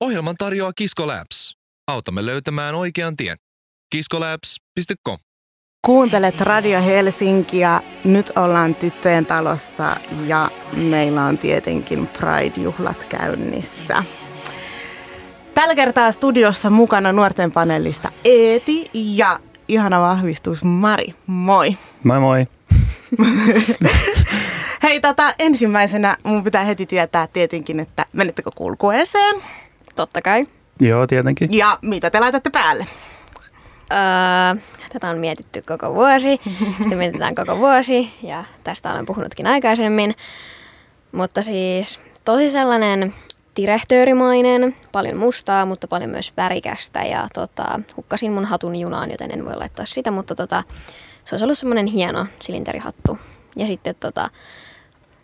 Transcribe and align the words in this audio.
Ohjelman 0.00 0.34
tarjoaa 0.38 0.72
Kisko 0.72 1.06
Labs. 1.06 1.56
Autamme 1.86 2.26
löytämään 2.26 2.74
oikean 2.74 3.16
tien. 3.16 3.36
kiskolabs.com 3.90 5.18
Kuuntelet 5.86 6.40
Radio 6.40 6.82
Helsinkiä. 6.82 7.80
Nyt 8.04 8.32
ollaan 8.36 8.74
tyttöjen 8.74 9.26
talossa 9.26 9.96
ja 10.26 10.48
meillä 10.76 11.24
on 11.24 11.38
tietenkin 11.38 12.06
Pride-juhlat 12.06 13.04
käynnissä. 13.04 14.02
Tällä 15.54 15.74
kertaa 15.74 16.12
studiossa 16.12 16.70
mukana 16.70 17.12
nuorten 17.12 17.52
paneelista 17.52 18.12
Eeti 18.24 18.90
ja 18.94 19.40
ihana 19.68 20.00
vahvistus 20.00 20.64
Mari. 20.64 21.14
Moi. 21.26 21.76
Moi 22.04 22.20
moi. 22.20 22.46
Hei, 24.82 25.00
tota, 25.00 25.34
ensimmäisenä 25.38 26.16
mun 26.24 26.44
pitää 26.44 26.64
heti 26.64 26.86
tietää 26.86 27.26
tietenkin, 27.26 27.80
että 27.80 28.06
menettekö 28.12 28.50
kulkueeseen 28.56 29.36
Totta 29.98 30.22
kai. 30.22 30.46
Joo, 30.80 31.06
tietenkin. 31.06 31.48
ja 31.52 31.78
mitä 31.82 32.10
te 32.10 32.20
laitatte 32.20 32.50
päälle. 32.50 32.86
Öö, 33.92 34.62
tätä 34.92 35.08
on 35.08 35.18
mietitty 35.18 35.62
koko 35.62 35.94
vuosi, 35.94 36.40
sitten 36.78 36.98
mietitään 36.98 37.34
koko 37.34 37.58
vuosi 37.58 38.10
ja 38.22 38.44
tästä 38.64 38.92
olen 38.92 39.06
puhunutkin 39.06 39.46
aikaisemmin. 39.46 40.14
Mutta 41.12 41.42
siis 41.42 42.00
tosi 42.24 42.50
sellainen 42.50 43.14
direhtöörimainen, 43.56 44.76
paljon 44.92 45.16
mustaa, 45.16 45.66
mutta 45.66 45.88
paljon 45.88 46.10
myös 46.10 46.32
värikästä 46.36 47.02
ja 47.02 47.28
tota, 47.34 47.80
hukkasin 47.96 48.32
mun 48.32 48.44
hatun 48.44 48.76
junaan, 48.76 49.10
joten 49.10 49.30
en 49.30 49.44
voi 49.44 49.56
laittaa 49.56 49.86
sitä, 49.86 50.10
mutta 50.10 50.34
tota, 50.34 50.64
se 51.24 51.34
olisi 51.34 51.44
ollut 51.44 51.58
semmoinen 51.58 51.86
hieno 51.86 52.26
silinterihattu. 52.40 53.18
Ja 53.56 53.66
sitten 53.66 53.94
tota, 54.00 54.30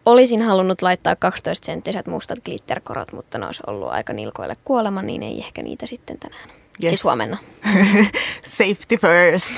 olisin 0.07 0.43
halunnut 0.43 0.83
laittaa 0.83 1.17
12 1.17 1.67
senttiset 1.67 2.07
mustat 2.07 2.39
glitterkorot, 2.45 3.13
mutta 3.13 3.39
ne 3.39 3.47
olisi 3.47 3.63
ollut 3.67 3.89
aika 3.89 4.13
nilkoille 4.13 4.57
kuolema, 4.65 5.03
niin 5.03 5.23
ei 5.23 5.39
ehkä 5.39 5.63
niitä 5.63 5.87
sitten 5.87 6.19
tänään. 6.19 6.49
Yes. 6.83 6.91
Siis 6.91 7.05
huomenna. 7.05 7.39
Safety 8.49 8.97
first. 8.97 9.51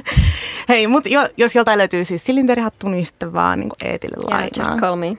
Hei, 0.68 0.86
mutta 0.86 1.08
jo, 1.08 1.28
jos 1.36 1.54
joltain 1.54 1.78
löytyy 1.78 2.04
siis 2.04 2.24
silinderihattu, 2.24 2.88
niin 2.88 3.06
sitten 3.06 3.32
vaan 3.32 3.60
niin 3.60 3.70
Eetille 3.84 4.16
Yeah, 4.16 4.30
lainaa. 4.32 4.48
just 4.58 4.80
call 4.80 4.96
me. 4.96 5.12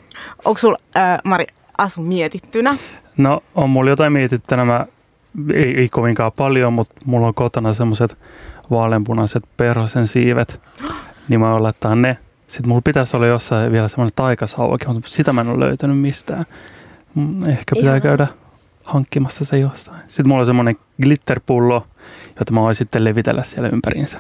Onko 0.46 0.58
sulla, 0.58 0.78
äh, 0.98 1.20
Mari, 1.24 1.46
asu 1.78 2.02
mietittynä? 2.02 2.76
No, 3.18 3.44
on 3.56 3.70
mulla 3.70 3.90
jotain 3.90 4.14
mietittynä. 4.14 4.66
Mä, 4.66 4.86
ei, 5.56 5.78
ei 5.78 5.90
kovinkaan 5.90 6.32
paljon, 6.32 6.74
mutta 6.74 6.96
mulla 7.06 7.28
on 7.28 7.34
kotona 7.34 7.74
semmoiset 7.74 8.18
vaaleanpunaiset 8.72 9.44
perhosen 9.58 10.08
siivet. 10.08 10.62
Niin 11.30 11.40
mä 11.40 11.52
voin 11.52 11.64
laittaa 11.64 11.96
ne. 11.96 12.18
Sitten 12.48 12.70
mulla 12.70 12.82
pitäisi 12.82 13.16
olla 13.18 13.28
jossain 13.28 13.72
vielä 13.72 13.88
semmoinen 13.88 14.14
taikasauvakin, 14.16 14.90
mutta 14.94 15.10
sitä 15.10 15.34
mä 15.34 15.42
en 15.42 15.48
ole 15.50 15.66
löytänyt 15.66 16.00
mistään. 16.00 16.46
Mm, 17.16 17.50
Ehkä 17.50 17.76
pitää 17.76 17.82
Ihanaa. 17.96 18.00
käydä 18.00 18.28
hankkimassa 18.84 19.46
se 19.46 19.58
jossain. 19.58 19.98
Sitten 20.08 20.28
mulla 20.28 20.40
on 20.40 20.46
semmoinen 20.46 20.76
glitterpullo, 21.04 21.88
jota 22.40 22.54
mä 22.54 22.62
voin 22.62 22.76
sitten 22.76 23.04
levitellä 23.04 23.44
siellä 23.44 23.70
ympäriinsä. 23.70 24.20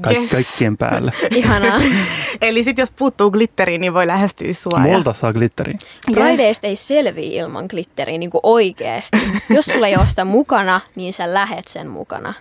Kaik- 0.00 0.18
Yes. 0.20 0.30
Kaikkien 0.30 0.76
päälle. 0.76 1.12
Ihanaa. 1.30 1.80
Eli 2.42 2.64
sitten 2.64 2.82
jos 2.82 2.92
puuttuu 2.96 3.30
glitteriä, 3.30 3.78
niin 3.78 3.94
voi 3.94 4.06
lähestyä 4.06 4.52
sua. 4.52 4.72
ja- 4.78 4.78
Multa 4.78 5.12
saa 5.12 5.32
glitteriä. 5.32 5.78
Prideista 6.12 6.66
ei 6.66 6.76
selviä 6.76 7.42
ilman 7.44 7.66
glitteriä 7.70 8.18
niin 8.18 8.30
kuin 8.30 8.40
oikeasti. 8.42 9.16
Jos 9.56 9.64
sulla 9.66 9.88
ei 9.88 9.96
ole 9.96 10.06
sitä 10.06 10.24
mukana, 10.24 10.80
niin 10.94 11.12
sä 11.12 11.34
lähet 11.34 11.68
sen 11.68 11.88
mukana. 11.88 12.34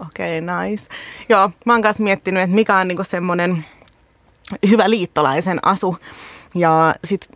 Okei, 0.00 0.38
okay, 0.38 0.68
nice. 0.68 0.84
Joo, 1.28 1.50
mä 1.64 1.72
oon 1.72 1.82
kanssa 1.82 2.02
miettinyt, 2.02 2.42
että 2.42 2.54
mikä 2.54 2.76
on 2.76 2.88
niinku 2.88 3.04
semmoinen 3.04 3.64
hyvä 4.68 4.90
liittolaisen 4.90 5.58
asu. 5.62 5.96
Ja 6.54 6.94
sit 7.04 7.28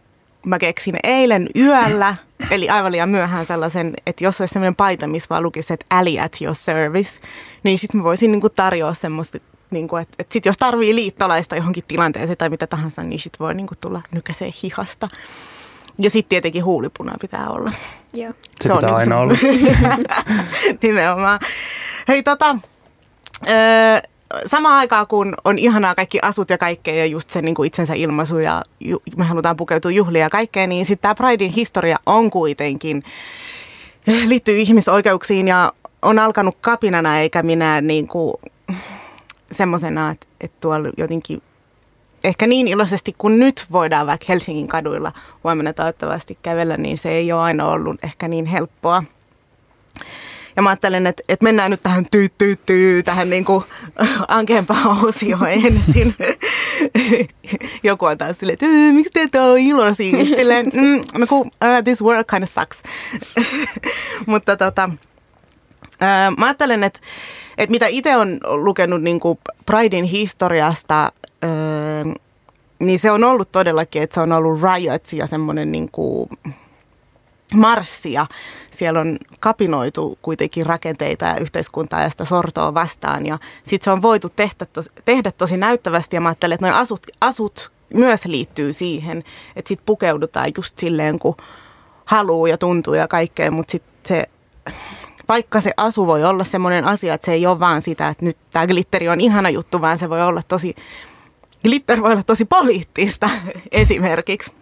mä 0.47 0.59
keksin 0.59 0.97
eilen 1.05 1.49
yöllä, 1.57 2.17
eli 2.51 2.69
aivan 2.69 2.93
liian 2.93 3.09
myöhään 3.09 3.47
sellaisen, 3.47 3.95
että 4.07 4.25
jos 4.25 4.41
olisi 4.41 4.53
semmoinen 4.53 4.77
paita, 4.77 5.07
missä 5.07 5.27
vaan 5.31 5.43
lukisi, 5.43 5.73
että 5.73 5.87
ally 5.91 6.19
at 6.19 6.37
your 6.41 6.55
service, 6.55 7.21
niin 7.63 7.79
sit 7.79 7.95
mä 7.95 8.05
voisin 8.05 8.33
niinku 8.33 8.49
tarjoa 8.49 8.95
semmoista, 8.95 9.39
niinku, 9.71 9.97
että, 9.97 10.15
että 10.19 10.33
sit 10.33 10.47
jos 10.47 10.57
tarvii 10.59 10.95
liittolaista 10.95 11.57
johonkin 11.57 11.85
tilanteeseen 11.89 12.39
tai 12.39 12.49
mitä 12.49 12.67
tahansa, 12.67 13.03
niin 13.03 13.21
sit 13.21 13.41
voi 13.41 13.55
niinku 13.55 13.75
tulla 13.81 14.03
nykäiseen 14.13 14.53
hihasta. 14.63 15.09
Ja 15.99 16.11
sitten 16.11 16.29
tietenkin 16.29 16.65
huulipuna 16.65 17.13
pitää 17.21 17.49
olla. 17.51 17.73
Joo. 18.13 18.33
Se, 18.63 18.73
on 18.73 18.79
pitää 18.79 18.99
niinku 18.99 19.15
aina 19.15 19.17
se- 19.17 19.21
olla. 19.21 20.15
Nimenomaan. 20.83 21.41
Hei 22.09 22.23
tota, 22.23 22.57
öö, 23.49 24.01
samaan 24.47 24.79
aikaan 24.79 25.07
kun 25.07 25.35
on 25.45 25.59
ihanaa 25.59 25.95
kaikki 25.95 26.19
asut 26.23 26.51
ja 26.51 26.59
kaikkea 26.59 26.95
ja 26.95 27.07
just 27.07 27.31
se 27.31 27.43
niin 27.43 27.55
kuin 27.55 27.67
itsensä 27.67 27.95
ilmaisu 27.95 28.39
ja 28.39 28.63
ju, 28.81 29.03
me 29.17 29.25
halutaan 29.25 29.57
pukeutua 29.57 29.91
juhliin 29.91 30.23
ja 30.23 30.31
kaikkea, 30.31 30.67
niin 30.67 30.87
sitten 30.87 31.03
tämä 31.03 31.15
Pridein 31.15 31.53
historia 31.53 31.97
on 32.07 32.31
kuitenkin, 32.31 33.03
liittyy 34.27 34.57
ihmisoikeuksiin 34.57 35.49
ja 35.49 35.73
on 36.03 36.19
alkanut 36.19 36.57
kapinana 36.61 37.19
eikä 37.19 37.43
minä 37.43 37.81
niin 37.81 38.07
kuin 38.07 38.35
semmoisena, 39.53 40.11
että, 40.11 40.27
että 40.41 40.57
tuolla 40.61 40.89
jotenkin 40.97 41.43
ehkä 42.25 42.47
niin 42.47 42.69
iloisesti 42.69 43.15
kuin 43.19 43.39
nyt 43.41 43.67
voidaan 43.73 44.07
vaikka 44.07 44.27
Helsingin 44.29 44.69
kaduilla 44.69 45.13
huomenna 45.45 45.73
toivottavasti 45.73 46.39
kävellä, 46.43 46.77
niin 46.77 46.99
se 46.99 47.11
ei 47.11 47.33
ole 47.33 47.43
aina 47.43 47.67
ollut 47.67 48.05
ehkä 48.05 48.29
niin 48.29 48.47
helppoa. 48.47 49.03
Ja 50.57 50.63
mä 50.63 50.69
ajattelen, 50.69 51.07
että, 51.07 51.23
että 51.29 51.45
mennään 51.45 51.71
nyt 51.71 51.83
tähän 51.83 52.07
tyy, 52.11 52.29
tyy, 52.39 52.57
tyy, 52.67 53.03
tähän 53.03 53.31
niin 53.31 53.45
kuin 53.45 53.65
ankeampaan 54.29 55.05
osioon 55.05 55.49
ensin. 55.49 56.15
Joku 57.83 58.05
on 58.05 58.19
taas 58.19 58.39
silleen, 58.39 58.55
että 58.55 58.67
"Ää, 58.67 58.93
miksi 58.93 59.13
te 59.13 59.23
ette 59.23 59.41
ole 59.41 59.61
iloisia? 59.61 60.19
Ja 60.19 60.25
Silleen, 60.25 60.67
mm, 60.75 61.27
kun 61.29 61.47
uh, 61.47 61.85
this 61.85 62.03
world 62.03 62.25
kind 62.31 62.43
of 62.43 62.51
sucks. 62.51 62.83
Mutta 64.27 64.57
tota, 64.57 64.91
ää, 66.01 66.31
mä 66.31 66.47
ajattelen, 66.47 66.85
että, 66.85 67.01
että 67.59 67.71
mitä 67.71 67.87
itse 67.87 68.17
on 68.17 68.41
lukenut 68.45 69.03
niin 69.03 69.21
kuin 69.21 69.39
Pridein 69.67 70.05
historiasta, 70.05 71.13
ää, 71.43 71.51
niin 72.79 72.99
se 73.01 73.11
on 73.11 73.25
ollut 73.25 73.53
todellakin, 73.53 74.03
että 74.03 74.15
se 74.15 74.21
on 74.21 74.33
ollut 74.33 74.61
riots 74.63 75.13
ja 75.13 75.27
semmoinen 75.27 75.73
niin 75.73 75.91
kuin 75.93 76.29
marssi 77.55 78.13
ja 78.13 78.27
siellä 78.71 79.01
on 79.01 79.19
kapinoitu 79.41 80.19
kuitenkin 80.23 80.67
rakenteita 80.67 81.25
ja 81.25 81.37
yhteiskuntaa 81.37 82.03
ja 82.03 82.11
sitä 82.11 82.25
sortoa 82.25 82.75
vastaan. 82.75 83.27
Ja 83.27 83.39
sitten 83.63 83.85
se 83.85 83.91
on 83.91 84.03
voitu 84.03 84.29
tehdä, 84.29 84.67
tos, 84.73 84.91
tehdä 85.05 85.33
tosi 85.33 85.57
näyttävästi. 85.57 86.17
Ja 86.17 86.21
mä 86.21 86.29
ajattelen, 86.29 86.55
että 86.55 86.67
noin 86.67 86.79
asut, 86.79 87.07
asut 87.21 87.73
myös 87.95 88.25
liittyy 88.25 88.73
siihen, 88.73 89.19
että 89.57 89.69
sitten 89.69 89.87
pukeudutaan 89.87 90.53
just 90.57 90.79
silleen 90.79 91.19
kun 91.19 91.37
haluu 92.05 92.47
ja 92.47 92.59
tuntuu 92.59 92.95
ja 92.95 93.09
kaikkea, 93.09 93.51
mutta 93.51 93.73
sitten 93.73 94.09
se 94.09 94.29
vaikka 95.29 95.61
se 95.61 95.73
asu 95.77 96.07
voi 96.07 96.25
olla 96.25 96.45
semmoinen 96.45 96.85
asia, 96.85 97.15
että 97.15 97.25
se 97.25 97.33
ei 97.33 97.47
ole 97.47 97.61
vaan 97.61 97.83
sitä, 97.83 98.09
että 98.09 98.25
nyt 98.25 98.37
tämä 98.51 98.67
glitteri 98.67 99.09
on 99.09 99.21
ihana 99.21 99.51
juttu, 99.51 99.81
vaan 99.81 99.99
se 99.99 100.11
voi 100.11 100.23
olla 100.23 100.43
tosi, 100.49 100.75
glitter 101.63 102.03
voi 102.03 102.13
olla 102.13 102.23
tosi 102.23 102.45
poliittista 102.45 103.31
esimerkiksi. 103.73 104.53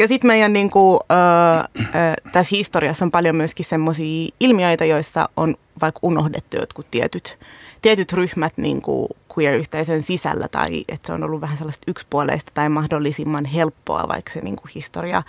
Ja 0.00 0.08
sitten 0.08 0.28
meidän 0.28 0.52
niin 0.52 0.70
kuin, 0.70 1.00
ö, 1.10 2.30
tässä 2.32 2.56
historiassa 2.56 3.04
on 3.04 3.10
paljon 3.10 3.36
myöskin 3.36 3.66
semmoisia 3.66 4.28
ilmiöitä, 4.40 4.84
joissa 4.84 5.28
on 5.36 5.54
vaikka 5.80 6.00
unohdettu 6.02 6.56
jotkut 6.56 6.86
tietyt, 6.90 7.38
tietyt 7.82 8.12
ryhmät 8.12 8.52
niin 8.56 8.82
kuin 8.82 9.08
queer-yhteisön 9.38 10.02
sisällä 10.02 10.48
tai 10.48 10.84
että 10.88 11.06
se 11.06 11.12
on 11.12 11.22
ollut 11.22 11.40
vähän 11.40 11.58
sellaista 11.58 11.84
yksipuoleista 11.86 12.52
tai 12.54 12.68
mahdollisimman 12.68 13.44
helppoa 13.44 14.08
vaikka 14.08 14.32
se 14.32 14.40
niin 14.40 14.56
kuin 14.56 14.70
historia 14.74 15.22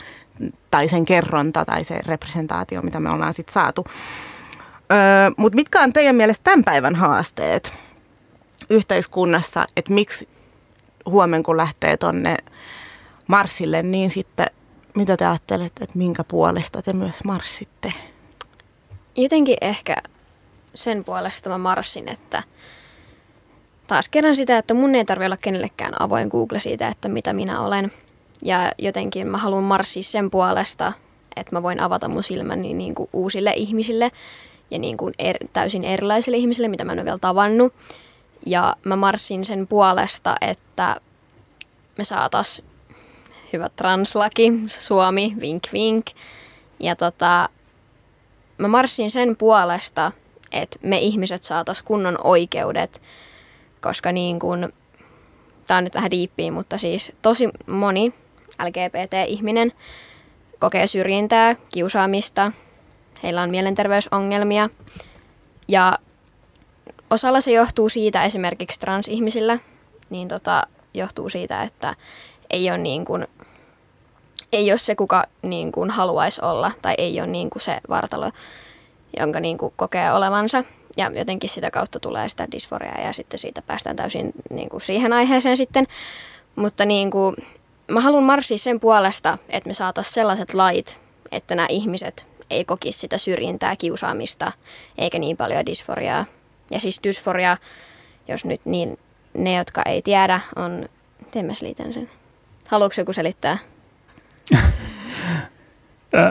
tai 0.71 0.87
sen 0.87 1.05
kerronta 1.05 1.65
tai 1.65 1.83
se 1.83 1.99
representaatio, 2.07 2.81
mitä 2.81 2.99
me 2.99 3.09
ollaan 3.09 3.33
sitten 3.33 3.53
saatu. 3.53 3.85
Mutta 5.37 5.55
mitkä 5.55 5.81
on 5.81 5.93
teidän 5.93 6.15
mielestä 6.15 6.43
tämän 6.43 6.63
päivän 6.63 6.95
haasteet 6.95 7.73
yhteiskunnassa, 8.69 9.65
että 9.77 9.93
miksi 9.93 10.29
huomenna 11.05 11.45
kun 11.45 11.57
lähtee 11.57 11.97
tonne 11.97 12.37
Marsille, 13.27 13.83
niin 13.83 14.11
sitten 14.11 14.47
mitä 14.95 15.17
te 15.17 15.25
ajattelette, 15.25 15.83
että 15.83 15.97
minkä 15.97 16.23
puolesta 16.23 16.81
te 16.81 16.93
myös 16.93 17.23
marssitte? 17.23 17.93
Jotenkin 19.15 19.57
ehkä 19.61 19.97
sen 20.75 21.03
puolesta 21.03 21.49
mä 21.49 21.57
marssin, 21.57 22.09
että 22.09 22.43
taas 23.87 24.09
kerran 24.09 24.35
sitä, 24.35 24.57
että 24.57 24.73
mun 24.73 24.95
ei 24.95 25.05
tarvitse 25.05 25.25
olla 25.25 25.37
kenellekään 25.37 26.01
avoin 26.01 26.27
Google 26.27 26.59
siitä, 26.59 26.87
että 26.87 27.07
mitä 27.07 27.33
minä 27.33 27.61
olen. 27.61 27.91
Ja 28.41 28.71
jotenkin 28.77 29.27
mä 29.27 29.37
haluan 29.37 29.63
marssia 29.63 30.03
sen 30.03 30.31
puolesta, 30.31 30.93
että 31.35 31.55
mä 31.55 31.63
voin 31.63 31.79
avata 31.79 32.07
mun 32.07 32.23
silmäni 32.23 32.73
niin 32.73 32.95
kuin 32.95 33.09
uusille 33.13 33.53
ihmisille 33.55 34.11
ja 34.71 34.79
niin 34.79 34.97
kuin 34.97 35.13
er, 35.19 35.37
täysin 35.53 35.83
erilaisille 35.83 36.37
ihmisille, 36.37 36.67
mitä 36.67 36.85
mä 36.85 36.91
en 36.91 36.99
ole 36.99 37.05
vielä 37.05 37.17
tavannut. 37.17 37.73
Ja 38.45 38.75
mä 38.85 38.95
marssin 38.95 39.45
sen 39.45 39.67
puolesta, 39.67 40.35
että 40.41 40.95
me 41.97 42.03
saatas 42.03 42.63
hyvä 43.53 43.69
translaki, 43.69 44.53
Suomi, 44.67 45.35
vink 45.39 45.63
vink. 45.73 46.05
Ja 46.79 46.95
tota, 46.95 47.49
mä 48.57 48.67
marssin 48.67 49.11
sen 49.11 49.35
puolesta, 49.35 50.11
että 50.51 50.79
me 50.83 50.99
ihmiset 50.99 51.43
saatas 51.43 51.81
kunnon 51.81 52.17
oikeudet, 52.23 53.01
koska 53.81 54.11
niin 54.11 54.39
kun, 54.39 54.73
tää 55.67 55.77
on 55.77 55.83
nyt 55.83 55.95
vähän 55.95 56.11
diippiä, 56.11 56.51
mutta 56.51 56.77
siis 56.77 57.11
tosi 57.21 57.49
moni 57.67 58.13
LGBT-ihminen 58.63 59.71
kokee 60.59 60.87
syrjintää, 60.87 61.55
kiusaamista, 61.73 62.51
heillä 63.23 63.41
on 63.41 63.49
mielenterveysongelmia. 63.49 64.69
Ja 65.67 65.99
osalla 67.09 67.41
se 67.41 67.51
johtuu 67.51 67.89
siitä 67.89 68.23
esimerkiksi 68.23 68.79
transihmisillä, 68.79 69.59
niin 70.09 70.27
tota, 70.27 70.67
johtuu 70.93 71.29
siitä, 71.29 71.63
että 71.63 71.95
ei 72.49 72.69
ole, 72.69 72.77
niin 72.77 73.05
kuin, 73.05 73.27
ei 74.51 74.71
ole 74.71 74.77
se, 74.77 74.95
kuka 74.95 75.23
niin 75.41 75.71
kuin 75.71 75.89
haluaisi 75.89 76.41
olla, 76.43 76.71
tai 76.81 76.95
ei 76.97 77.19
ole 77.19 77.27
niin 77.27 77.49
kuin 77.49 77.61
se 77.61 77.77
vartalo, 77.89 78.31
jonka 79.19 79.39
niin 79.39 79.57
kuin 79.57 79.73
kokee 79.75 80.11
olevansa. 80.11 80.63
Ja 80.97 81.11
jotenkin 81.15 81.49
sitä 81.49 81.71
kautta 81.71 81.99
tulee 81.99 82.29
sitä 82.29 82.47
dysforiaa 82.51 83.01
ja 83.01 83.13
sitten 83.13 83.39
siitä 83.39 83.61
päästään 83.61 83.95
täysin 83.95 84.31
niin 84.49 84.69
kuin 84.69 84.81
siihen 84.81 85.13
aiheeseen 85.13 85.57
sitten. 85.57 85.87
Mutta 86.55 86.85
niin 86.85 87.11
kuin, 87.11 87.35
mä 87.87 87.99
haluan 87.99 88.23
marssia 88.23 88.57
sen 88.57 88.79
puolesta, 88.79 89.37
että 89.49 89.67
me 89.67 89.73
saataisiin 89.73 90.13
sellaiset 90.13 90.53
lait, 90.53 90.99
että 91.31 91.55
nämä 91.55 91.67
ihmiset 91.69 92.27
ei 92.49 92.65
kokisi 92.65 92.99
sitä 92.99 93.17
syrjintää, 93.17 93.75
kiusaamista, 93.75 94.51
eikä 94.97 95.19
niin 95.19 95.37
paljon 95.37 95.65
dysforiaa. 95.65 96.25
Ja 96.71 96.79
siis 96.79 96.99
dysforia, 97.03 97.57
jos 98.27 98.45
nyt 98.45 98.61
niin 98.65 98.99
ne, 99.33 99.55
jotka 99.55 99.81
ei 99.85 100.01
tiedä, 100.01 100.39
on... 100.55 100.89
Miten 101.25 101.45
mä 101.45 101.53
selitän 101.53 101.93
sen? 101.93 102.09
Haluatko 102.67 103.01
joku 103.01 103.13
selittää? 103.13 103.57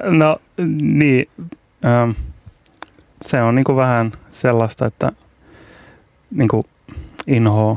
No 0.04 0.36
niin, 0.80 1.28
ähm, 1.84 2.10
se 3.22 3.42
on 3.42 3.54
niinku 3.54 3.76
vähän 3.76 4.12
sellaista, 4.30 4.86
että 4.86 5.12
niinku 6.30 6.66
inhoa 7.26 7.76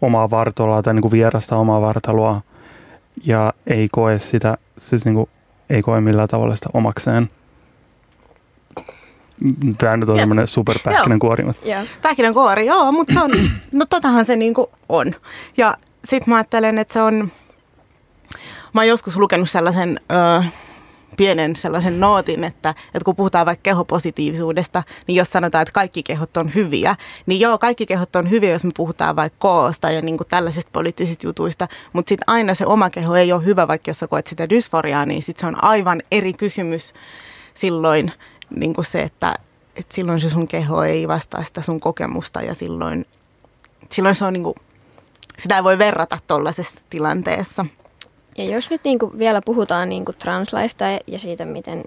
omaa 0.00 0.30
vartaloa 0.30 0.82
tai 0.82 0.94
niinku 0.94 1.10
vierasta 1.10 1.56
omaa 1.56 1.80
vartaloa 1.80 2.40
ja 3.24 3.52
ei 3.66 3.88
koe 3.92 4.18
sitä, 4.18 4.58
siis 4.78 5.04
niinku, 5.04 5.28
ei 5.70 5.82
koe 5.82 6.00
millään 6.00 6.28
tavalla 6.28 6.56
sitä 6.56 6.68
omakseen. 6.72 7.30
Tämä 9.78 9.96
nyt 9.96 10.08
on 10.08 10.16
tämmöinen 10.16 10.46
superpähkinänkuori. 10.46 11.44
Pähkinänkuori, 12.02 12.66
joo, 12.66 12.92
mutta 12.92 13.14
se 13.14 13.20
on, 13.22 13.30
no 13.72 13.86
totahan 13.86 14.24
se 14.24 14.36
niinku 14.36 14.70
on. 14.88 15.14
Ja 15.56 15.74
sit 16.04 16.26
mä 16.26 16.36
ajattelen, 16.36 16.78
että 16.78 16.94
se 16.94 17.02
on, 17.02 17.32
mä 18.74 18.80
oon 18.80 18.88
joskus 18.88 19.16
lukenut 19.16 19.50
sellaisen 19.50 20.00
ö, 20.10 20.44
pienen 21.16 21.56
sellaisen 21.56 22.00
nootin, 22.00 22.44
että, 22.44 22.70
että 22.70 23.04
kun 23.04 23.16
puhutaan 23.16 23.46
vaikka 23.46 23.62
kehopositiivisuudesta, 23.62 24.82
niin 25.06 25.16
jos 25.16 25.30
sanotaan, 25.30 25.62
että 25.62 25.72
kaikki 25.72 26.02
kehot 26.02 26.36
on 26.36 26.54
hyviä, 26.54 26.96
niin 27.26 27.40
joo, 27.40 27.58
kaikki 27.58 27.86
kehot 27.86 28.16
on 28.16 28.30
hyviä, 28.30 28.50
jos 28.50 28.64
me 28.64 28.70
puhutaan 28.76 29.16
vaikka 29.16 29.36
koosta 29.38 29.90
ja 29.90 30.02
niin 30.02 30.16
kuin 30.16 30.28
tällaisista 30.28 30.70
poliittisista 30.72 31.26
jutuista, 31.26 31.68
mutta 31.92 32.08
sitten 32.08 32.24
aina 32.26 32.54
se 32.54 32.66
oma 32.66 32.90
keho 32.90 33.16
ei 33.16 33.32
ole 33.32 33.44
hyvä, 33.44 33.68
vaikka 33.68 33.90
jos 33.90 33.98
sä 33.98 34.06
koet 34.06 34.26
sitä 34.26 34.50
dysforiaa, 34.50 35.06
niin 35.06 35.22
sitten 35.22 35.40
se 35.40 35.46
on 35.46 35.64
aivan 35.64 36.02
eri 36.10 36.32
kysymys 36.32 36.94
silloin 37.54 38.12
niin 38.56 38.74
kuin 38.74 38.84
se, 38.84 39.02
että, 39.02 39.34
että 39.76 39.94
silloin 39.94 40.20
se 40.20 40.30
sun 40.30 40.48
keho 40.48 40.82
ei 40.82 41.08
vastaa 41.08 41.44
sitä 41.44 41.62
sun 41.62 41.80
kokemusta 41.80 42.42
ja 42.42 42.54
silloin, 42.54 43.06
silloin 43.90 44.14
se 44.14 44.24
on 44.24 44.32
niin 44.32 44.42
kuin, 44.42 44.54
sitä 45.38 45.56
ei 45.56 45.64
voi 45.64 45.78
verrata 45.78 46.18
tuollaisessa 46.26 46.80
tilanteessa. 46.90 47.66
Ja 48.38 48.44
jos 48.44 48.70
nyt 48.70 48.84
niin 48.84 48.98
kuin 48.98 49.18
vielä 49.18 49.40
puhutaan 49.44 49.88
niin 49.88 50.04
kuin 50.04 50.18
translaista 50.18 50.84
ja 51.06 51.18
siitä, 51.18 51.44
miten... 51.44 51.84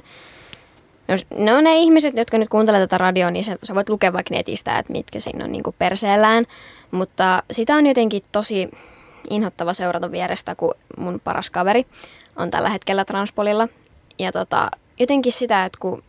No, 1.07 1.15
ne 1.37 1.53
on 1.53 1.63
ne 1.63 1.75
ihmiset, 1.77 2.17
jotka 2.17 2.37
nyt 2.37 2.49
kuuntelevat 2.49 2.89
tätä 2.89 2.97
radioa, 2.97 3.31
niin 3.31 3.43
sä, 3.43 3.57
sä 3.63 3.75
voit 3.75 3.89
lukea 3.89 4.13
vaikka 4.13 4.35
netistä, 4.35 4.79
että 4.79 4.91
mitkä 4.91 5.19
siinä 5.19 5.45
on 5.45 5.51
niin 5.51 5.63
kuin 5.63 5.75
perseellään. 5.79 6.45
Mutta 6.91 7.43
sitä 7.51 7.75
on 7.75 7.87
jotenkin 7.87 8.23
tosi 8.31 8.69
inhottava 9.29 9.73
seurata 9.73 10.11
vierestä, 10.11 10.55
kun 10.55 10.75
mun 10.97 11.21
paras 11.23 11.49
kaveri 11.49 11.85
on 12.35 12.51
tällä 12.51 12.69
hetkellä 12.69 13.05
transpolilla. 13.05 13.67
Ja 14.19 14.31
tota, 14.31 14.71
jotenkin 14.99 15.33
sitä, 15.33 15.65
että 15.65 15.77
kun, 15.81 16.03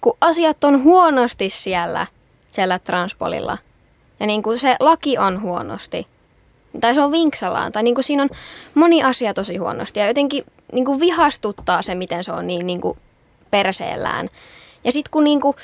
kun 0.00 0.16
asiat 0.20 0.64
on 0.64 0.82
huonosti 0.84 1.50
siellä, 1.50 2.06
siellä 2.50 2.78
transpolilla, 2.78 3.58
ja 4.20 4.26
niin 4.26 4.42
kuin 4.42 4.58
se 4.58 4.76
laki 4.80 5.18
on 5.18 5.42
huonosti, 5.42 6.06
tai 6.80 6.94
se 6.94 7.00
on 7.00 7.12
vinksallaan, 7.12 7.72
tai 7.72 7.82
niin 7.82 7.94
kuin 7.94 8.04
siinä 8.04 8.22
on 8.22 8.30
moni 8.74 9.02
asia 9.02 9.34
tosi 9.34 9.56
huonosti 9.56 10.00
ja 10.00 10.06
jotenkin 10.06 10.44
niin 10.72 10.84
kuin 10.84 11.00
vihastuttaa 11.00 11.82
se, 11.82 11.94
miten 11.94 12.24
se 12.24 12.32
on 12.32 12.46
niin, 12.46 12.66
niin 12.66 12.80
kuin 12.80 12.98
perseellään. 13.50 14.28
Ja 14.84 14.92
sitten 14.92 15.10
kun 15.10 15.24
niin 15.24 15.40
kuin, 15.40 15.56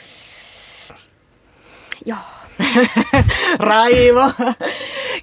joo. 2.06 2.18
Raivo. 3.58 4.32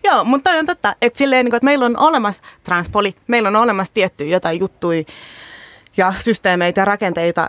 joo, 0.04 0.24
mutta 0.24 0.50
on 0.50 0.66
totta, 0.66 0.96
että 1.02 1.18
silleen, 1.18 1.46
niin 1.46 1.56
että 1.56 1.66
meillä 1.66 1.86
on 1.86 2.00
olemassa 2.00 2.44
transpoli, 2.64 3.16
meillä 3.28 3.50
on 3.50 3.56
olemassa 3.56 3.94
tiettyjä 3.94 4.36
jotain 4.36 4.60
juttuja 4.60 5.04
ja 5.98 6.14
systeemeitä 6.20 6.82
ja 6.82 6.86
rakenteita, 6.86 7.48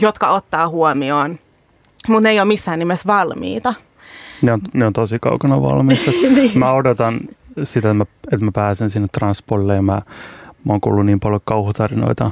jotka 0.00 0.28
ottaa 0.28 0.68
huomioon, 0.68 1.38
mutta 2.08 2.20
ne 2.20 2.30
ei 2.30 2.40
ole 2.40 2.48
missään 2.48 2.78
nimessä 2.78 3.06
valmiita. 3.06 3.74
Ne 4.42 4.52
on, 4.52 4.60
ne 4.74 4.86
on 4.86 4.92
tosi 4.92 5.18
kaukana 5.18 5.62
valmiista. 5.62 6.10
niin. 6.34 6.58
Mä 6.58 6.72
odotan 6.72 7.20
sitä, 7.62 7.88
että 7.88 7.94
mä, 7.94 8.04
että 8.32 8.44
mä 8.44 8.52
pääsen 8.52 8.90
sinne 8.90 9.08
transpolille 9.12 9.74
ja 9.74 9.82
mä, 9.82 10.02
mä 10.64 10.72
oon 10.72 10.80
kuullut 10.80 11.06
niin 11.06 11.20
paljon 11.20 11.40
kauhutarinoita, 11.44 12.30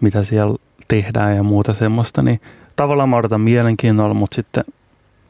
mitä 0.00 0.24
siellä 0.24 0.56
tehdään 0.88 1.36
ja 1.36 1.42
muuta 1.42 1.74
semmoista, 1.74 2.22
niin 2.22 2.40
tavallaan 2.76 3.08
mä 3.08 3.16
odotan 3.16 3.40
mielenkiinnolla, 3.40 4.14
mutta 4.14 4.34
sitten 4.34 4.64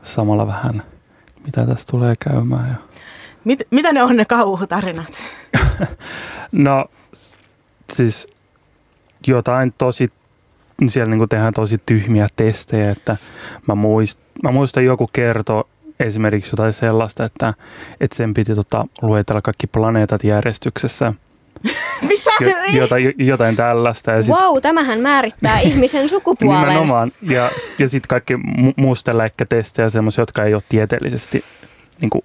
samalla 0.03 0.47
vähän, 0.47 0.83
mitä 1.47 1.67
tässä 1.67 1.89
tulee 1.91 2.15
käymään. 2.21 2.69
Ja... 2.69 2.75
Mit, 3.45 3.63
mitä 3.71 3.93
ne 3.93 4.03
on 4.03 4.17
ne 4.17 4.25
kauhutarinat? 4.25 5.13
no 6.53 6.85
siis 7.93 8.29
jotain 9.27 9.75
tosi, 9.79 10.13
siellä 10.89 11.15
niin 11.15 11.29
tehdään 11.29 11.55
tosi 11.55 11.79
tyhmiä 11.87 12.27
testejä, 12.37 12.91
että 12.91 13.17
mä, 13.67 13.75
muist, 13.75 14.19
mä 14.43 14.51
muistan 14.51 14.85
joku 14.85 15.07
kertoo 15.13 15.69
esimerkiksi 16.01 16.53
jotain 16.53 16.73
sellaista, 16.73 17.25
että, 17.25 17.55
että 18.01 18.17
sen 18.17 18.35
piti 18.35 18.55
tota, 18.55 18.87
luetella 19.03 19.43
kaikki 19.43 19.67
planeetat 19.67 20.25
järjestyksessä. 20.25 21.13
Mitä? 22.09 22.31
Jo, 22.41 22.81
jotain, 22.81 23.15
jotain 23.19 23.57
tällaista. 23.57 24.11
Ja 24.11 24.23
sit, 24.23 24.35
wow, 24.35 24.59
tämähän 24.63 25.01
määrittää 25.01 25.61
ihmisen 25.69 26.09
sukupuolen. 26.09 26.61
Nimenomaan. 26.61 27.13
Ja, 27.23 27.51
ja 27.79 27.89
sitten 27.89 28.09
kaikki 28.09 28.35
mu- 28.35 28.75
musteläikkätestejä, 28.77 29.89
semmoisia, 29.89 30.23
jotka 30.23 30.45
ei 30.45 30.55
ole 30.55 30.63
tieteellisesti, 30.69 31.45
niin 32.01 32.11
kuin, 32.11 32.25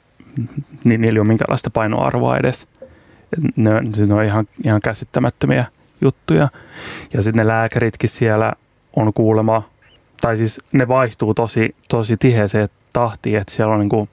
niin 0.83 1.01
niillä 1.01 1.17
ei 1.17 1.21
ole 1.21 1.27
minkäänlaista 1.27 1.69
painoarvoa 1.69 2.37
edes. 2.37 2.67
Ne, 3.55 3.71
ne 4.07 4.13
on 4.13 4.23
ihan, 4.23 4.47
ihan 4.63 4.81
käsittämättömiä 4.81 5.65
juttuja. 6.01 6.47
Ja 7.13 7.21
sitten 7.21 7.45
ne 7.45 7.47
lääkäritkin 7.47 8.09
siellä 8.09 8.53
on 8.95 9.13
kuulema, 9.13 9.63
tai 10.21 10.37
siis 10.37 10.61
ne 10.71 10.87
vaihtuu 10.87 11.33
tosi, 11.33 11.75
tosi 11.89 12.17
tiheeseen 12.17 12.69
tahtiin, 12.93 13.37
että 13.37 13.53
siellä 13.53 13.73
on 13.73 13.79
niin 13.79 13.89
kuin, 13.89 14.09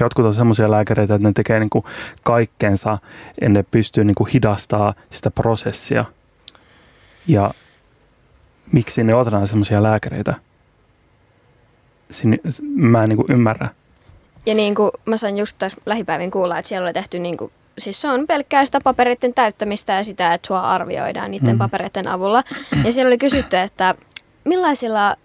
jotkut 0.00 0.24
on 0.24 0.34
semmoisia 0.34 0.70
lääkäreitä, 0.70 1.14
että 1.14 1.28
ne 1.28 1.32
tekee 1.32 1.60
niin 1.60 1.70
kuin 1.70 1.84
kaikkensa, 2.22 2.98
ja 3.40 3.48
ne 3.48 3.62
pystyy 3.62 4.04
niin 4.04 4.14
kuin 4.14 4.30
hidastaa 4.30 4.94
sitä 5.10 5.30
prosessia. 5.30 6.04
Ja 7.26 7.50
miksi 8.72 9.04
ne 9.04 9.14
otetaan 9.14 9.48
semmoisia 9.48 9.82
lääkäreitä? 9.82 10.34
Sin, 12.10 12.40
mä 12.62 13.02
en 13.02 13.08
niin 13.08 13.16
kuin 13.16 13.32
ymmärrä. 13.32 13.68
Ja 14.46 14.54
niin 14.54 14.74
kuin 14.74 14.90
mä 15.06 15.16
sain 15.16 15.38
just 15.38 15.58
tässä 15.58 15.78
lähipäivin 15.86 16.30
kuulla, 16.30 16.58
että 16.58 16.68
siellä 16.68 16.86
oli 16.86 16.92
tehty 16.92 17.18
niin 17.18 17.36
kuin 17.36 17.52
siis 17.78 18.00
se 18.00 18.08
on 18.08 18.26
pelkkää 18.26 18.64
sitä 18.64 18.80
papereiden 18.84 19.34
täyttämistä 19.34 19.92
ja 19.92 20.04
sitä, 20.04 20.34
että 20.34 20.46
sua 20.46 20.60
arvioidaan 20.60 21.30
niiden 21.30 21.54
mm. 21.54 21.58
papereiden 21.58 22.08
avulla. 22.08 22.42
Ja 22.84 22.92
siellä 22.92 23.08
oli 23.08 23.18
kysytty, 23.18 23.56
että 23.56 23.94
millaisilla 24.44 25.16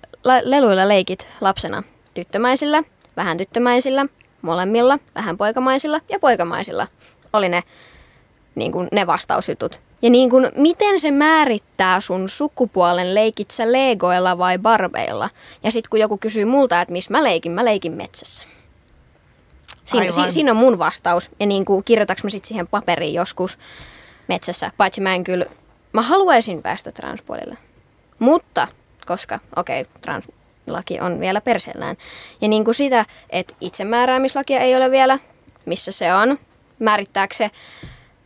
leluilla 0.44 0.88
leikit 0.88 1.28
lapsena? 1.42 1.84
Tyttömäisillä, 2.18 2.84
vähän 3.18 3.38
tyttömäisillä, 3.38 4.06
molemmilla, 4.42 5.00
vähän 5.16 5.38
poikamaisilla 5.38 6.02
ja 6.10 6.20
poikamaisilla 6.20 6.88
oli 7.34 7.50
ne, 7.50 7.64
niin 8.56 8.72
kuin 8.72 8.88
ne 8.92 9.08
vastausjutut. 9.08 9.82
Ja 10.02 10.10
niin 10.10 10.30
kuin, 10.30 10.52
miten 10.56 11.00
se 11.00 11.12
määrittää 11.12 12.02
sun 12.02 12.30
sukupuolen, 12.30 13.16
leikit 13.16 13.52
sä 13.52 13.72
legoilla 13.72 14.38
vai 14.38 14.58
barbeilla? 14.58 15.30
Ja 15.64 15.72
sitten 15.72 15.90
kun 15.90 16.00
joku 16.00 16.18
kysyy 16.18 16.46
multa, 16.46 16.82
että 16.82 16.92
missä 16.92 17.12
mä 17.12 17.24
leikin, 17.24 17.52
mä 17.52 17.66
leikin 17.66 17.94
metsässä. 17.94 18.44
Siin, 19.86 20.14
si, 20.14 20.32
siinä 20.32 20.52
on 20.52 20.58
mun 20.58 20.80
vastaus. 20.80 21.30
Ja 21.40 21.46
niin 21.46 21.66
kuin, 21.66 21.84
kirjoitaks 21.84 22.24
mä 22.24 22.30
sitten 22.30 22.48
siihen 22.48 22.68
paperiin 22.68 23.14
joskus 23.14 23.58
metsässä. 24.28 24.72
Paitsi 24.78 25.02
mä 25.02 25.16
en 25.16 25.24
kyllä, 25.24 25.46
mä 25.94 26.02
haluaisin 26.02 26.62
päästä 26.62 26.92
transpuolelle. 26.92 27.58
Mutta, 28.20 28.68
koska, 29.06 29.40
okei, 29.56 29.82
okay, 29.82 29.94
trans, 30.02 30.28
laki 30.74 31.00
on 31.00 31.20
vielä 31.20 31.42
perseellään. 31.42 31.96
Ja 32.42 32.48
niin 32.48 32.66
kuin 32.66 32.76
sitä, 32.76 33.06
että 33.30 33.56
itsemääräämislakia 33.62 34.60
ei 34.60 34.76
ole 34.76 34.92
vielä, 34.92 35.20
missä 35.66 35.92
se 35.92 36.14
on, 36.14 36.40
määrittääkö 36.80 37.36
se 37.36 37.52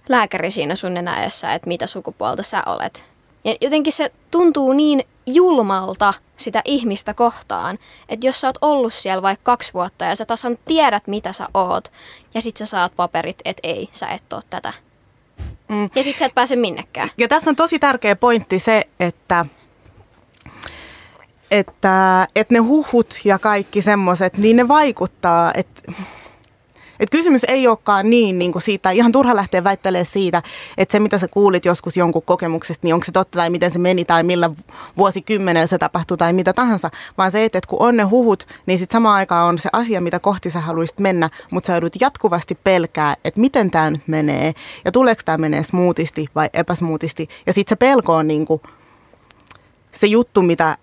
lääkäri 0.10 0.52
siinä 0.52 0.76
sun 0.76 0.94
nenäessä, 0.94 1.54
että 1.54 1.68
mitä 1.68 1.88
sukupuolta 1.88 2.44
sä 2.44 2.64
olet. 2.66 3.06
Ja 3.44 3.56
jotenkin 3.62 3.94
se 3.94 4.12
tuntuu 4.32 4.74
niin 4.74 5.04
julmalta 5.26 6.14
sitä 6.38 6.62
ihmistä 6.66 7.14
kohtaan, 7.14 7.78
että 8.10 8.28
jos 8.28 8.42
sä 8.42 8.48
oot 8.48 8.58
ollut 8.62 8.94
siellä 8.94 9.22
vaikka 9.22 9.44
kaksi 9.44 9.74
vuotta 9.74 10.06
ja 10.06 10.16
sä 10.16 10.26
tasan 10.26 10.58
tiedät, 10.66 11.08
mitä 11.08 11.34
sä 11.34 11.48
oot, 11.54 11.92
ja 12.34 12.42
sit 12.42 12.58
sä 12.58 12.66
saat 12.66 12.96
paperit, 12.96 13.42
että 13.46 13.68
ei, 13.68 13.90
sä 13.92 14.08
et 14.08 14.34
oo 14.34 14.42
tätä. 14.50 14.74
Mm. 15.68 15.90
Ja 15.96 16.04
sit 16.04 16.18
sä 16.18 16.26
et 16.26 16.36
pääse 16.36 16.56
minnekään. 16.56 17.10
Ja 17.18 17.28
tässä 17.28 17.50
on 17.50 17.56
tosi 17.56 17.80
tärkeä 17.80 18.16
pointti 18.16 18.60
se, 18.60 18.84
että 19.00 19.46
että, 21.52 22.28
että 22.36 22.54
ne 22.54 22.60
huhut 22.60 23.20
ja 23.24 23.40
kaikki 23.40 23.82
semmoiset, 23.82 24.38
niin 24.38 24.58
ne 24.58 24.68
vaikuttaa, 24.68 25.52
että 25.56 25.82
et 27.02 27.10
kysymys 27.10 27.42
ei 27.48 27.68
olekaan 27.68 28.10
niin, 28.10 28.40
niin 28.40 28.52
kuin 28.52 28.62
siitä, 28.62 28.92
ihan 28.92 29.12
turha 29.12 29.36
lähteä 29.36 29.64
väittelemään 29.64 30.06
siitä, 30.06 30.42
että 30.78 30.92
se 30.92 31.00
mitä 31.00 31.18
sä 31.18 31.28
kuulit 31.28 31.66
joskus 31.66 31.98
jonkun 31.98 32.22
kokemuksesta, 32.22 32.88
niin 32.88 32.94
onko 32.94 33.06
se 33.06 33.12
totta 33.12 33.40
tai 33.40 33.50
miten 33.50 33.72
se 33.72 33.80
meni 33.80 34.06
tai 34.06 34.24
millä 34.24 34.50
vuosikymmenellä 34.98 35.68
se 35.68 35.78
tapahtui 35.78 36.18
tai 36.18 36.34
mitä 36.34 36.54
tahansa, 36.54 36.90
vaan 37.18 37.32
se, 37.32 37.46
että 37.46 37.60
kun 37.68 37.82
on 37.82 37.98
ne 37.98 38.04
huhut, 38.04 38.48
niin 38.66 38.80
sitten 38.80 38.96
samaan 38.96 39.16
aikaan 39.16 39.50
on 39.50 39.60
se 39.60 39.70
asia, 39.74 40.02
mitä 40.02 40.20
kohti 40.20 40.50
sä 40.50 40.60
haluaisit 40.60 41.00
mennä, 41.00 41.30
mutta 41.52 41.68
sä 41.68 41.74
joudut 41.74 42.02
jatkuvasti 42.02 42.56
pelkää, 42.64 43.16
että 43.26 43.40
miten 43.40 43.72
tämä 43.72 43.90
nyt 43.90 44.08
menee 44.08 44.54
ja 44.86 44.92
tuleeko 44.92 45.22
tämä 45.26 45.38
menee 45.38 45.64
smoothisti 45.64 46.28
vai 46.36 46.50
epäsmoothisti. 46.54 47.28
Ja 47.46 47.54
sitten 47.54 47.72
se 47.72 47.76
pelko 47.76 48.16
on 48.16 48.28
niin 48.28 48.46
kuin 48.46 48.62
se 49.92 50.08
juttu, 50.08 50.42
mitä 50.42 50.78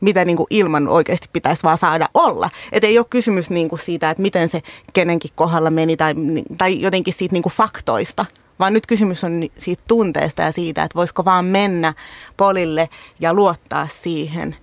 mitä 0.00 0.24
niin 0.24 0.36
kuin 0.36 0.46
ilman 0.50 0.88
oikeasti 0.88 1.28
pitäisi 1.32 1.62
vaan 1.62 1.78
saada 1.78 2.08
olla. 2.14 2.50
Että 2.72 2.86
ei 2.86 2.98
ole 2.98 3.06
kysymys 3.10 3.50
niin 3.50 3.68
kuin 3.68 3.80
siitä, 3.80 4.10
että 4.10 4.22
miten 4.22 4.48
se 4.48 4.62
kenenkin 4.92 5.30
kohdalla 5.34 5.70
meni 5.70 5.96
tai, 5.96 6.14
tai 6.58 6.80
jotenkin 6.80 7.14
siitä 7.14 7.32
niin 7.32 7.42
kuin 7.42 7.52
faktoista, 7.52 8.26
vaan 8.58 8.72
nyt 8.72 8.86
kysymys 8.86 9.24
on 9.24 9.48
siitä 9.58 9.82
tunteesta 9.88 10.42
ja 10.42 10.52
siitä, 10.52 10.82
että 10.82 10.96
voisiko 10.96 11.24
vaan 11.24 11.44
mennä 11.44 11.94
polille 12.36 12.88
ja 13.20 13.34
luottaa 13.34 13.88
siihen 14.02 14.56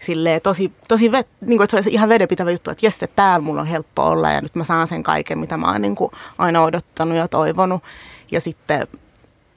silleen 0.00 0.40
tosi, 0.40 0.72
tosi 0.88 1.12
vet, 1.12 1.28
niin 1.40 1.58
kuin, 1.58 1.62
että 1.62 1.70
se 1.70 1.76
olisi 1.76 1.92
ihan 1.92 2.08
vedenpitävä 2.08 2.50
juttu, 2.50 2.70
että 2.70 2.86
jes, 2.86 3.02
että 3.02 3.16
täällä 3.16 3.44
mulla 3.44 3.60
on 3.60 3.66
helppo 3.66 4.02
olla 4.02 4.30
ja 4.30 4.40
nyt 4.40 4.54
mä 4.54 4.64
saan 4.64 4.86
sen 4.88 5.02
kaiken, 5.02 5.38
mitä 5.38 5.56
mä 5.56 5.72
oon 5.72 5.82
niin 5.82 5.96
kuin 5.96 6.10
aina 6.38 6.62
odottanut 6.62 7.16
ja 7.16 7.28
toivonut. 7.28 7.82
Ja 8.30 8.40
sitten 8.40 8.86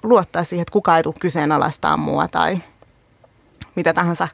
luottaa 0.04 0.44
siihen, 0.44 0.62
että 0.62 0.72
kukaan 0.72 0.98
ei 0.98 1.04
tule 1.04 1.16
kyseenalaistaa 1.20 1.98
mua 1.98 2.28
tai 2.28 2.58
mitä 3.76 3.94
tahansa 3.94 4.28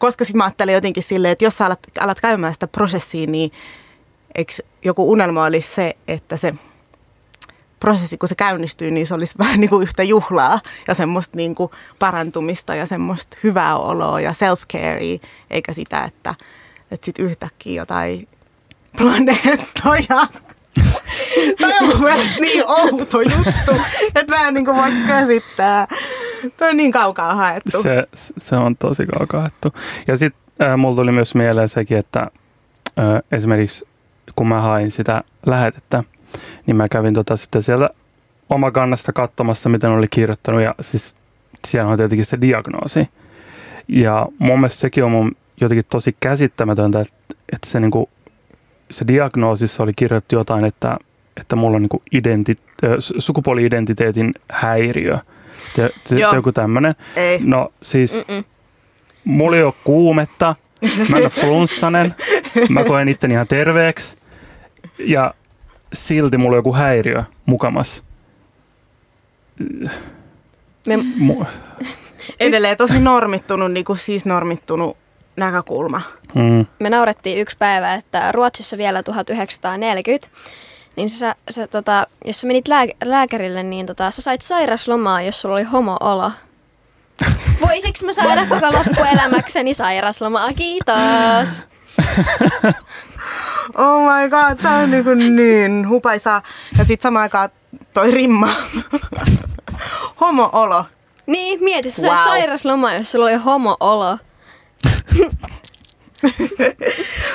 koska 0.00 0.24
sitten 0.24 0.38
mä 0.38 0.44
ajattelen 0.44 0.74
jotenkin 0.74 1.02
silleen, 1.02 1.32
että 1.32 1.44
jos 1.44 1.58
sä 1.58 1.66
alat, 1.66 1.80
alat 2.00 2.20
käymään 2.20 2.52
sitä 2.52 2.66
prosessia, 2.66 3.26
niin 3.26 3.50
eikö 4.34 4.52
joku 4.84 5.12
unelma 5.12 5.44
olisi 5.44 5.74
se, 5.74 5.96
että 6.08 6.36
se 6.36 6.54
prosessi, 7.80 8.18
kun 8.18 8.28
se 8.28 8.34
käynnistyy, 8.34 8.90
niin 8.90 9.06
se 9.06 9.14
olisi 9.14 9.38
vähän 9.44 9.60
niin 9.60 9.70
kuin 9.70 9.82
yhtä 9.82 10.02
juhlaa 10.02 10.60
ja 10.88 10.94
semmoista 10.94 11.36
niin 11.36 11.54
kuin 11.54 11.70
parantumista 11.98 12.74
ja 12.74 12.86
semmoista 12.86 13.36
hyvää 13.44 13.76
oloa 13.76 14.20
ja 14.20 14.32
self-carea, 14.32 15.26
eikä 15.50 15.72
sitä, 15.72 16.04
että, 16.04 16.34
että 16.90 17.04
sitten 17.04 17.24
yhtäkkiä 17.24 17.82
jotain 17.82 18.28
planeettoja. 18.96 20.26
Tämä 21.60 21.78
on 21.80 21.88
mun 21.88 22.02
mielestä 22.02 22.40
niin 22.40 22.64
outo 22.66 23.20
juttu, 23.20 23.82
että 24.14 24.38
mä 24.38 24.48
en 24.48 24.54
niin 24.54 24.64
kuin 24.64 24.76
voi 24.76 24.90
käsittää. 25.06 25.86
Tuo 26.56 26.68
on 26.68 26.76
niin 26.76 26.92
kaukaa 26.92 27.34
haettu. 27.34 27.82
Se, 27.82 28.08
se 28.14 28.56
on 28.56 28.76
tosi 28.76 29.06
kaukaa 29.06 29.40
haettu. 29.40 29.72
Ja 30.06 30.16
sitten 30.16 30.70
äh, 30.70 30.78
mulla 30.78 30.96
tuli 30.96 31.12
myös 31.12 31.34
mieleen 31.34 31.68
sekin, 31.68 31.98
että 31.98 32.20
äh, 33.00 33.06
esimerkiksi 33.32 33.88
kun 34.36 34.48
mä 34.48 34.60
hain 34.60 34.90
sitä 34.90 35.24
lähetettä, 35.46 36.04
niin 36.66 36.76
mä 36.76 36.84
kävin 36.90 37.14
tota 37.14 37.36
sitten 37.36 37.62
sieltä 37.62 37.90
kannasta 38.72 39.12
katsomassa, 39.12 39.68
miten 39.68 39.90
oli 39.90 40.06
kirjoittanut. 40.10 40.62
Ja 40.62 40.74
siis 40.80 41.14
siellä 41.68 41.90
on 41.90 41.96
tietenkin 41.96 42.24
se 42.24 42.40
diagnoosi. 42.40 43.08
Ja 43.88 44.26
mun 44.38 44.60
mielestä 44.60 44.80
sekin 44.80 45.04
on 45.04 45.10
mun 45.10 45.36
jotenkin 45.60 45.86
tosi 45.90 46.16
käsittämätöntä, 46.20 47.00
että, 47.00 47.14
että 47.52 47.68
se, 47.68 47.80
niin 47.80 47.90
kuin, 47.90 48.06
se 48.90 49.04
diagnoosissa 49.08 49.82
oli 49.82 49.92
kirjoittu 49.96 50.34
jotain, 50.34 50.64
että, 50.64 50.96
että 51.40 51.56
mulla 51.56 51.76
on 51.76 51.82
niin 51.82 51.88
kuin 51.88 52.02
identi, 52.12 52.58
sukupuoli-identiteetin 53.18 54.34
häiriö– 54.50 55.18
te, 55.76 55.90
te, 56.08 56.16
joku 56.34 56.52
tämmönen. 56.52 56.94
Ei. 57.16 57.38
No 57.42 57.72
siis, 57.82 58.24
Mm-mm. 58.28 58.44
mulla 59.24 59.56
ei 59.56 59.62
ole 59.62 59.74
kuumetta, 59.84 60.54
mä 61.08 61.16
en 61.16 61.22
ole 61.22 61.30
flunssanen, 61.30 62.14
mä 62.68 62.84
koen 62.84 63.08
itteni 63.08 63.34
ihan 63.34 63.46
terveeksi 63.46 64.16
ja 64.98 65.34
silti 65.92 66.36
mulla 66.36 66.54
on 66.54 66.58
joku 66.58 66.74
häiriö 66.74 67.24
mukamas. 67.46 68.04
Me... 70.86 70.96
Mu- 71.18 71.46
Edelleen 72.40 72.76
tosi 72.76 73.00
normittunut, 73.00 73.72
niin 73.72 73.84
kuin 73.84 73.98
siis 73.98 74.24
normittunut 74.26 74.96
näkökulma. 75.36 76.02
Mm. 76.34 76.66
Me 76.78 76.90
naurettiin 76.90 77.38
yksi 77.38 77.56
päivä, 77.58 77.94
että 77.94 78.32
Ruotsissa 78.32 78.78
vielä 78.78 79.02
1940 79.02 80.28
niin 81.00 81.10
sä, 81.10 81.36
sä, 81.50 81.66
tota, 81.66 82.06
jos 82.24 82.40
sä 82.40 82.46
menit 82.46 82.68
lää- 82.68 82.86
lääkärille, 83.04 83.62
niin 83.62 83.86
tota, 83.86 84.10
sä 84.10 84.22
sait 84.22 84.42
sairaslomaa, 84.42 85.22
jos 85.22 85.40
sulla 85.40 85.54
oli 85.54 85.62
homo-olo. 85.62 86.32
Voisiko 87.66 88.06
mä 88.06 88.12
saada 88.12 88.46
koko 88.46 88.66
loppuelämäkseni 88.66 89.74
sairaslomaa? 89.74 90.52
Kiitos. 90.52 91.66
Oh 93.74 94.02
my 94.02 94.28
god, 94.30 94.58
tää 94.62 94.78
on 94.78 94.90
niin, 94.90 95.04
kuin 95.04 95.36
niin 95.36 95.88
hupaisaa. 95.88 96.42
Ja 96.78 96.84
sit 96.84 97.00
samaan 97.00 97.22
aikaan 97.22 97.48
toi 97.94 98.10
rimma. 98.10 98.48
homo-olo. 100.20 100.84
Niin, 101.26 101.64
mieti, 101.64 101.90
sä 101.90 102.08
wow. 102.08 102.18
sairasloma, 102.18 102.94
jos 102.94 103.12
sulla 103.12 103.24
oli 103.24 103.34
homo-olo. 103.34 104.18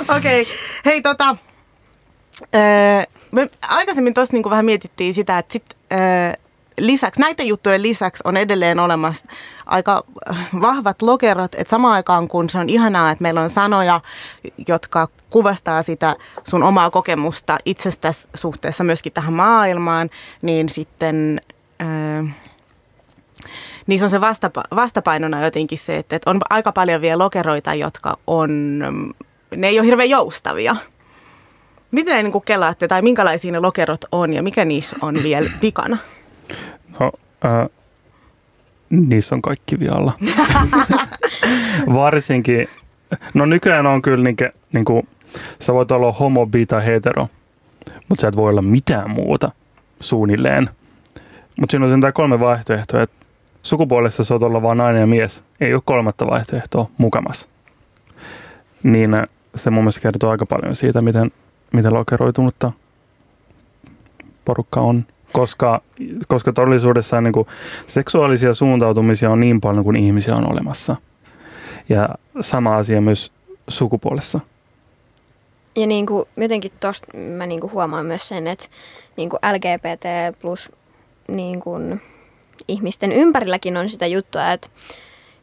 Okei, 0.09 0.41
okay. 0.41 0.45
hei 0.85 1.01
tota, 1.01 1.35
Öö, 2.55 3.03
me 3.35 3.49
aikaisemmin 3.61 4.13
tuossa 4.13 4.33
niinku 4.33 4.49
vähän 4.49 4.65
mietittiin 4.65 5.13
sitä, 5.13 5.37
että 5.37 5.53
sit, 5.53 5.65
öö, 5.93 5.99
lisäksi, 6.79 7.21
näiden 7.21 7.47
juttujen 7.47 7.81
lisäksi 7.81 8.23
on 8.25 8.37
edelleen 8.37 8.79
olemassa 8.79 9.25
aika 9.65 10.03
vahvat 10.61 11.01
lokerot, 11.01 11.55
että 11.55 11.71
samaan 11.71 11.93
aikaan 11.93 12.27
kun 12.27 12.49
se 12.49 12.57
on 12.57 12.69
ihanaa, 12.69 13.11
että 13.11 13.21
meillä 13.21 13.41
on 13.41 13.49
sanoja, 13.49 14.01
jotka 14.67 15.07
kuvastaa 15.29 15.83
sitä 15.83 16.15
sun 16.49 16.63
omaa 16.63 16.89
kokemusta 16.89 17.57
itsestäsi 17.65 18.27
suhteessa 18.35 18.83
myöskin 18.83 19.13
tähän 19.13 19.33
maailmaan, 19.33 20.09
niin 20.41 20.69
sitten... 20.69 21.41
Niin 23.87 23.99
se 23.99 24.05
on 24.05 24.11
se 24.11 24.21
vastapa- 24.21 24.75
vastapainona 24.75 25.45
jotenkin 25.45 25.79
se, 25.79 25.97
että, 25.97 26.15
että 26.15 26.29
on 26.29 26.39
aika 26.49 26.71
paljon 26.71 27.01
vielä 27.01 27.23
lokeroita, 27.23 27.73
jotka 27.73 28.17
on, 28.27 28.79
ne 29.55 29.67
ei 29.67 29.79
ole 29.79 29.87
hirveän 29.87 30.09
joustavia. 30.09 30.75
Miten 31.95 32.23
niin 32.23 32.31
kuin 32.31 32.45
kelaatte 32.45 32.87
tai 32.87 33.01
minkälaisia 33.01 33.51
ne 33.51 33.59
lokerot 33.59 34.01
on 34.11 34.33
ja 34.33 34.43
mikä 34.43 34.65
niissä 34.65 34.95
on 35.01 35.15
vielä 35.23 35.49
vikana? 35.61 35.97
No, 36.99 37.11
äh, 37.45 37.69
niissä 38.89 39.35
on 39.35 39.41
kaikki 39.41 39.79
vialla. 39.79 40.13
Varsinkin, 41.93 42.67
no 43.33 43.45
nykyään 43.45 43.85
on 43.85 44.01
kyllä 44.01 44.23
niin, 44.23 44.35
niin 44.73 44.85
kuin, 44.85 45.07
sä 45.59 45.73
voit 45.73 45.91
olla 45.91 46.11
homo, 46.11 46.45
bi 46.45 46.65
tai 46.65 46.85
hetero, 46.85 47.27
mutta 48.09 48.21
sä 48.21 48.27
et 48.27 48.35
voi 48.35 48.49
olla 48.49 48.61
mitään 48.61 49.09
muuta 49.09 49.51
suunnilleen. 49.99 50.69
Mutta 51.59 51.71
siinä 51.71 51.85
on 51.85 51.91
sen 51.91 52.13
kolme 52.13 52.39
vaihtoehtoa, 52.39 53.01
että 53.01 53.25
sukupuolessa 53.63 54.23
sä 54.23 54.35
olla 54.35 54.61
vain 54.61 54.77
nainen 54.77 54.99
ja 54.99 55.07
mies. 55.07 55.43
Ei 55.61 55.73
ole 55.73 55.81
kolmatta 55.85 56.27
vaihtoehtoa 56.27 56.89
mukamas. 56.97 57.49
Niin 58.83 59.13
äh, 59.13 59.21
se 59.55 59.69
mun 59.69 59.83
mielestä 59.83 60.01
kertoo 60.01 60.29
aika 60.29 60.45
paljon 60.49 60.75
siitä, 60.75 61.01
miten 61.01 61.31
miten 61.75 61.93
lokeroitunutta 61.93 62.71
porukka 64.45 64.81
on. 64.81 65.05
Koska, 65.31 65.81
koska 66.27 66.53
todellisuudessa 66.53 67.21
niin 67.21 67.33
kuin, 67.33 67.47
seksuaalisia 67.87 68.53
suuntautumisia 68.53 69.31
on 69.31 69.39
niin 69.39 69.61
paljon 69.61 69.83
kuin 69.83 69.95
ihmisiä 69.95 70.35
on 70.35 70.51
olemassa. 70.51 70.95
Ja 71.89 72.09
sama 72.41 72.77
asia 72.77 73.01
myös 73.01 73.31
sukupuolessa. 73.67 74.39
Ja 75.75 75.87
niin 75.87 76.05
kuin, 76.05 76.25
jotenkin 76.37 76.71
tuosta 76.79 77.17
mä 77.17 77.45
niin 77.45 77.61
kuin 77.61 77.73
huomaan 77.73 78.05
myös 78.05 78.27
sen, 78.27 78.47
että 78.47 78.65
niin 79.17 79.29
kuin 79.29 79.39
LGBT 79.53 80.05
plus 80.41 80.71
niin 81.27 81.59
kuin, 81.59 82.01
ihmisten 82.67 83.11
ympärilläkin 83.11 83.77
on 83.77 83.89
sitä 83.89 84.07
juttua, 84.07 84.51
että 84.51 84.69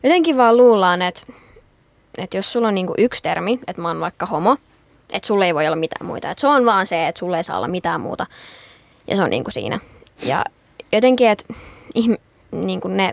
jotenkin 0.02 0.36
vaan 0.36 0.56
luullaan, 0.56 1.02
että, 1.02 1.22
että 2.18 2.36
jos 2.36 2.52
sulla 2.52 2.68
on 2.68 2.74
niin 2.74 2.86
kuin 2.86 2.96
yksi 2.98 3.22
termi, 3.22 3.60
että 3.66 3.82
mä 3.82 3.88
oon 3.88 4.00
vaikka 4.00 4.26
homo, 4.26 4.56
että 5.12 5.26
sulle 5.26 5.46
ei 5.46 5.54
voi 5.54 5.66
olla 5.66 5.76
mitään 5.76 6.06
muita. 6.06 6.30
Että 6.30 6.40
se 6.40 6.46
on 6.46 6.66
vaan 6.66 6.86
se, 6.86 7.08
että 7.08 7.18
sulle 7.18 7.36
ei 7.36 7.44
saa 7.44 7.56
olla 7.56 7.68
mitään 7.68 8.00
muuta. 8.00 8.26
Ja 9.06 9.16
se 9.16 9.22
on 9.22 9.30
niin 9.30 9.44
kuin 9.44 9.52
siinä. 9.52 9.80
Ja 10.22 10.44
jotenkin, 10.92 11.28
että 11.28 11.54
niin 12.52 12.80
kuin 12.80 12.96
ne, 12.96 13.12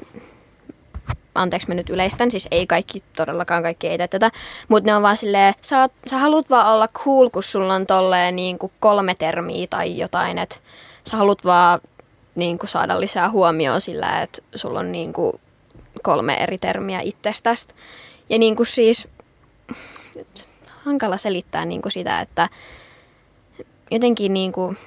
anteeksi 1.35 1.67
mä 1.67 1.73
nyt 1.73 1.89
yleistän, 1.89 2.31
siis 2.31 2.47
ei 2.51 2.67
kaikki, 2.67 3.03
todellakaan 3.15 3.63
kaikki 3.63 3.87
ei 3.87 3.97
tätä, 3.97 4.31
mutta 4.67 4.89
ne 4.89 4.95
on 4.95 5.03
vaan 5.03 5.17
silleen, 5.17 5.53
sä, 5.61 5.81
oot, 5.81 5.91
sä 6.09 6.17
haluat 6.17 6.49
vaan 6.49 6.73
olla 6.73 6.87
cool, 6.87 7.29
kun 7.29 7.43
sulla 7.43 7.73
on 7.73 7.87
tolleen 7.87 8.35
niin 8.35 8.59
kuin 8.59 8.71
kolme 8.79 9.15
termiä 9.15 9.67
tai 9.69 9.97
jotain, 9.97 10.37
että 10.37 10.55
sä 11.09 11.17
haluat 11.17 11.45
vaan 11.45 11.79
niin 12.35 12.59
kuin 12.59 12.69
saada 12.69 12.99
lisää 12.99 13.29
huomioon 13.29 13.81
sillä, 13.81 14.21
että 14.21 14.41
sulla 14.55 14.79
on 14.79 14.91
niin 14.91 15.13
kuin 15.13 15.33
kolme 16.03 16.33
eri 16.33 16.57
termiä 16.57 16.99
itsestäsi. 17.01 17.67
Ja 18.29 18.39
niin 18.39 18.55
kuin 18.55 18.67
siis, 18.67 19.07
hankala 20.86 21.17
selittää 21.17 21.65
niin 21.65 21.81
kuin 21.81 21.91
sitä, 21.91 22.21
että 22.21 22.50
jotenkin 23.91 24.33
niin 24.33 24.51
kuin, 24.51 24.77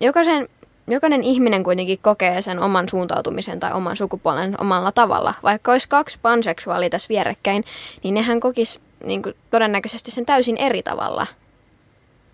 jokaisen 0.00 0.48
jokainen 0.86 1.22
ihminen 1.22 1.64
kuitenkin 1.64 1.98
kokee 1.98 2.42
sen 2.42 2.58
oman 2.58 2.88
suuntautumisen 2.88 3.60
tai 3.60 3.72
oman 3.72 3.96
sukupuolen 3.96 4.60
omalla 4.60 4.92
tavalla. 4.92 5.34
Vaikka 5.42 5.72
olisi 5.72 5.88
kaksi 5.88 6.18
panseksuaalia 6.22 6.90
tässä 6.90 7.08
vierekkäin, 7.08 7.64
niin 8.02 8.14
nehän 8.14 8.40
kokis 8.40 8.80
niin 9.04 9.22
kuin, 9.22 9.34
todennäköisesti 9.50 10.10
sen 10.10 10.26
täysin 10.26 10.56
eri 10.56 10.82
tavalla. 10.82 11.26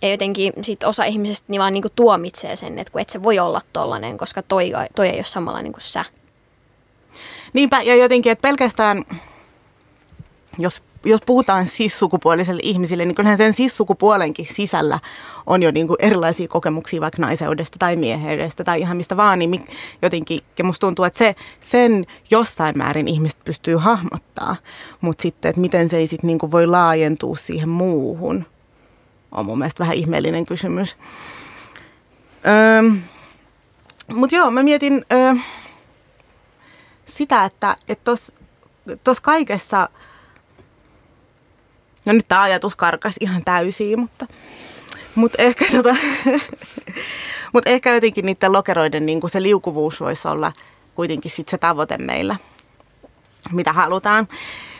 Ja 0.02 0.10
jotenkin 0.10 0.52
sit 0.62 0.84
osa 0.84 1.04
ihmisistä 1.04 1.44
niin 1.48 1.60
vaan 1.60 1.72
niin 1.72 1.82
kuin, 1.82 1.92
tuomitsee 1.96 2.56
sen, 2.56 2.78
että 2.78 2.92
kun 2.92 3.00
et 3.00 3.10
se 3.10 3.22
voi 3.22 3.38
olla 3.38 3.60
tollanen, 3.72 4.18
koska 4.18 4.42
toi, 4.42 4.72
toi 4.94 5.08
ei 5.08 5.16
ole 5.16 5.24
samalla 5.24 5.62
niin 5.62 5.72
kuin 5.72 5.82
sä. 5.82 6.04
Niinpä, 7.52 7.82
ja 7.82 7.96
jotenkin, 7.96 8.32
että 8.32 8.42
pelkästään, 8.42 9.04
jos, 10.58 10.82
jos 11.04 11.20
puhutaan 11.26 11.66
cis-sukupuoliselle 11.66 12.60
ihmisille, 12.62 13.04
niin 13.04 13.14
kyllähän 13.14 13.38
sen 13.38 13.54
cis-sukupuolenkin 13.54 14.54
sisällä 14.54 14.98
on 15.46 15.62
jo 15.62 15.70
niin 15.70 15.88
kuin 15.88 15.96
erilaisia 15.98 16.48
kokemuksia 16.48 17.00
vaikka 17.00 17.22
naiseudesta 17.22 17.78
tai 17.78 17.96
mieheydestä 17.96 18.64
tai 18.64 18.80
ihan 18.80 18.96
mistä 18.96 19.16
vaan, 19.16 19.38
niin 19.38 19.66
jotenkin, 20.02 20.40
ja 20.58 20.64
musta 20.64 20.86
tuntuu, 20.86 21.04
että 21.04 21.18
se, 21.18 21.34
sen 21.60 22.06
jossain 22.30 22.78
määrin 22.78 23.08
ihmiset 23.08 23.44
pystyy 23.44 23.76
hahmottaa, 23.76 24.56
mutta 25.00 25.22
sitten, 25.22 25.48
että 25.48 25.60
miten 25.60 25.90
se 25.90 25.96
ei 25.96 26.06
sitten 26.06 26.28
niin 26.28 26.38
kuin 26.38 26.52
voi 26.52 26.66
laajentua 26.66 27.36
siihen 27.36 27.68
muuhun, 27.68 28.46
on 29.32 29.46
mun 29.46 29.58
mielestä 29.58 29.80
vähän 29.80 29.96
ihmeellinen 29.96 30.46
kysymys. 30.46 30.96
Öö, 32.46 32.82
mutta 34.14 34.36
joo, 34.36 34.50
mä 34.50 34.62
mietin... 34.62 35.04
Öö, 35.12 35.34
sitä, 37.08 37.44
että 37.44 37.76
tuossa 38.04 38.32
tos 39.04 39.20
kaikessa, 39.20 39.88
no 42.12 42.16
nyt 42.16 42.28
tämä 42.28 42.42
ajatus 42.42 42.76
karkas 42.76 43.14
ihan 43.20 43.44
täysin, 43.44 44.00
mutta, 44.00 44.26
mutta 45.14 45.42
ehkä, 45.42 45.64
tota, 45.72 45.96
mut 47.52 47.66
ehkä 47.66 47.94
jotenkin 47.94 48.26
niiden 48.26 48.52
lokeroiden 48.52 49.06
niin 49.06 49.20
se 49.30 49.42
liukuvuus 49.42 50.00
voisi 50.00 50.28
olla 50.28 50.52
kuitenkin 50.94 51.30
sit 51.30 51.48
se 51.48 51.58
tavoite 51.58 51.98
meillä, 51.98 52.36
mitä 53.52 53.72
halutaan. 53.72 54.28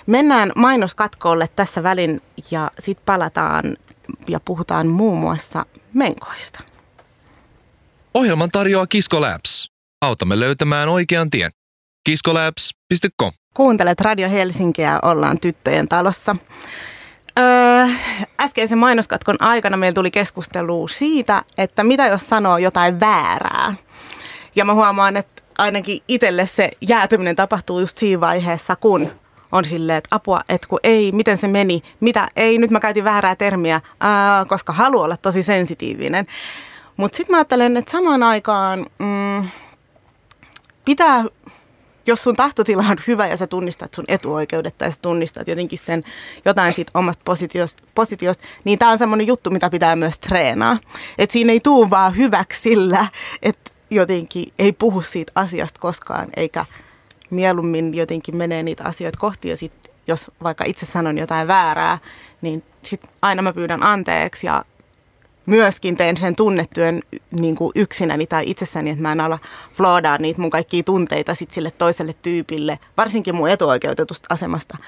Mennään 0.07 0.53
mainoskatkoolle 0.57 1.49
tässä 1.57 1.83
välin 1.83 2.21
ja 2.51 2.71
sitten 2.79 3.05
palataan 3.07 3.77
ja 4.29 4.41
puhutaan 4.41 4.87
muun 4.87 5.19
muassa 5.19 5.67
menkoista. 5.95 6.61
Ohjelman 8.15 8.51
tarjoaa 8.51 8.87
Kisko 8.87 9.21
Labs. 9.21 9.71
Autamme 10.03 10.41
löytämään 10.41 10.89
oikean 10.89 11.31
tien 11.31 11.51
kiskolabs.com. 12.05 13.33
Kuuntelet 13.55 14.01
Radio 14.01 14.31
Helsinkiä, 14.31 14.99
ollaan 15.03 15.41
tyttöjen 15.41 15.89
talossa. 15.89 16.37
Öö, 17.39 17.87
äskeisen 18.41 18.79
mainoskatkon 18.79 19.37
aikana 19.41 19.77
meillä 19.77 19.95
tuli 19.95 20.11
keskustelu 20.11 20.89
siitä, 20.89 21.45
että 21.59 21.85
mitä 21.85 22.07
jos 22.07 22.29
sanoo 22.29 22.59
jotain 22.59 23.01
väärää. 23.01 23.75
Ja 24.57 24.65
mä 24.65 24.75
huomaan, 24.75 25.17
että 25.17 25.43
ainakin 25.59 26.01
itselle 26.09 26.47
se 26.47 26.71
jäätyminen 26.81 27.37
tapahtuu 27.37 27.81
just 27.81 27.99
siinä 27.99 28.21
vaiheessa, 28.21 28.77
kun 28.77 29.11
on 29.53 29.65
silleen, 29.65 29.99
että 29.99 30.09
apua, 30.17 30.41
että 30.49 30.69
kun 30.69 30.79
ei, 30.83 31.13
miten 31.13 31.39
se 31.39 31.49
meni, 31.49 31.83
mitä, 32.01 32.29
ei, 32.37 32.59
nyt 32.59 32.71
mä 32.71 32.81
käytin 32.81 33.05
väärää 33.05 33.37
termiä, 33.37 33.81
ää, 34.01 34.45
koska 34.45 34.73
haluan 34.73 35.05
olla 35.05 35.17
tosi 35.17 35.43
sensitiivinen. 35.43 36.27
Mutta 36.97 37.17
sitten 37.17 37.33
mä 37.35 37.39
ajattelen, 37.39 37.77
että 37.77 37.91
samaan 37.91 38.23
aikaan 38.23 38.87
mm, 38.99 39.49
pitää 40.85 41.25
jos 42.07 42.23
sun 42.23 42.37
tahtotila 42.37 42.85
on 42.91 42.97
hyvä 43.07 43.27
ja 43.27 43.37
sä 43.37 43.47
tunnistat 43.47 43.95
sun 43.95 44.05
etuoikeudet 44.09 44.79
tai 44.79 44.91
sä 44.93 44.97
tunnistat 45.03 45.49
jotenkin 45.49 45.79
sen 45.79 46.05
jotain 46.45 46.73
siitä 46.73 46.91
omasta 46.95 47.23
positiosta, 47.25 47.83
positiosta 47.95 48.45
niin 48.65 48.79
tämä 48.79 48.91
on 48.91 48.99
semmoinen 48.99 49.27
juttu, 49.27 49.51
mitä 49.51 49.71
pitää 49.71 49.97
myös 49.97 50.19
treenaa. 50.19 50.79
Että 51.19 51.33
siinä 51.33 51.53
ei 51.53 51.61
tuu 51.61 51.91
vaan 51.91 52.17
hyväksi 52.17 52.61
sillä, 52.61 53.07
että 53.43 53.71
jotenkin 53.91 54.47
ei 54.59 54.73
puhu 54.73 55.03
siitä 55.03 55.33
asiasta 55.35 55.81
koskaan, 55.81 56.29
eikä 56.37 56.67
mieluummin 57.31 57.95
jotenkin 57.95 58.37
menee 58.37 58.63
niitä 58.63 58.85
asioita 58.85 59.19
kohti 59.19 59.49
ja 59.49 59.57
sitten 59.57 59.93
jos 60.07 60.31
vaikka 60.43 60.65
itse 60.65 60.87
sanon 60.87 61.19
jotain 61.19 61.49
väärää, 61.49 61.99
niin 62.43 62.63
sitten 62.83 63.11
aina 63.23 63.43
mä 63.43 63.53
pyydän 63.53 63.83
anteeksi 63.83 64.47
ja 64.47 64.65
myöskin 65.51 65.97
teen 65.97 66.17
sen 66.17 66.37
tunnetyön 66.37 67.01
niin 67.31 67.57
kuin 67.57 67.73
yksinäni 67.75 68.27
tai 68.27 68.51
itsessäni, 68.51 68.91
että 68.91 69.03
mä 69.03 69.13
en 69.13 69.21
ala 69.21 69.39
floodaa 69.73 70.19
niitä 70.19 70.41
mun 70.41 70.51
kaikkia 70.51 70.83
tunteita 70.83 71.35
sit 71.35 71.51
sille 71.51 71.71
toiselle 71.71 72.15
tyypille, 72.23 72.79
varsinkin 72.97 73.37
mun 73.37 73.51
etuoikeutetusta 73.51 74.35
asemasta. 74.35 74.79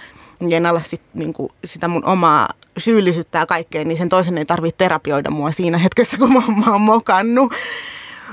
Ja 0.48 0.56
en 0.56 0.66
ala 0.66 0.80
sit, 0.84 1.02
niin 1.14 1.32
kuin, 1.32 1.48
sitä 1.64 1.88
mun 1.88 2.04
omaa 2.04 2.48
syyllisyyttä 2.78 3.38
ja 3.38 3.46
kaikkea, 3.46 3.84
niin 3.84 3.98
sen 3.98 4.08
toisen 4.08 4.38
ei 4.38 4.44
tarvitse 4.44 4.76
terapioida 4.78 5.30
mua 5.30 5.52
siinä 5.52 5.78
hetkessä, 5.78 6.16
kun 6.16 6.32
mä, 6.32 6.42
mä 6.64 6.72
oon 6.72 6.80
mokannut. 6.80 7.52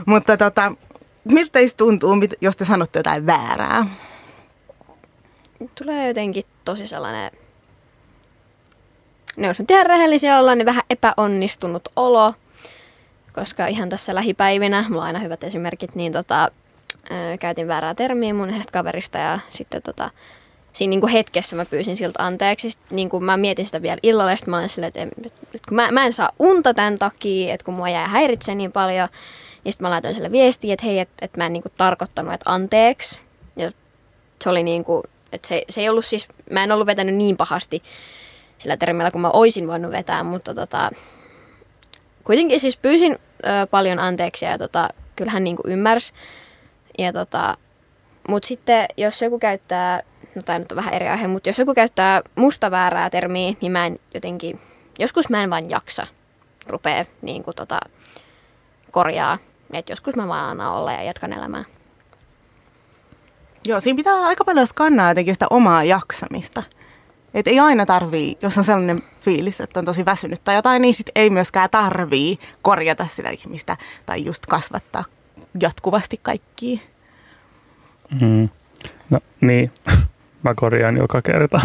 Mutta 0.06 0.38
tota, 0.38 0.72
miltä 1.24 1.60
tuntuu, 1.78 2.16
jos 2.42 2.56
te 2.56 2.66
sanotte 2.66 3.00
jotain 3.00 3.26
väärää? 3.26 3.86
Tulee 5.76 6.08
jotenkin 6.08 6.44
tosi 6.66 6.88
sellainen 6.88 7.32
ne 9.40 9.48
jos 9.48 9.60
nyt 9.60 9.72
ihan 9.72 9.86
rehellisiä 9.86 10.40
olla, 10.40 10.56
niin 10.56 10.66
vähän 10.66 10.84
epäonnistunut 10.90 11.90
olo, 11.96 12.34
koska 13.34 13.68
ihan 13.68 13.90
tässä 13.90 14.16
lähipäivinä, 14.16 14.86
mulla 14.90 15.02
on 15.02 15.08
aina 15.08 15.20
hyvät 15.20 15.44
esimerkit, 15.44 15.96
niin 15.96 16.12
tota, 16.12 16.50
ää, 17.10 17.38
käytin 17.38 17.68
väärää 17.68 17.96
termiä 17.96 18.34
mun 18.34 18.50
yhdestä 18.50 18.72
kaverista 18.72 19.18
ja 19.18 19.40
sitten 19.50 19.82
tota, 19.82 20.12
siinä 20.74 20.90
niin 20.90 21.02
kuin 21.02 21.12
hetkessä 21.12 21.56
mä 21.56 21.66
pyysin 21.66 21.98
siltä 21.98 22.26
anteeksi. 22.26 22.72
Sitten, 22.72 22.96
niin 22.96 23.10
kuin 23.10 23.24
mä 23.24 23.38
mietin 23.38 23.66
sitä 23.66 23.82
vielä 23.82 24.00
illalla, 24.04 24.32
ja 24.32 24.38
mä 24.46 24.58
olin 24.58 24.70
silleen, 24.70 24.92
että, 24.96 25.16
että 25.26 25.68
kun 25.68 25.76
mä, 25.76 25.92
mä 25.92 26.06
en 26.06 26.14
saa 26.14 26.32
unta 26.40 26.74
tämän 26.74 26.98
takia, 26.98 27.54
että 27.54 27.66
kun 27.66 27.74
mua 27.74 27.90
jää 27.90 28.08
häiritse 28.08 28.56
niin 28.56 28.72
paljon, 28.72 29.10
niin 29.64 29.74
sitten 29.74 29.86
mä 29.86 29.90
laitoin 29.90 30.14
sille 30.16 30.32
viestiä, 30.32 30.74
että 30.74 30.86
hei, 30.86 31.00
että, 31.00 31.26
että 31.26 31.38
mä 31.38 31.46
en 31.46 31.54
niin 31.54 31.64
kuin 31.64 31.74
tarkoittanut, 31.78 32.34
että 32.34 32.52
anteeksi. 32.52 33.20
Ja 33.56 33.72
se 34.44 34.50
oli 34.50 34.64
niin 34.64 34.84
kuin, 34.84 35.04
että 35.32 35.48
se, 35.48 35.64
se 35.70 35.82
ei 35.82 35.90
ollut 35.90 36.06
siis, 36.06 36.28
mä 36.52 36.64
en 36.64 36.72
ollut 36.72 36.88
vetänyt 36.88 37.16
niin 37.16 37.38
pahasti 37.38 37.84
sillä 38.60 38.78
termillä, 38.78 39.12
kun 39.12 39.22
mä 39.22 39.30
oisin 39.30 39.68
voinut 39.68 39.92
vetää, 39.92 40.24
mutta 40.24 40.54
tota, 40.54 40.92
kuitenkin 42.24 42.60
siis 42.60 42.78
pyysin 42.78 43.18
ö, 43.46 43.68
paljon 43.68 44.00
anteeksi 44.00 44.46
ja 44.46 44.58
tota, 44.58 44.90
kyllähän 45.16 45.44
niin 45.44 45.58
ymmärsi. 45.66 46.14
Ja 46.98 47.14
tota, 47.14 47.58
mutta 48.30 48.48
sitten 48.48 48.86
jos 48.98 49.22
joku 49.22 49.40
käyttää, 49.40 50.02
no 50.36 50.42
tämä 50.42 50.60
nyt 50.60 50.72
on 50.72 50.76
vähän 50.76 50.94
eri 50.94 51.08
aihe, 51.08 51.28
mutta 51.28 51.50
jos 51.50 51.60
joku 51.60 51.74
käyttää 51.74 52.22
musta 52.36 52.72
väärää 52.72 53.10
termiä, 53.10 53.54
niin 53.62 53.72
mä 53.72 53.86
en 53.86 54.00
jotenkin, 54.14 54.60
joskus 55.00 55.30
mä 55.30 55.44
en 55.44 55.50
vaan 55.50 55.70
jaksa 55.70 56.08
rupea 56.68 57.06
niin 57.22 57.44
kuin 57.44 57.56
tota, 57.56 57.80
korjaa. 58.92 59.38
Et 59.74 59.90
joskus 59.90 60.16
mä 60.16 60.28
vaan 60.28 60.50
annan 60.50 60.72
olla 60.72 60.92
ja 60.92 61.04
jatkan 61.04 61.34
elämää. 61.34 61.64
Joo, 63.66 63.80
siinä 63.80 63.98
pitää 63.98 64.22
aika 64.22 64.46
paljon 64.46 64.68
skannaa 64.68 65.12
jotenkin 65.12 65.36
sitä 65.36 65.48
omaa 65.50 65.84
jaksamista. 65.84 66.64
Et 67.34 67.48
ei 67.48 67.60
aina 67.60 67.86
tarvii, 67.86 68.38
jos 68.42 68.58
on 68.58 68.64
sellainen 68.64 69.00
fiilis, 69.22 69.62
että 69.62 69.80
on 69.80 69.86
tosi 69.86 70.06
väsynyt 70.06 70.44
tai 70.44 70.56
jotain, 70.56 70.82
niin 70.82 70.94
sit 70.94 71.10
ei 71.16 71.30
myöskään 71.30 71.70
tarvii 71.70 72.40
korjata 72.62 73.08
sitä 73.16 73.30
ihmistä 73.30 73.78
tai 74.06 74.26
just 74.26 74.46
kasvattaa 74.46 75.04
jatkuvasti 75.62 76.20
kaikkia. 76.24 76.80
Mm. 78.22 78.50
No 79.10 79.20
niin, 79.42 79.72
mä 80.44 80.54
korjaan 80.56 80.98
joka 80.98 81.22
kerta. 81.22 81.62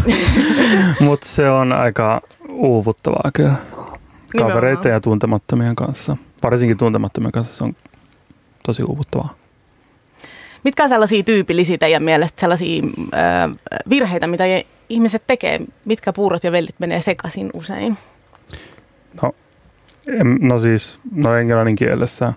Mutta 1.00 1.28
se 1.28 1.50
on 1.50 1.72
aika 1.72 2.20
uuvuttavaa 2.50 3.30
kyllä. 3.32 3.56
Kavereiden 4.38 4.92
ja 4.92 5.00
tuntemattomien 5.00 5.76
kanssa. 5.76 6.16
Varsinkin 6.42 6.76
tuntemattomien 6.76 7.32
kanssa 7.32 7.56
se 7.56 7.64
on 7.64 7.76
tosi 8.66 8.82
uuvuttavaa. 8.82 9.34
Mitkä 10.64 10.84
on 10.84 10.88
sellaisia 10.88 11.22
tyypillisiä 11.22 11.78
teidän 11.78 12.02
mielestä 12.02 12.40
sellaisia 12.40 12.82
äh, 13.14 13.50
virheitä, 13.90 14.26
mitä 14.26 14.44
ihmiset 14.88 15.26
tekee? 15.26 15.60
Mitkä 15.84 16.12
puurot 16.12 16.44
ja 16.44 16.52
vellit 16.52 16.74
menee 16.78 17.00
sekaisin 17.00 17.50
usein? 17.54 17.98
No, 19.22 19.32
en, 20.06 20.38
no 20.40 20.58
siis, 20.58 20.98
no 21.12 21.36
englannin 21.36 21.76
kielessä 21.76 22.32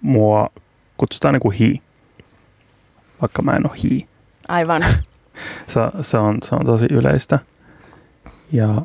mua 0.00 0.50
kutsutaan 0.96 1.34
niin 1.34 1.40
kuin 1.40 1.56
he, 1.58 1.80
vaikka 3.20 3.42
mä 3.42 3.52
en 3.52 3.70
ole 3.70 3.78
he. 3.84 4.06
Aivan. 4.48 4.82
se, 5.66 5.80
se, 6.00 6.18
on, 6.18 6.38
se 6.42 6.54
on 6.54 6.66
tosi 6.66 6.86
yleistä. 6.90 7.38
Ja 8.52 8.82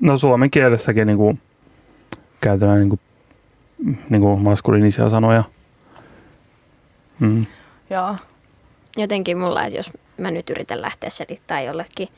no 0.00 0.16
suomen 0.16 0.50
kielessäkin 0.50 1.06
niin 1.06 1.18
kuin, 1.18 1.40
käytetään 2.40 2.78
niin 2.78 2.88
kuin, 2.88 3.00
niin 4.10 4.22
kuin 4.22 4.40
maskuliinisia 4.40 5.08
sanoja– 5.08 5.44
Mm. 7.20 7.46
Joo. 7.90 8.16
Jotenkin 8.96 9.38
mulla, 9.38 9.64
että 9.64 9.76
jos 9.76 9.90
mä 10.20 10.30
nyt 10.30 10.50
yritän 10.50 10.82
lähteä 10.82 11.10
selittämään 11.10 11.64
jollekin. 11.64 12.08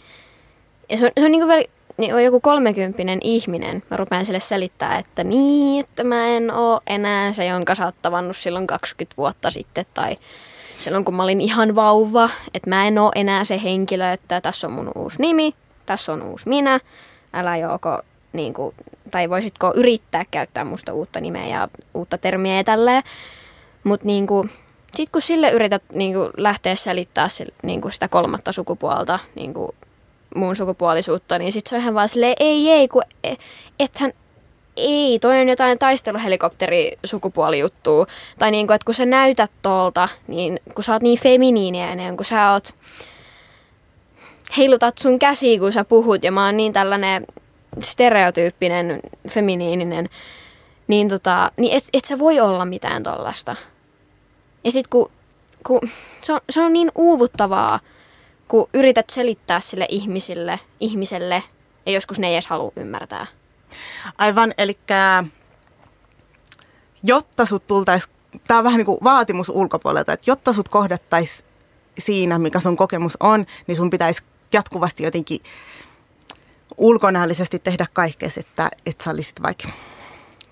Ja 0.88 0.98
se 0.98 1.04
on, 1.04 1.10
se 1.20 1.24
on, 1.24 1.32
niin 1.32 1.46
kuin 1.46 1.64
niin 1.98 2.14
on 2.14 2.24
joku 2.24 2.40
kolmekymppinen 2.40 3.18
ihminen. 3.22 3.82
Mä 3.90 3.96
rupean 3.96 4.26
sille 4.26 4.40
selittää, 4.40 4.98
että 4.98 5.24
niin, 5.24 5.84
että 5.84 6.04
mä 6.04 6.26
en 6.26 6.50
oo 6.50 6.80
enää 6.86 7.32
se, 7.32 7.46
jonka 7.46 7.74
sä 7.74 7.84
oot 7.84 7.94
tavannut 8.02 8.36
silloin 8.36 8.66
20 8.66 9.16
vuotta 9.16 9.50
sitten. 9.50 9.86
Tai 9.94 10.16
silloin, 10.78 11.04
kun 11.04 11.14
mä 11.14 11.22
olin 11.22 11.40
ihan 11.40 11.74
vauva. 11.74 12.30
Että 12.54 12.70
mä 12.70 12.86
en 12.86 12.98
oo 12.98 13.12
enää 13.14 13.44
se 13.44 13.62
henkilö, 13.62 14.12
että 14.12 14.40
tässä 14.40 14.66
on 14.66 14.72
mun 14.72 14.92
uusi 14.94 15.16
nimi, 15.20 15.54
tässä 15.86 16.12
on 16.12 16.22
uusi 16.22 16.48
minä. 16.48 16.80
Älä 17.32 17.56
joko 17.56 17.98
niin 18.32 18.54
kuin, 18.54 18.74
tai 19.10 19.30
voisitko 19.30 19.72
yrittää 19.76 20.24
käyttää 20.30 20.64
musta 20.64 20.92
uutta 20.92 21.20
nimeä 21.20 21.46
ja 21.46 21.68
uutta 21.94 22.18
termiä 22.18 22.56
ja 22.56 22.64
tälleen. 22.64 23.02
Mutta 23.84 24.06
niinku, 24.06 24.46
sit 24.94 25.10
kun 25.10 25.22
sille 25.22 25.50
yrität 25.50 25.82
niinku 25.92 26.30
lähteä 26.36 26.74
selittää 26.74 27.28
niinku 27.62 27.90
sitä 27.90 28.08
kolmatta 28.08 28.52
sukupuolta, 28.52 29.18
niinku 29.34 29.74
muun 30.34 30.56
sukupuolisuutta, 30.56 31.38
niin 31.38 31.52
sit 31.52 31.66
se 31.66 31.76
on 31.76 31.82
ihan 31.82 31.94
vaan 31.94 32.08
silleen, 32.08 32.34
ei, 32.40 32.70
ei, 32.70 32.88
kun 32.88 33.02
e, 33.24 33.34
ethän, 33.80 34.12
ei, 34.76 35.18
toi 35.18 35.40
on 35.40 35.48
jotain 35.48 35.78
taisteluhelikopteri 35.78 36.92
sukupuolijuttua. 37.04 38.06
Tai 38.38 38.50
niinku, 38.50 38.72
että 38.72 38.84
kun 38.84 38.94
sä 38.94 39.06
näytät 39.06 39.52
tolta, 39.62 40.08
niin 40.28 40.60
kun 40.74 40.84
sä 40.84 40.92
oot 40.92 41.02
niin 41.02 41.18
feminiininen, 41.18 42.16
kun 42.16 42.26
sä 42.26 42.52
oot, 42.52 42.74
heilutat 44.56 44.98
sun 44.98 45.18
käsiä, 45.18 45.58
kun 45.58 45.72
sä 45.72 45.84
puhut, 45.84 46.24
ja 46.24 46.32
mä 46.32 46.46
oon 46.46 46.56
niin 46.56 46.72
tällainen 46.72 47.26
stereotyyppinen, 47.82 49.00
feminiininen, 49.28 50.08
niin, 50.88 51.08
tota, 51.08 51.52
niin 51.56 51.76
et, 51.76 51.84
et 51.92 52.04
sä 52.04 52.18
voi 52.18 52.40
olla 52.40 52.64
mitään 52.64 53.02
tollasta. 53.02 53.56
Ja 54.64 54.72
sit 54.72 54.86
kun, 54.86 55.10
kun 55.66 55.80
se, 56.22 56.32
on, 56.32 56.40
se 56.50 56.60
on 56.60 56.72
niin 56.72 56.92
uuvuttavaa, 56.94 57.80
kun 58.48 58.68
yrität 58.74 59.10
selittää 59.10 59.60
sille 59.60 59.86
ihmisille, 59.88 60.60
ihmiselle, 60.80 61.42
ja 61.86 61.92
joskus 61.92 62.18
ne 62.18 62.28
ei 62.28 62.34
edes 62.34 62.46
halua 62.46 62.72
ymmärtää. 62.76 63.26
Aivan, 64.18 64.54
eli 64.58 64.78
jotta 67.02 67.44
sut 67.44 67.66
tultais, 67.66 68.08
tämä 68.46 68.58
on 68.58 68.64
vähän 68.64 68.78
niin 68.78 68.86
kuin 68.86 68.98
vaatimus 69.04 69.48
ulkopuolelta, 69.48 70.12
että 70.12 70.30
jotta 70.30 70.52
sut 70.52 70.68
kohdattaisi 70.68 71.44
siinä, 71.98 72.38
mikä 72.38 72.60
sun 72.60 72.76
kokemus 72.76 73.16
on, 73.20 73.46
niin 73.66 73.76
sun 73.76 73.90
pitäisi 73.90 74.22
jatkuvasti 74.52 75.02
jotenkin 75.02 75.40
ulkonäöllisesti 76.76 77.58
tehdä 77.58 77.86
kaikkea, 77.92 78.28
että, 78.36 78.70
että 78.86 79.04
sä 79.04 79.10
olisit 79.10 79.42
vaikka 79.42 79.68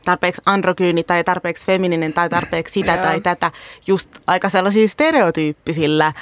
tarpeeksi 0.04 0.42
androgyyni 0.46 1.04
tai 1.04 1.24
tarpeeksi 1.24 1.66
femininen 1.66 2.12
tai 2.12 2.28
tarpeeksi 2.28 2.72
sitä 2.72 2.96
tai 2.96 3.20
tätä, 3.20 3.50
just 3.86 4.10
aika 4.26 4.48
sellaisilla 4.48 4.88
stereotyyppisillä 4.88 6.12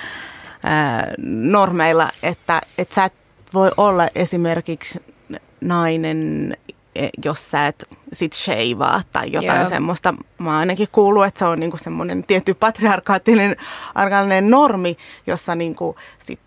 ää, 0.64 1.12
normeilla, 1.42 2.10
että, 2.22 2.60
että 2.78 2.94
sä 2.94 3.04
et 3.04 3.12
voi 3.54 3.70
olla 3.76 4.08
esimerkiksi 4.14 5.02
nainen, 5.60 6.56
e, 6.94 7.08
jos 7.24 7.50
sä 7.50 7.66
et 7.66 7.88
sit 8.12 8.32
sheivaa 8.32 9.02
tai 9.12 9.32
jotain 9.32 9.60
Joo. 9.60 9.68
semmoista. 9.68 10.14
Mä 10.38 10.58
ainakin 10.58 10.88
kuullut, 10.92 11.24
että 11.24 11.38
se 11.38 11.44
on 11.44 11.60
niinku 11.60 11.76
semmoinen 11.76 12.24
tietty 12.24 12.54
patriarkaattinen 12.54 13.56
arkainen 13.94 14.50
normi, 14.50 14.96
jossa 15.26 15.54
niinku 15.54 15.96
sit 16.18 16.40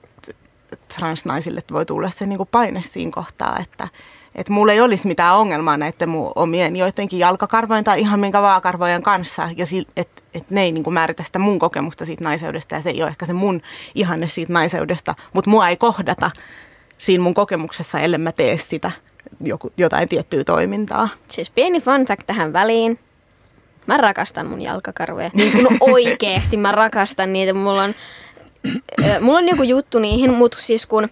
transnaisille 0.98 1.63
voi 1.72 1.86
tulla 1.86 2.10
se 2.10 2.26
niinku 2.26 2.46
paine 2.46 2.82
siinä 2.82 3.12
kohtaa, 3.12 3.58
että 3.62 3.88
että 4.36 4.54
mulla 4.54 4.74
ei 4.74 4.82
olisi 4.82 5.08
mitään 5.08 5.38
ongelmaa 5.38 5.78
näiden 5.78 6.10
mun 6.10 6.32
omien 6.36 6.76
joidenkin 6.76 7.20
jalkakarvojen 7.20 7.84
tai 7.84 8.00
ihan 8.00 8.20
minkä 8.20 8.41
vaakarvojen 8.41 9.04
kanssa. 9.04 9.50
Ja 9.58 9.65
että 9.96 10.22
et 10.34 10.50
ne 10.50 10.63
ei 10.63 10.72
niinku 10.72 10.91
määritä 10.91 11.24
sitä 11.24 11.39
mun 11.39 11.60
kokemusta 11.60 12.06
siitä 12.06 12.24
naiseudesta 12.24 12.76
ja 12.76 12.82
se 12.82 12.89
ei 12.89 13.02
ole 13.02 13.10
ehkä 13.10 13.26
se 13.26 13.34
mun 13.34 13.62
ihanne 13.96 14.28
siitä 14.28 14.54
naiseudesta. 14.54 15.15
Mutta 15.34 15.50
mua 15.50 15.70
ei 15.70 15.78
kohdata 15.78 16.32
siinä 16.98 17.24
mun 17.24 17.34
kokemuksessa, 17.34 18.00
ellei 18.00 18.17
mä 18.17 18.32
tee 18.32 18.58
sitä 18.58 18.91
joku, 19.41 19.72
jotain 19.78 20.10
tiettyä 20.10 20.44
toimintaa. 20.44 21.10
Siis 21.28 21.50
pieni 21.50 21.82
fun 21.82 22.06
fact 22.06 22.28
tähän 22.28 22.54
väliin. 22.54 23.00
Mä 23.88 23.98
rakastan 23.98 24.48
mun 24.48 24.62
jalkakarvoja. 24.62 25.32
Niin 25.34 25.52
kuin 25.52 25.67
oikeesti 25.80 26.58
mä 26.58 26.72
rakastan 26.72 27.34
niitä. 27.34 27.54
Mulla 27.54 27.84
on, 27.84 27.94
mulla 29.22 29.38
on 29.38 29.50
joku 29.50 29.63
juttu 29.63 30.00
niihin, 30.00 30.34
mutta 30.34 30.58
siis 30.62 30.86
kun 30.86 31.10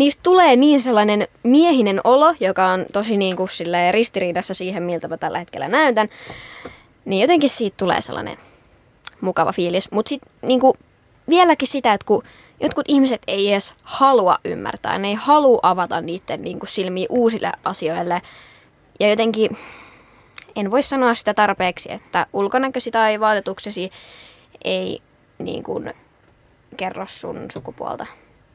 niistä 0.00 0.20
tulee 0.22 0.56
niin 0.56 0.82
sellainen 0.82 1.28
miehinen 1.42 2.00
olo, 2.04 2.34
joka 2.40 2.66
on 2.66 2.86
tosi 2.92 3.16
niin 3.16 3.36
kuin 3.36 3.48
ristiriidassa 3.90 4.54
siihen, 4.54 4.82
miltä 4.82 5.08
mä 5.08 5.16
tällä 5.16 5.38
hetkellä 5.38 5.68
näytän. 5.68 6.08
Niin 7.04 7.20
jotenkin 7.20 7.50
siitä 7.50 7.76
tulee 7.76 8.00
sellainen 8.00 8.36
mukava 9.20 9.52
fiilis. 9.52 9.90
Mutta 9.90 10.08
sitten 10.08 10.32
niin 10.42 10.60
vieläkin 11.28 11.68
sitä, 11.68 11.92
että 11.92 12.06
kun 12.06 12.22
jotkut 12.60 12.84
ihmiset 12.88 13.22
ei 13.26 13.52
edes 13.52 13.74
halua 13.82 14.38
ymmärtää, 14.44 14.98
ne 14.98 15.08
ei 15.08 15.14
halua 15.14 15.60
avata 15.62 16.00
niiden 16.00 16.42
niin 16.42 16.58
kuin 16.58 16.70
silmiä 16.70 17.06
uusille 17.10 17.52
asioille. 17.64 18.22
Ja 19.00 19.10
jotenkin 19.10 19.56
en 20.56 20.70
voi 20.70 20.82
sanoa 20.82 21.14
sitä 21.14 21.34
tarpeeksi, 21.34 21.92
että 21.92 22.26
ulkonäkösi 22.32 22.90
tai 22.90 23.20
vaatetuksesi 23.20 23.90
ei 24.64 25.02
niin 25.38 25.62
kuin, 25.62 25.92
kerro 26.76 27.06
sun 27.08 27.46
sukupuolta. 27.52 28.06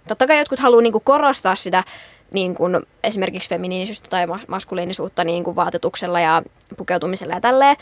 Totta 0.08 0.28
kai 0.28 0.40
jotkut 0.40 0.60
haluaa 0.60 0.82
niin 0.82 0.92
kuin, 0.92 1.04
korostaa 1.04 1.56
sitä 1.56 1.84
niin 2.32 2.56
kuin, 2.56 2.82
esimerkiksi 3.04 3.50
feminiinisyyttä 3.50 4.10
tai 4.10 4.26
maskuliinisuutta 4.48 5.24
niin 5.24 5.44
kuin, 5.44 5.56
vaatetuksella 5.56 6.20
ja 6.20 6.44
pukeutumisella 6.78 7.34
ja 7.34 7.42
tälleen, 7.42 7.76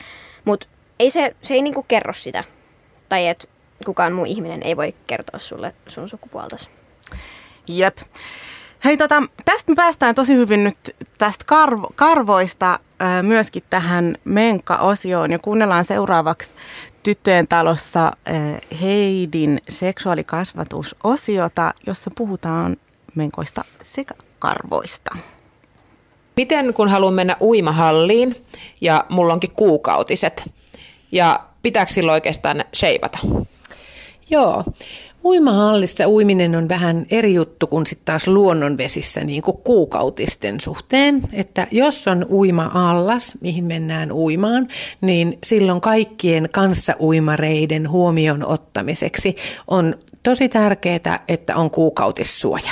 mutta 0.45 0.67
ei 0.99 1.09
se, 1.09 1.35
se 1.41 1.53
ei 1.53 1.61
niin 1.61 1.73
kuin, 1.73 1.85
kerro 1.87 2.13
sitä. 2.13 2.43
Tai 3.09 3.27
että 3.27 3.47
kukaan 3.85 4.13
muu 4.13 4.25
ihminen 4.25 4.63
ei 4.63 4.77
voi 4.77 4.95
kertoa 5.07 5.39
sulle 5.39 5.75
sun 5.87 6.09
sukupuoltasi. 6.09 6.69
Jep. 7.67 7.97
Hei, 8.85 8.97
tota, 8.97 9.23
tästä 9.45 9.71
me 9.71 9.75
päästään 9.75 10.15
tosi 10.15 10.35
hyvin 10.35 10.63
nyt 10.63 10.77
tästä 11.17 11.43
karvo, 11.47 11.91
karvoista 11.95 12.79
myöskin 13.21 13.63
tähän 13.69 14.15
Menka-osioon 14.23 15.31
ja 15.31 15.39
kuunnellaan 15.39 15.85
seuraavaksi 15.85 16.55
Tyttöjen 17.03 17.47
talossa 17.47 18.11
Heidin 18.81 19.61
seksuaalikasvatusosiota, 19.69 21.73
jossa 21.87 22.11
puhutaan 22.17 22.77
menkoista 23.15 23.65
sekä 23.83 24.13
karvoista. 24.39 25.17
Miten 26.37 26.73
kun 26.73 26.89
haluan 26.89 27.13
mennä 27.13 27.37
uimahalliin 27.41 28.45
ja 28.81 29.05
mulla 29.09 29.33
onkin 29.33 29.51
kuukautiset 29.51 30.51
ja 31.11 31.39
pitääkö 31.61 31.93
silloin 31.93 32.13
oikeastaan 32.13 32.65
sheivata? 32.75 33.19
Joo. 34.29 34.63
Uimahallissa 35.25 36.07
uiminen 36.07 36.55
on 36.55 36.69
vähän 36.69 37.05
eri 37.11 37.33
juttu 37.33 37.67
kuin 37.67 37.85
sitten 37.85 38.05
taas 38.05 38.27
luonnonvesissä 38.27 39.23
niin 39.23 39.41
kuin 39.41 39.57
kuukautisten 39.57 40.59
suhteen. 40.61 41.21
Että 41.33 41.67
jos 41.71 42.07
on 42.07 42.25
uima-allas, 42.29 43.37
mihin 43.41 43.63
mennään 43.63 44.11
uimaan, 44.11 44.67
niin 45.01 45.37
silloin 45.43 45.81
kaikkien 45.81 46.49
kanssa 46.51 46.95
uimareiden 46.99 47.89
huomion 47.89 48.45
ottamiseksi 48.45 49.35
on 49.67 49.95
tosi 50.23 50.49
tärkeää, 50.49 51.23
että 51.27 51.55
on 51.55 51.71
kuukautissuoja. 51.71 52.71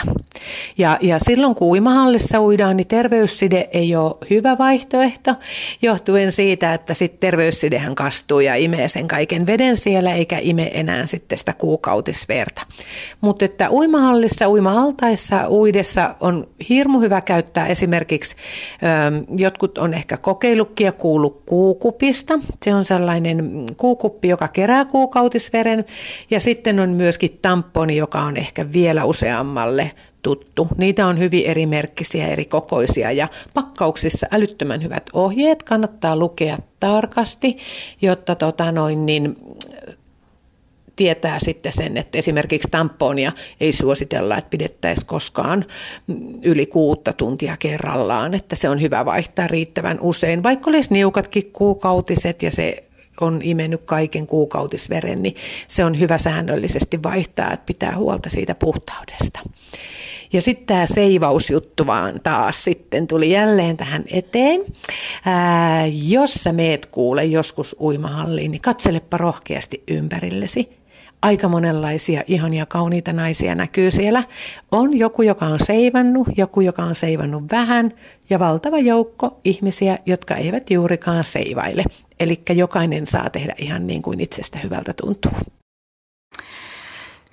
Ja, 0.77 0.97
ja 1.01 1.19
silloin 1.19 1.55
kun 1.55 1.67
uimahallissa 1.67 2.41
uidaan, 2.41 2.77
niin 2.77 2.87
terveysside 2.87 3.69
ei 3.71 3.95
ole 3.95 4.15
hyvä 4.29 4.57
vaihtoehto, 4.57 5.35
johtuen 5.81 6.31
siitä, 6.31 6.73
että 6.73 6.93
sitten 6.93 7.19
terveyssidehän 7.19 7.95
kastuu 7.95 8.39
ja 8.39 8.55
imee 8.55 8.87
sen 8.87 9.07
kaiken 9.07 9.47
veden 9.47 9.75
siellä, 9.75 10.13
eikä 10.13 10.37
ime 10.41 10.71
enää 10.73 11.05
sitten 11.05 11.37
sitä 11.37 11.53
kuukautisverta. 11.53 12.61
Mutta 13.21 13.45
että 13.45 13.71
uimahallissa, 13.71 14.49
uima-altaissa, 14.49 15.49
uidessa 15.49 16.15
on 16.19 16.47
hirmu 16.69 16.99
hyvä 16.99 17.21
käyttää 17.21 17.67
esimerkiksi, 17.67 18.35
ö, 18.35 19.35
jotkut 19.37 19.77
on 19.77 19.93
ehkä 19.93 20.17
kokeillutkin 20.17 20.85
ja 20.85 20.91
kuullut 20.91 21.41
kuukupista. 21.45 22.39
Se 22.63 22.75
on 22.75 22.85
sellainen 22.85 23.65
kuukuppi, 23.77 24.27
joka 24.27 24.47
kerää 24.47 24.85
kuukautisveren 24.85 25.85
ja 26.31 26.39
sitten 26.39 26.79
on 26.79 26.89
myöskin 26.89 27.39
tamponi, 27.41 27.97
joka 27.97 28.21
on 28.21 28.37
ehkä 28.37 28.73
vielä 28.73 29.05
useammalle 29.05 29.91
tuttu. 30.21 30.67
Niitä 30.77 31.07
on 31.07 31.19
hyvin 31.19 31.45
eri 31.45 31.65
merkkisiä, 31.65 32.27
eri 32.27 32.45
kokoisia 32.45 33.11
ja 33.11 33.27
pakkauksissa 33.53 34.27
älyttömän 34.31 34.83
hyvät 34.83 35.09
ohjeet. 35.13 35.63
Kannattaa 35.63 36.15
lukea 36.15 36.57
tarkasti, 36.79 37.57
jotta 38.01 38.35
tota 38.35 38.71
noin, 38.71 39.05
niin, 39.05 39.37
tietää 40.95 41.39
sitten 41.39 41.73
sen, 41.73 41.97
että 41.97 42.17
esimerkiksi 42.17 42.67
tamponia 42.71 43.31
ei 43.59 43.73
suositella, 43.73 44.37
että 44.37 44.49
pidettäisiin 44.49 45.07
koskaan 45.07 45.65
yli 46.43 46.65
kuutta 46.65 47.13
tuntia 47.13 47.57
kerrallaan, 47.57 48.33
että 48.33 48.55
se 48.55 48.69
on 48.69 48.81
hyvä 48.81 49.05
vaihtaa 49.05 49.47
riittävän 49.47 49.97
usein. 50.01 50.43
Vaikka 50.43 50.69
olisi 50.69 50.93
niukatkin 50.93 51.51
kuukautiset 51.53 52.43
ja 52.43 52.51
se 52.51 52.83
on 53.21 53.39
imennyt 53.43 53.81
kaiken 53.85 54.27
kuukautisveren, 54.27 55.23
niin 55.23 55.35
se 55.67 55.85
on 55.85 55.99
hyvä 55.99 56.17
säännöllisesti 56.17 57.03
vaihtaa, 57.03 57.51
että 57.51 57.65
pitää 57.65 57.95
huolta 57.95 58.29
siitä 58.29 58.55
puhtaudesta. 58.55 59.39
Ja 60.33 60.41
sitten 60.41 60.65
tämä 60.65 60.85
seivausjuttu 60.85 61.87
vaan 61.87 62.19
taas 62.23 62.63
sitten 62.63 63.07
tuli 63.07 63.31
jälleen 63.31 63.77
tähän 63.77 64.03
eteen. 64.07 64.61
Ää, 65.25 65.85
jos 65.87 66.33
sä 66.33 66.53
meet 66.53 66.85
kuule 66.85 67.25
joskus 67.25 67.75
uimahalliin, 67.79 68.51
niin 68.51 68.61
katselepa 68.61 69.17
rohkeasti 69.17 69.83
ympärillesi. 69.87 70.80
Aika 71.21 71.47
monenlaisia 71.47 72.23
ihania 72.27 72.65
kauniita 72.65 73.13
naisia 73.13 73.55
näkyy 73.55 73.91
siellä. 73.91 74.23
On 74.71 74.97
joku, 74.97 75.21
joka 75.21 75.45
on 75.45 75.59
seivannut, 75.59 76.27
joku, 76.37 76.61
joka 76.61 76.83
on 76.83 76.95
seivannut 76.95 77.43
vähän 77.51 77.91
ja 78.29 78.39
valtava 78.39 78.79
joukko 78.79 79.39
ihmisiä, 79.43 79.99
jotka 80.05 80.35
eivät 80.35 80.71
juurikaan 80.71 81.23
seivaile. 81.23 81.83
Eli 82.19 82.41
jokainen 82.49 83.05
saa 83.05 83.29
tehdä 83.29 83.55
ihan 83.57 83.87
niin 83.87 84.01
kuin 84.01 84.19
itsestä 84.19 84.59
hyvältä 84.59 84.93
tuntuu. 84.93 85.31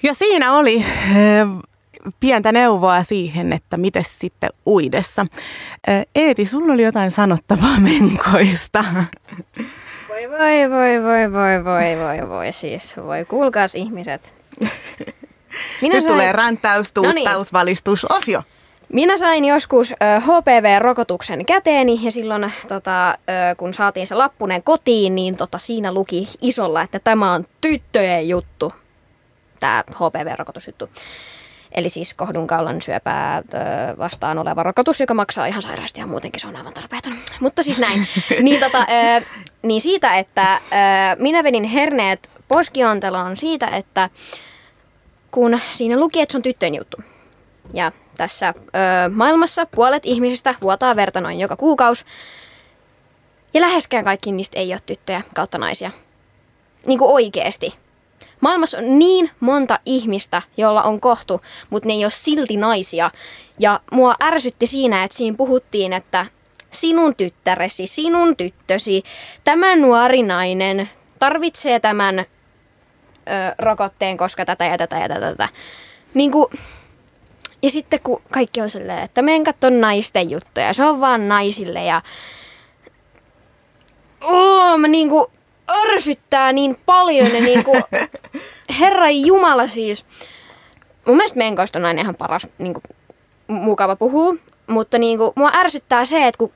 Ja 0.03 0.14
siinä 0.14 0.53
oli 0.53 0.85
pientä 2.20 2.53
neuvoa 2.53 3.05
siihen, 3.05 3.53
että 3.53 3.77
miten 3.77 4.05
sitten 4.09 4.51
uidessa. 4.66 5.27
Eeti, 6.14 6.46
sulla 6.46 6.72
oli 6.72 6.83
jotain 6.83 7.11
sanottavaa 7.11 7.81
menkoista. 7.90 8.85
Voi 10.08 10.30
voi 10.30 10.70
voi 10.70 11.02
voi 11.02 11.32
voi 11.32 11.64
voi 11.64 11.98
voi 11.98 12.28
voi 12.28 12.52
siis 12.52 12.96
voi 12.96 13.24
kuulkaas 13.24 13.74
ihmiset. 13.74 14.34
Minä 15.82 15.94
Nyt 15.94 16.04
sain... 16.04 16.12
tulee 16.12 16.32
ränttäys, 16.32 16.92
tuuttaus, 16.92 17.52
no 17.52 17.64
niin. 17.64 17.76
osio. 18.10 18.42
Minä 18.92 19.16
sain 19.16 19.44
joskus 19.44 19.94
HPV-rokotuksen 20.20 21.46
käteeni 21.46 21.98
ja 22.02 22.10
silloin 22.10 22.52
tota, 22.68 23.18
kun 23.56 23.74
saatiin 23.74 24.06
se 24.06 24.14
lappunen 24.14 24.62
kotiin, 24.62 25.14
niin 25.14 25.36
tota, 25.36 25.58
siinä 25.58 25.92
luki 25.92 26.28
isolla, 26.40 26.82
että 26.82 26.98
tämä 26.98 27.32
on 27.32 27.46
tyttöjen 27.60 28.28
juttu, 28.28 28.72
tämä 29.60 29.84
HPV-rokotusjuttu. 29.94 30.88
Eli 31.72 31.88
siis 31.88 32.14
kohdunkaulan 32.14 32.83
syöpää 32.83 33.42
vastaan 33.98 34.38
oleva 34.38 34.62
rokotus, 34.62 35.00
joka 35.00 35.14
maksaa 35.14 35.46
ihan 35.46 35.62
sairaasti 35.62 36.00
ja 36.00 36.07
muutenkin 36.07 36.40
se 36.40 36.46
on 36.46 36.57
aivan 36.57 36.74
tarpeeton. 36.74 37.12
Mutta 37.40 37.62
siis 37.62 37.78
näin. 37.78 38.09
niin, 38.42 38.61
tota, 38.61 38.87
niin 39.62 39.81
siitä, 39.81 40.16
että 40.16 40.61
minä 41.18 41.44
vedin 41.44 41.64
herneet 41.64 42.31
poskionteloon 42.48 43.37
siitä, 43.37 43.66
että 43.66 44.11
kun 45.31 45.59
siinä 45.72 46.00
luki, 46.00 46.20
että 46.20 46.33
se 46.33 46.38
on 46.38 46.42
tyttöjen 46.42 46.74
juttu. 46.74 46.96
Ja 47.74 47.92
tässä 48.16 48.54
ö, 48.57 48.70
maailmassa 49.11 49.66
puolet 49.66 50.02
ihmisistä 50.07 50.54
vuotaa 50.61 50.96
verta 50.96 51.20
noin 51.20 51.40
joka 51.40 51.57
kuukausi. 51.57 52.04
Ja 53.54 53.61
läheskään 53.61 54.04
kaikki 54.04 54.33
niistä 54.33 54.59
ei 54.59 54.72
ole 54.72 54.81
tyttöjä 54.87 55.22
kautta 55.35 55.59
naisia. 55.59 55.90
Niin 56.87 56.98
kuin 56.98 57.11
oikeesti. 57.11 57.74
Maailmassa 58.40 58.79
on 58.79 58.98
niin 58.98 59.31
monta 59.40 59.81
ihmistä, 59.87 60.42
jolla 60.57 60.83
on 60.83 61.01
kohtu, 61.01 61.40
mutta 61.70 61.87
ne 61.87 61.92
ei 61.92 62.05
ole 62.05 62.11
silti 62.11 62.57
naisia. 62.57 63.11
Ja 63.59 63.81
mua 63.92 64.14
ärsytti 64.22 64.66
siinä, 64.66 65.05
että 65.05 65.16
siinä 65.16 65.37
puhuttiin, 65.37 65.92
että 65.92 66.27
sinun 66.70 67.14
tyttäresi, 67.16 67.87
sinun 67.87 68.37
tyttösi, 68.37 69.03
tämä 69.44 69.77
nuori 69.77 70.22
nainen 70.22 70.88
tarvitsee 71.18 71.81
tämän 71.81 72.18
ö, 72.18 72.24
rokotteen, 73.59 74.16
koska 74.16 74.44
tätä 74.44 74.64
ja 74.64 74.79
tätä 74.79 74.98
ja 74.98 75.09
tätä. 75.09 75.31
tätä. 75.31 75.48
Niin 76.14 76.31
kuin, 76.31 76.46
ja 77.62 77.70
sitten 77.70 78.01
kun 78.03 78.22
kaikki 78.31 78.61
on 78.61 78.70
silleen, 78.70 78.98
että 78.98 79.22
meidän 79.22 79.44
katso 79.44 79.70
naisten 79.70 80.31
juttuja, 80.31 80.72
se 80.72 80.85
on 80.85 81.01
vaan 81.01 81.29
naisille 81.29 81.85
ja... 81.85 82.03
Oh, 84.20 84.79
mä 84.79 84.88
niinku 84.88 85.31
ärsyttää 85.70 86.52
niin 86.52 86.78
paljon 86.87 87.35
ja 87.35 87.40
niinku... 87.40 87.72
Herra 88.81 89.11
Jumala 89.11 89.68
siis. 89.68 90.04
Mun 91.07 91.16
mielestä 91.16 91.38
menkoista 91.38 91.78
on 91.78 91.85
aina 91.85 92.02
ihan 92.02 92.14
paras, 92.14 92.46
niinku, 92.59 92.81
mukava 93.48 93.96
puhua. 93.96 94.35
Mutta 94.66 94.98
niinku, 94.98 95.33
mua 95.37 95.50
ärsyttää 95.54 96.04
se, 96.04 96.26
että 96.26 96.38
kun 96.38 96.52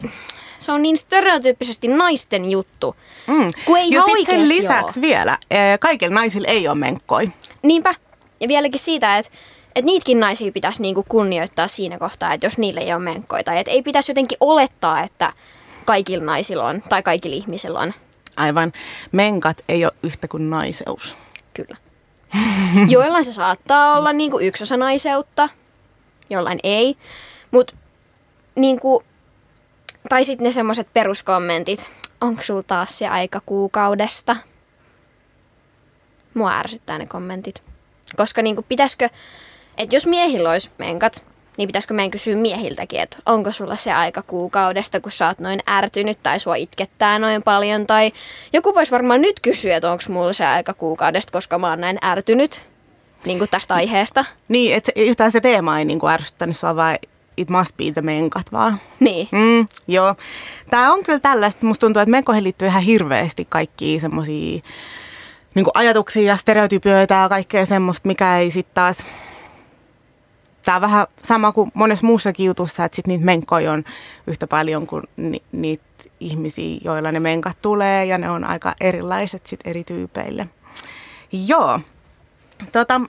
se 0.59 0.73
on 0.73 0.83
niin 0.83 0.97
stereotyyppisesti 0.97 1.89
naisten 1.89 2.51
juttu. 2.51 2.97
Mm. 3.27 3.51
Kun 3.65 3.79
ei 3.79 3.91
ja 3.91 4.03
sitten 4.03 4.41
sen 4.41 4.49
lisäksi 4.49 5.01
ole. 5.01 5.09
vielä, 5.09 5.39
kaikilla 5.81 6.15
naisilla 6.15 6.49
ei 6.49 6.69
ole 6.69 6.79
menkkoi. 6.79 7.31
Niinpä. 7.63 7.95
Ja 8.41 8.49
vieläkin 8.49 8.81
siitä, 8.81 9.19
että 9.19 9.33
että 9.75 9.87
niitäkin 9.87 10.21
naisia 10.21 10.53
pitäisi 10.53 10.83
niinku 10.83 11.05
kunnioittaa 11.09 11.69
siinä 11.69 11.99
kohtaa, 11.99 12.33
että 12.33 12.47
jos 12.47 12.59
niille 12.59 12.81
ei 12.81 12.95
ole 12.95 13.03
menkkoja. 13.03 13.41
Että 13.41 13.71
ei 13.71 13.83
pitäisi 13.83 14.11
jotenkin 14.11 14.39
olettaa, 14.41 15.03
että 15.03 15.33
kaikilla 15.85 16.25
naisilla 16.25 16.65
on 16.65 16.83
tai 16.89 17.03
kaikilla 17.03 17.37
ihmisillä 17.37 17.79
on. 17.79 17.93
Aivan. 18.37 18.73
Menkat 19.13 19.65
ei 19.69 19.85
ole 19.85 19.93
yhtä 20.03 20.29
kuin 20.29 20.51
naiseus. 20.51 21.17
Kyllä. 21.55 21.77
Joillain 22.89 23.25
se 23.25 23.33
saattaa 23.33 23.99
olla 23.99 24.13
niinku 24.13 24.39
yksi 24.39 24.63
osa 24.63 24.77
naiseutta, 24.77 25.49
jollain 26.31 26.59
ei. 26.63 26.97
Mut 27.51 27.77
niinku, 28.57 29.03
tai 30.09 30.25
sitten 30.25 30.45
ne 30.45 30.53
semmoiset 30.53 30.89
peruskommentit. 30.95 31.91
Onko 32.21 32.43
sulla 32.43 32.63
taas 32.63 32.99
se 32.99 33.09
aika 33.09 33.41
kuukaudesta? 33.47 34.37
Mua 36.35 36.59
ärsyttää 36.59 36.99
ne 36.99 37.07
kommentit. 37.07 37.63
Koska 38.17 38.43
niinku, 38.43 38.63
pitäisikö 38.69 39.09
että 39.79 39.97
jos 39.97 40.07
miehillä 40.07 40.51
olisi 40.51 40.71
menkat, 40.79 41.25
niin 41.57 41.69
pitäisikö 41.69 41.95
meidän 41.95 42.11
kysyä 42.11 42.37
miehiltäkin, 42.37 43.01
että 43.01 43.17
onko 43.27 43.53
sulla 43.53 43.77
se 43.77 43.93
aika 43.93 44.23
kuukaudesta, 44.23 45.01
kun 45.01 45.13
sä 45.13 45.27
oot 45.27 45.39
noin 45.39 45.61
ärtynyt 45.69 46.19
tai 46.23 46.41
sua 46.41 46.55
itkettää 46.55 47.19
noin 47.19 47.43
paljon. 47.43 47.87
Tai 47.87 48.13
joku 48.53 48.75
voisi 48.75 48.93
varmaan 48.93 49.21
nyt 49.21 49.41
kysyä, 49.41 49.77
että 49.77 49.93
onko 49.93 50.05
mulla 50.09 50.33
se 50.33 50.47
aika 50.47 50.75
kuukaudesta, 50.75 51.33
koska 51.33 51.59
mä 51.59 51.69
oon 51.69 51.81
näin 51.81 51.99
ärtynyt 52.05 52.63
niin 53.25 53.39
kuin 53.39 53.51
tästä 53.51 53.75
aiheesta. 53.75 54.25
Niin, 54.49 54.75
että 54.75 54.93
yhtään 54.97 55.33
se 55.33 55.41
teema 55.41 55.79
ei 55.79 55.85
niin 55.85 55.99
kuin 55.99 56.13
ärsyttänyt 56.13 56.57
sua, 56.57 56.77
vai 56.77 56.99
it 57.37 57.51
must 57.51 57.77
be 57.77 57.85
the 57.95 58.03
menkat 58.03 58.53
vaan. 58.53 58.79
Niin. 59.01 59.29
Mm, 59.33 59.67
joo. 59.89 60.15
Tää 60.71 60.93
on 60.93 61.03
kyllä 61.03 61.21
tällaista, 61.21 61.67
musta 61.67 61.81
tuntuu, 61.81 62.03
että 62.03 62.11
menkoihin 62.11 62.45
liittyy 62.45 62.69
ihan 62.69 62.83
hirveästi 62.83 63.47
kaikki 63.49 64.01
semmosia 64.01 64.61
niin 65.55 65.67
ajatuksia 65.75 66.23
ja 66.23 66.37
stereotypioita 66.37 67.15
ja 67.15 67.29
kaikkea 67.29 67.67
semmoista, 67.67 68.09
mikä 68.09 68.39
ei 68.39 68.51
sitten 68.51 68.75
taas 68.75 68.97
tämä 70.63 70.77
on 70.77 70.83
vähän 70.83 71.07
sama 71.25 71.53
kuin 71.53 71.71
monessa 71.75 72.07
muussakin 72.07 72.47
jutussa, 72.47 72.85
että 72.85 72.97
sit 72.97 73.07
niitä 73.07 73.25
menkkoja 73.25 73.73
on 73.73 73.85
yhtä 74.27 74.47
paljon 74.47 74.87
kuin 74.87 75.03
ni, 75.17 75.43
niitä 75.53 75.85
ihmisiä, 76.21 76.79
joilla 76.85 77.13
ne 77.13 77.21
menkat 77.21 77.63
tulee 77.63 78.05
ja 78.05 78.19
ne 78.19 78.31
on 78.31 78.45
aika 78.45 78.75
erilaiset 78.81 79.47
sit 79.47 79.61
eri 79.65 79.85
tyypeille. 79.85 80.49
Joo, 81.47 81.81
tota, 82.73 83.01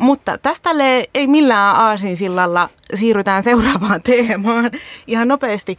mutta 0.00 0.38
tästä 0.38 0.70
ei 1.14 1.26
millään 1.26 1.76
aasinsillalla 1.76 2.68
siirrytään 2.94 3.42
seuraavaan 3.52 4.02
teemaan 4.02 4.70
ihan 5.06 5.28
nopeasti. 5.28 5.76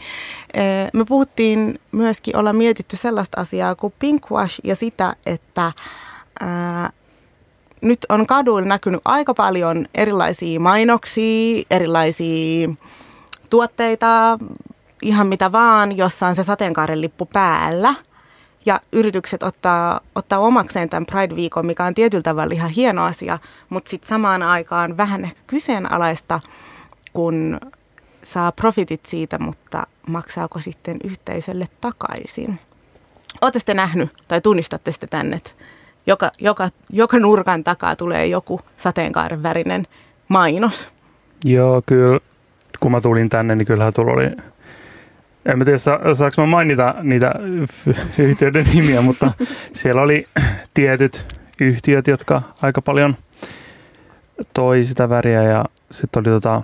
Me 0.93 1.05
puhuttiin 1.05 1.79
myöskin, 1.91 2.37
olla 2.37 2.53
mietitty 2.53 2.97
sellaista 2.97 3.41
asiaa 3.41 3.75
kuin 3.75 3.93
pinkwash 3.99 4.59
ja 4.63 4.75
sitä, 4.75 5.15
että 5.25 5.71
nyt 7.83 8.05
on 8.09 8.27
kaduilla 8.27 8.67
näkynyt 8.67 9.01
aika 9.05 9.33
paljon 9.33 9.85
erilaisia 9.95 10.59
mainoksia, 10.59 11.63
erilaisia 11.71 12.69
tuotteita, 13.49 14.37
ihan 15.01 15.27
mitä 15.27 15.51
vaan, 15.51 15.97
jossa 15.97 16.27
on 16.27 16.35
se 16.35 16.43
sateenkaaren 16.43 17.01
lippu 17.01 17.25
päällä. 17.25 17.95
Ja 18.65 18.79
yritykset 18.91 19.43
ottaa, 19.43 20.01
ottaa 20.15 20.39
omakseen 20.39 20.89
tämän 20.89 21.05
Pride-viikon, 21.05 21.65
mikä 21.65 21.85
on 21.85 21.93
tietyllä 21.93 22.23
tavalla 22.23 22.53
ihan 22.53 22.69
hieno 22.69 23.03
asia, 23.03 23.39
mutta 23.69 23.89
sitten 23.89 24.09
samaan 24.09 24.43
aikaan 24.43 24.97
vähän 24.97 25.23
ehkä 25.23 25.41
kyseenalaista, 25.47 26.39
kun 27.13 27.59
saa 28.23 28.51
profitit 28.51 29.05
siitä, 29.05 29.39
mutta 29.39 29.87
maksaako 30.07 30.59
sitten 30.59 30.97
yhteisölle 31.03 31.65
takaisin. 31.81 32.59
Oletteko 33.41 33.73
nähnyt 33.73 34.09
tai 34.27 34.41
tunnistatte 34.41 34.91
sitten 34.91 35.09
tänne, 35.09 35.35
että 35.35 35.51
joka, 36.07 36.31
joka, 36.39 36.69
joka 36.89 37.19
nurkan 37.19 37.63
takaa 37.63 37.95
tulee 37.95 38.27
joku 38.27 38.59
sateenkaaren 38.77 39.43
värinen 39.43 39.83
mainos. 40.27 40.87
Joo, 41.45 41.81
kyllä. 41.85 42.19
Kun 42.79 42.91
mä 42.91 43.01
tulin 43.01 43.29
tänne, 43.29 43.55
niin 43.55 43.65
kyllähän 43.65 43.93
tulla 43.95 44.13
oli 44.13 44.31
en 45.45 45.57
mä 45.57 45.65
tiedä, 45.65 45.77
saanko 45.77 46.33
mä 46.37 46.45
mainita 46.45 46.95
niitä 47.01 47.33
yhtiöiden 48.17 48.65
nimiä, 48.73 49.01
mutta 49.01 49.31
siellä 49.73 50.01
oli 50.01 50.27
tietyt 50.73 51.25
yhtiöt, 51.61 52.07
jotka 52.07 52.41
aika 52.61 52.81
paljon 52.81 53.15
toi 54.53 54.85
sitä 54.85 55.09
väriä 55.09 55.43
ja 55.43 55.65
sitten 55.91 56.19
oli 56.19 56.29
tota, 56.29 56.61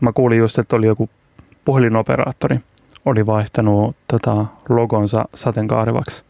mä 0.00 0.12
kuulin 0.12 0.38
just, 0.38 0.58
että 0.58 0.76
oli 0.76 0.86
joku 0.86 1.10
puhelinoperaattori, 1.64 2.60
oli 3.04 3.26
vaihtanut 3.26 3.96
tota 4.08 4.46
logonsa 4.68 5.24
sateenkaarevaksi 5.34 6.24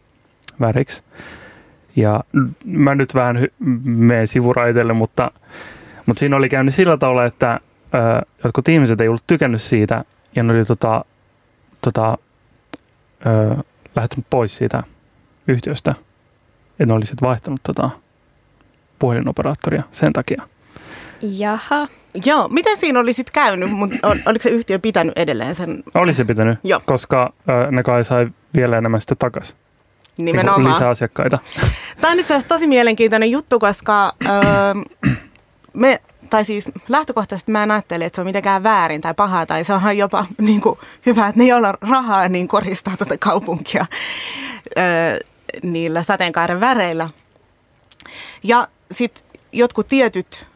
väriksi. 0.61 1.03
Ja 1.97 2.25
mä 2.65 2.95
nyt 2.95 3.15
vähän 3.15 3.39
menen 3.85 4.27
sivuraitelle, 4.27 4.93
mutta, 4.93 5.31
mutta 6.07 6.21
siinä 6.21 6.37
oli 6.37 6.49
käynyt 6.49 6.75
sillä 6.75 6.97
tavalla, 6.97 7.25
että 7.25 7.61
ö, 7.95 8.27
jotkut 8.45 8.69
ihmiset 8.69 9.01
ei 9.01 9.09
ollut 9.09 9.27
tykännyt 9.27 9.63
siitä 9.63 10.05
ja 10.37 10.43
ne 10.43 10.53
oli 10.53 10.65
tota, 10.65 11.05
tota, 11.81 12.19
ö, 13.27 13.57
lähtenyt 13.97 14.27
pois 14.31 14.57
siitä 14.57 14.83
yhtiöstä. 15.49 15.95
Että 16.71 16.87
ne 16.87 16.95
oli 16.95 17.07
sitten 17.07 17.29
vaihtanut 17.29 17.61
tota 17.63 17.91
puhelinoperaattoria 18.99 19.83
sen 19.93 20.13
takia. 20.13 20.43
Jaha. 21.21 21.89
Joo, 22.27 22.49
miten 22.49 22.79
siinä 22.79 23.01
oli 23.01 23.13
sitten 23.13 23.33
käynyt, 23.33 23.71
mutta 23.71 23.97
oliko 24.27 24.43
se 24.43 24.49
yhtiö 24.49 24.79
pitänyt 24.79 25.19
edelleen 25.19 25.55
sen? 25.55 25.83
Oli 25.95 26.13
se 26.13 26.25
pitänyt, 26.25 26.59
Joo. 26.65 26.81
koska 26.87 27.33
ö, 27.49 27.71
ne 27.71 27.83
kai 27.83 28.05
sai 28.05 28.29
vielä 28.57 28.79
enemmän 28.79 29.01
sitten 29.01 29.19
takaisin. 29.19 29.57
Nimenomaan. 30.17 30.75
Lisää 30.75 30.89
asiakkaita. 30.89 31.39
Tämä 32.01 32.13
on 32.13 32.21
itse 32.21 32.35
asiassa 32.35 32.49
tosi 32.49 32.67
mielenkiintoinen 32.67 33.31
juttu, 33.31 33.59
koska 33.59 34.13
öö, 34.27 34.33
me, 35.73 36.01
tai 36.31 36.45
siis 36.45 36.73
lähtökohtaisesti 36.89 37.53
mä 37.53 37.63
en 37.63 37.71
ajattele, 37.71 38.05
että 38.05 38.17
se 38.17 38.21
on 38.21 38.27
mitenkään 38.27 38.63
väärin 38.63 39.01
tai 39.01 39.15
pahaa, 39.15 39.47
tai 39.47 39.65
se 39.65 39.73
onhan 39.73 39.99
jopa 39.99 40.27
niin 40.39 40.61
kuin, 40.61 40.79
hyvä, 41.07 41.27
että 41.27 41.41
ne, 41.41 41.47
joilla 41.47 41.69
on 41.69 41.89
rahaa, 41.91 42.29
niin 42.29 42.49
koristaa 42.49 42.97
tuota 42.97 43.19
kaupunkia 43.19 43.87
öö, 44.79 45.19
niillä 45.63 46.03
sateenkaaren 46.03 46.61
väreillä. 46.61 47.09
Ja 48.43 48.69
sitten 48.93 49.25
jotkut 49.53 49.89
tietyt 49.89 50.47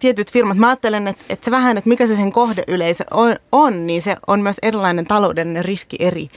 tietyt 0.00 0.32
firmat, 0.32 0.56
mä 0.56 0.68
ajattelen, 0.68 1.08
että, 1.08 1.24
että 1.28 1.44
se 1.44 1.50
vähän, 1.50 1.78
että 1.78 1.88
mikä 1.88 2.06
se 2.06 2.16
sen 2.16 2.32
kohdeyleisö 2.32 3.04
on, 3.10 3.36
on, 3.52 3.86
niin 3.86 4.02
se 4.02 4.16
on 4.26 4.40
myös 4.40 4.56
erilainen 4.62 5.04
taloudellinen 5.06 5.64
riski 5.64 5.96
eri, 6.00 6.28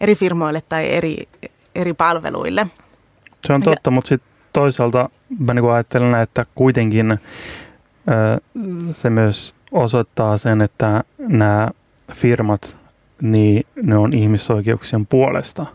eri 0.00 0.14
firmoille 0.14 0.60
tai 0.60 0.90
eri, 0.90 1.28
eri 1.74 1.94
palveluille. 1.94 2.66
Se 3.46 3.52
on 3.52 3.62
totta, 3.62 3.90
mutta 3.90 4.08
sitten 4.08 4.30
toisaalta 4.52 5.08
mä 5.38 5.54
niin 5.54 5.70
ajattelen, 5.70 6.14
että 6.14 6.46
kuitenkin 6.54 7.10
ö, 7.10 7.18
se 8.92 9.10
myös 9.10 9.54
osoittaa 9.72 10.36
sen, 10.36 10.62
että 10.62 11.04
nämä 11.18 11.68
firmat, 12.12 12.76
niin 13.22 13.66
ne 13.82 13.96
on 13.96 14.12
ihmisoikeuksien 14.12 15.06
puolesta. 15.06 15.66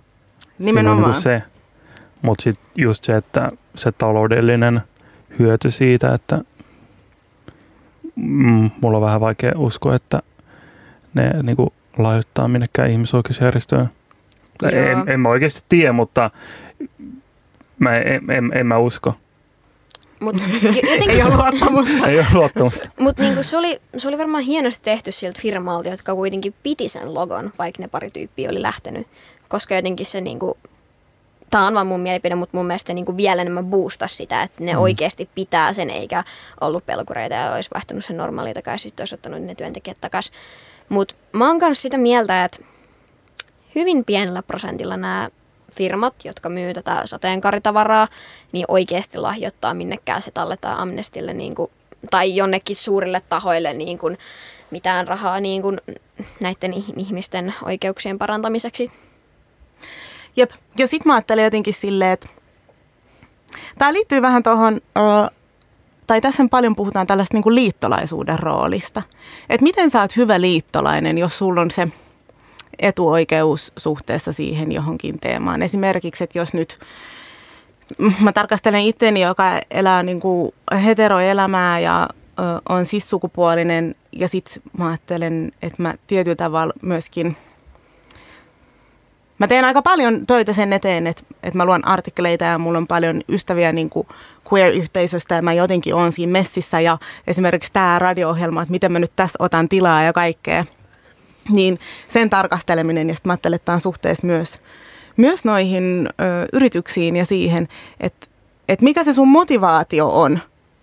Nimenomaan. 0.59 0.97
Siinä 0.97 1.07
on 1.07 1.11
niin 1.11 1.21
se, 1.21 1.43
mutta 2.21 2.43
sitten 2.43 2.67
just 2.77 3.03
se, 3.03 3.17
että 3.17 3.51
se 3.75 3.91
taloudellinen 3.91 4.81
hyöty 5.39 5.71
siitä, 5.71 6.13
että 6.13 6.41
mm, 8.15 8.69
mulla 8.81 8.97
on 8.97 9.03
vähän 9.03 9.21
vaikea 9.21 9.51
uskoa, 9.55 9.95
että 9.95 10.21
ne 11.13 11.43
niin 11.43 11.55
kuin, 11.55 11.69
lahjoittaa 11.97 12.47
minnekään 12.47 12.91
ihmisoikeusjärjestöön. 12.91 13.89
En, 14.67 15.09
en 15.09 15.19
mä 15.19 15.29
oikeasti 15.29 15.63
tiedä, 15.69 15.93
mutta 15.93 16.31
mä 17.79 17.93
en, 17.93 18.31
en, 18.31 18.51
en 18.53 18.67
mä 18.67 18.77
usko. 18.77 19.13
Mut, 20.19 20.35
ei 21.09 21.23
ole 21.23 21.35
luottamusta. 21.35 22.07
ei 22.07 22.19
ole 22.19 22.27
luottamusta. 22.33 22.89
Mutta 22.99 23.23
niinku 23.23 23.43
se, 23.43 23.57
oli, 23.57 23.81
se 23.97 24.07
oli 24.07 24.17
varmaan 24.17 24.43
hienosti 24.43 24.83
tehty 24.83 25.11
siltä 25.11 25.41
firmalta, 25.41 25.89
jotka 25.89 26.15
kuitenkin 26.15 26.53
piti 26.63 26.87
sen 26.87 27.13
logon, 27.13 27.53
vaikka 27.59 27.81
ne 27.81 27.87
pari 27.87 28.09
tyyppiä 28.09 28.49
oli 28.49 28.61
lähtenyt. 28.61 29.07
Koska 29.49 29.75
jotenkin 29.75 30.05
se 30.05 30.21
niinku, 30.21 30.57
tämä 31.49 31.67
on 31.67 31.73
vaan 31.73 31.87
mun 31.87 31.99
mielipide, 31.99 32.35
mutta 32.35 32.57
mun 32.57 32.67
mielestä 32.67 32.87
se 32.87 32.93
niinku 32.93 33.17
vielä 33.17 33.41
enemmän 33.41 33.65
boosta 33.65 34.07
sitä, 34.07 34.43
että 34.43 34.63
ne 34.63 34.73
mm. 34.73 34.79
oikeasti 34.79 35.29
pitää 35.35 35.73
sen, 35.73 35.89
eikä 35.89 36.23
ollut 36.61 36.85
pelkureita 36.85 37.35
ja 37.35 37.53
olisi 37.53 37.69
vaihtanut 37.73 38.05
sen 38.05 38.17
normaalia 38.17 38.53
takaisin, 38.53 38.89
sitten 38.89 39.01
olisi 39.01 39.15
ottanut 39.15 39.41
ne 39.41 39.55
työntekijät 39.55 39.97
takaisin. 40.01 40.33
Mutta 40.89 41.15
mä 41.33 41.47
oon 41.47 41.57
myös 41.61 41.81
sitä 41.81 41.97
mieltä, 41.97 42.45
että 42.45 42.59
hyvin 43.75 44.05
pienellä 44.05 44.43
prosentilla 44.43 44.97
nämä 44.97 45.29
firmat, 45.75 46.13
jotka 46.23 46.49
myy 46.49 46.73
tätä 46.73 47.01
sateenkaaritavaraa, 47.05 48.07
niin 48.51 48.65
oikeasti 48.67 49.17
lahjoittaa 49.17 49.73
minnekään 49.73 50.21
se 50.21 50.31
talletaan 50.31 50.79
Amnestille 50.79 51.33
niin 51.33 51.55
kuin, 51.55 51.71
tai 52.11 52.35
jonnekin 52.35 52.75
suurille 52.75 53.21
tahoille 53.29 53.73
niin 53.73 53.97
kuin, 53.97 54.17
mitään 54.71 55.07
rahaa 55.07 55.39
niin 55.39 55.61
kuin, 55.61 55.77
näiden 56.39 56.73
ihmisten 56.97 57.53
oikeuksien 57.65 58.17
parantamiseksi. 58.17 58.91
Jep, 60.35 60.51
ja 60.77 60.87
sitten 60.87 61.09
mä 61.09 61.13
ajattelen 61.13 61.43
jotenkin 61.43 61.73
silleen, 61.73 62.11
että 62.11 62.29
tämä 63.77 63.93
liittyy 63.93 64.21
vähän 64.21 64.43
tuohon, 64.43 64.79
tai 66.07 66.21
tässä 66.21 66.45
paljon 66.51 66.75
puhutaan 66.75 67.07
tällaista 67.07 67.35
niin 67.35 67.43
kuin 67.43 67.55
liittolaisuuden 67.55 68.39
roolista. 68.39 69.01
Että 69.49 69.63
miten 69.63 69.91
sä 69.91 70.01
oot 70.01 70.15
hyvä 70.15 70.41
liittolainen, 70.41 71.17
jos 71.17 71.37
sulla 71.37 71.61
on 71.61 71.71
se 71.71 71.87
etuoikeus 72.79 73.71
suhteessa 73.77 74.33
siihen 74.33 74.71
johonkin 74.71 75.19
teemaan. 75.19 75.61
Esimerkiksi, 75.61 76.23
että 76.23 76.37
jos 76.37 76.53
nyt 76.53 76.79
mä 78.19 78.31
tarkastelen 78.31 78.81
itteni, 78.81 79.21
joka 79.21 79.43
elää 79.71 80.03
niin 80.03 80.19
kuin 80.19 80.51
heteroelämää 80.83 81.79
ja 81.79 82.07
ö, 82.39 82.41
on 82.69 82.85
sissukupuolinen 82.85 83.95
ja 84.11 84.27
sitten 84.27 84.63
mä 84.77 84.87
ajattelen, 84.87 85.51
että 85.61 85.83
mä 85.83 85.93
tietyllä 86.07 86.35
tavalla 86.35 86.73
myöskin 86.81 87.37
Mä 89.39 89.47
teen 89.47 89.65
aika 89.65 89.81
paljon 89.81 90.27
töitä 90.27 90.53
sen 90.53 90.73
eteen, 90.73 91.07
että, 91.07 91.23
että 91.43 91.57
mä 91.57 91.65
luon 91.65 91.87
artikkeleita 91.87 92.45
ja 92.45 92.57
mulla 92.57 92.77
on 92.77 92.87
paljon 92.87 93.21
ystäviä 93.29 93.71
niin 93.71 93.89
kuin 93.89 94.07
queer-yhteisöstä 94.53 95.35
ja 95.35 95.41
mä 95.41 95.53
jotenkin 95.53 95.95
on 95.95 96.11
siinä 96.11 96.31
messissä 96.31 96.79
ja 96.79 96.97
esimerkiksi 97.27 97.73
tämä 97.73 97.99
radio-ohjelma, 97.99 98.61
että 98.61 98.71
miten 98.71 98.91
mä 98.91 98.99
nyt 98.99 99.11
tässä 99.15 99.37
otan 99.39 99.69
tilaa 99.69 100.03
ja 100.03 100.13
kaikkea– 100.13 100.65
niin 101.49 101.79
sen 102.13 102.29
tarkasteleminen, 102.29 103.09
ja 103.09 103.15
sitten 103.15 103.31
ajattelen, 103.31 103.55
että 103.55 103.65
tämä 103.65 103.73
on 103.73 103.81
suhteessa 103.81 104.27
myös, 104.27 104.55
myös 105.17 105.45
noihin 105.45 106.09
ö, 106.09 106.47
yrityksiin 106.53 107.15
ja 107.15 107.25
siihen, 107.25 107.67
että, 107.99 108.27
että 108.69 108.83
mikä 108.83 109.03
se 109.03 109.13
sun 109.13 109.27
motivaatio 109.27 110.21
on, 110.21 110.39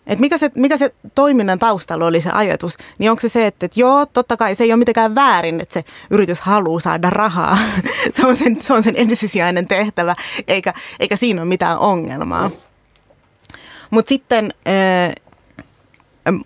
että 0.07 0.21
mikä 0.21 0.39
se, 0.39 0.51
mikä 0.55 0.77
se 0.77 0.95
toiminnan 1.15 1.59
taustalla 1.59 2.07
oli 2.07 2.21
se 2.21 2.31
ajatus, 2.31 2.77
niin 2.99 3.11
onko 3.11 3.21
se 3.21 3.29
se, 3.29 3.47
että, 3.47 3.67
että 3.67 3.81
joo, 3.81 4.07
totta 4.07 4.37
kai 4.37 4.55
se 4.55 4.65
ei 4.65 4.73
ole 4.73 4.79
mitenkään 4.79 5.15
väärin, 5.15 5.61
että 5.61 5.75
se 5.75 5.85
yritys 6.11 6.41
haluaa 6.41 6.81
saada 6.81 7.11
rahaa. 7.11 7.59
se, 8.17 8.27
on 8.27 8.37
sen, 8.37 8.63
se 8.63 8.73
on 8.73 8.83
sen 8.83 8.95
ensisijainen 8.97 9.67
tehtävä, 9.67 10.17
eikä, 10.49 10.75
eikä 11.01 11.17
siinä 11.17 11.43
ole 11.43 11.49
mitään 11.49 11.79
ongelmaa. 11.79 12.51
Mutta 13.91 14.09
sitten 14.09 14.55
äh, 14.69 15.13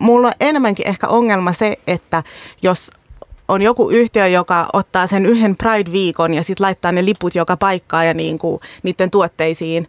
mulla 0.00 0.28
on 0.28 0.34
enemmänkin 0.40 0.88
ehkä 0.88 1.08
ongelma 1.08 1.52
se, 1.52 1.76
että 1.86 2.22
jos 2.62 2.90
on 3.50 3.62
joku 3.62 3.90
yhtiö, 3.90 4.26
joka 4.26 4.68
ottaa 4.72 5.06
sen 5.06 5.26
yhden 5.26 5.56
Pride-viikon 5.56 6.34
ja 6.34 6.42
sitten 6.42 6.64
laittaa 6.64 6.92
ne 6.92 7.04
liput 7.04 7.34
joka 7.34 7.56
paikkaan 7.56 8.06
ja 8.06 8.14
niin 8.14 8.38
kuin 8.38 8.60
niiden 8.82 9.10
tuotteisiin. 9.10 9.88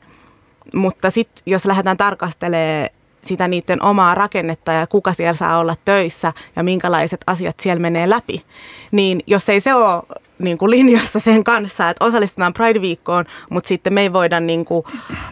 Mutta 0.74 1.12
sitten 1.12 1.44
jos 1.46 1.66
lähdetään 1.66 1.98
tarkastelemaan 1.98 2.90
sitä 3.26 3.48
niiden 3.48 3.84
omaa 3.84 4.16
rakennetta 4.16 4.72
ja 4.72 4.88
kuka 4.88 5.14
siellä 5.14 5.34
saa 5.34 5.60
olla 5.60 5.76
töissä 5.86 6.34
ja 6.56 6.64
minkälaiset 6.64 7.22
asiat 7.28 7.60
siellä 7.60 7.82
menee 7.82 8.10
läpi, 8.10 8.44
niin 8.92 9.22
jos 9.28 9.50
ei 9.50 9.62
se 9.62 9.74
ole 9.74 10.04
niin 10.40 10.58
kuin 10.58 10.72
linjassa 10.72 11.20
sen 11.20 11.44
kanssa, 11.44 11.90
että 11.90 12.06
osallistutaan 12.06 12.54
Pride-viikkoon, 12.54 13.26
mutta 13.50 13.68
sitten 13.68 13.94
me 13.94 14.02
ei 14.02 14.14
voida 14.14 14.40
niin 14.40 14.66
kuin 14.66 14.86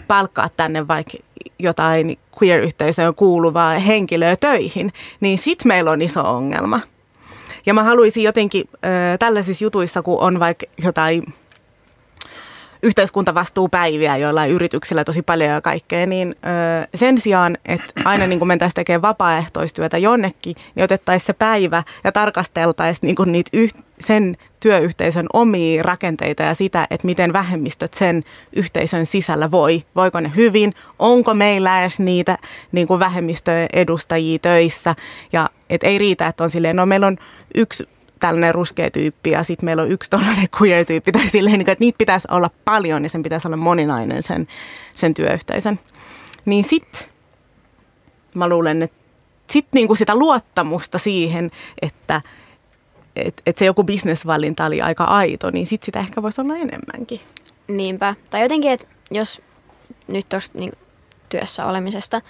palkkaa 0.08 0.50
tänne 0.58 0.88
vaikka 0.88 1.18
jotain 1.60 2.18
queer-yhteisöön 2.42 3.16
kuuluvaa 3.16 3.80
henkilöä 3.80 4.36
töihin, 4.36 4.94
niin 5.20 5.38
sitten 5.38 5.68
meillä 5.68 5.92
on 5.92 6.02
iso 6.02 6.36
ongelma. 6.36 6.80
Ja 7.66 7.74
mä 7.74 7.84
haluaisin 7.84 8.24
jotenkin 8.24 8.64
äh, 8.74 8.90
tällaisissa 9.20 9.64
jutuissa, 9.64 10.02
kun 10.02 10.20
on 10.20 10.40
vaikka 10.40 10.66
jotain 10.84 11.24
yhteiskuntavastuupäiviä 12.84 14.18
joillain 14.18 14.52
yrityksillä 14.52 15.04
tosi 15.04 15.22
paljon 15.22 15.50
ja 15.50 15.62
kaikkea, 15.62 16.06
niin 16.06 16.36
ö, 16.46 16.88
sen 16.96 17.22
sijaan, 17.22 17.58
että 17.66 17.94
aina 18.06 18.28
niin 18.28 18.40
kuin 18.40 18.48
mentäisiin 18.48 18.76
tekemään 18.76 19.02
vapaaehtoistyötä 19.02 19.98
jonnekin, 19.98 20.56
niin 20.76 20.84
otettaisiin 20.84 21.28
se 21.28 21.34
päivä 21.34 21.84
ja 22.04 22.12
tarkasteltaisiin 22.12 23.16
niin 23.18 23.32
niitä 23.32 23.50
yh, 23.54 23.74
sen 24.00 24.38
työyhteisön 24.60 25.26
omia 25.34 25.84
rakenteita 25.84 26.44
ja 26.44 26.54
sitä, 26.54 26.88
että 26.90 27.06
miten 27.06 27.34
vähemmistöt 27.34 27.94
sen 27.94 28.24
yhteisön 28.56 29.06
sisällä 29.06 29.52
voi. 29.52 29.84
Voiko 29.96 30.20
ne 30.20 30.32
hyvin? 30.36 30.74
Onko 31.00 31.34
meillä 31.34 31.82
edes 31.82 32.00
niitä 32.00 32.38
niin 32.72 32.88
kuin 32.88 33.00
vähemmistöjen 33.00 33.70
edustajia 33.74 34.40
töissä? 34.40 34.96
Ja 35.34 35.50
et 35.70 35.84
ei 35.84 35.98
riitä, 35.98 36.28
että 36.28 36.44
on 36.44 36.50
silleen, 36.50 36.76
no 36.76 36.86
meillä 36.86 37.08
on 37.08 37.18
yksi 37.56 37.90
tällainen 38.20 38.56
ruskea 38.56 38.92
tyyppi 38.92 39.32
ja 39.32 39.44
sitten 39.44 39.66
meillä 39.66 39.84
on 39.84 39.92
yksi 39.92 40.10
tollainen 40.10 40.48
queer-tyyppi. 40.62 41.12
Tai 41.12 41.28
silleen, 41.28 41.60
niin 41.60 41.70
että 41.70 41.84
niitä 41.84 41.98
pitäisi 41.98 42.28
olla 42.32 42.50
paljon 42.66 43.04
ja 43.04 43.10
sen 43.10 43.24
pitäisi 43.24 43.48
olla 43.48 43.58
moninainen 43.58 44.24
sen, 44.24 44.48
sen 44.96 45.14
työyhteisön. 45.14 45.80
Niin 46.46 46.64
sitten 46.70 47.02
mä 48.36 48.50
luulen, 48.50 48.82
että 48.82 48.98
sitten 49.50 49.80
niinku 49.80 49.96
sitä 49.96 50.16
luottamusta 50.16 50.98
siihen, 50.98 51.52
että 51.82 52.22
et, 53.16 53.42
et 53.46 53.58
se 53.58 53.66
joku 53.66 53.84
bisnesvalinta 53.84 54.66
oli 54.66 54.82
aika 54.82 55.04
aito, 55.04 55.50
niin 55.50 55.66
sitten 55.66 55.86
sitä 55.86 56.00
ehkä 56.00 56.22
voisi 56.22 56.42
olla 56.42 56.56
enemmänkin. 56.56 57.22
Niinpä. 57.68 58.16
Tai 58.30 58.42
jotenkin, 58.42 58.72
että 58.72 58.88
jos 59.12 59.42
nyt 60.08 60.30
tuosta 60.30 60.58
niin, 60.58 60.72
työssä 61.30 61.66
olemisesta, 61.66 62.22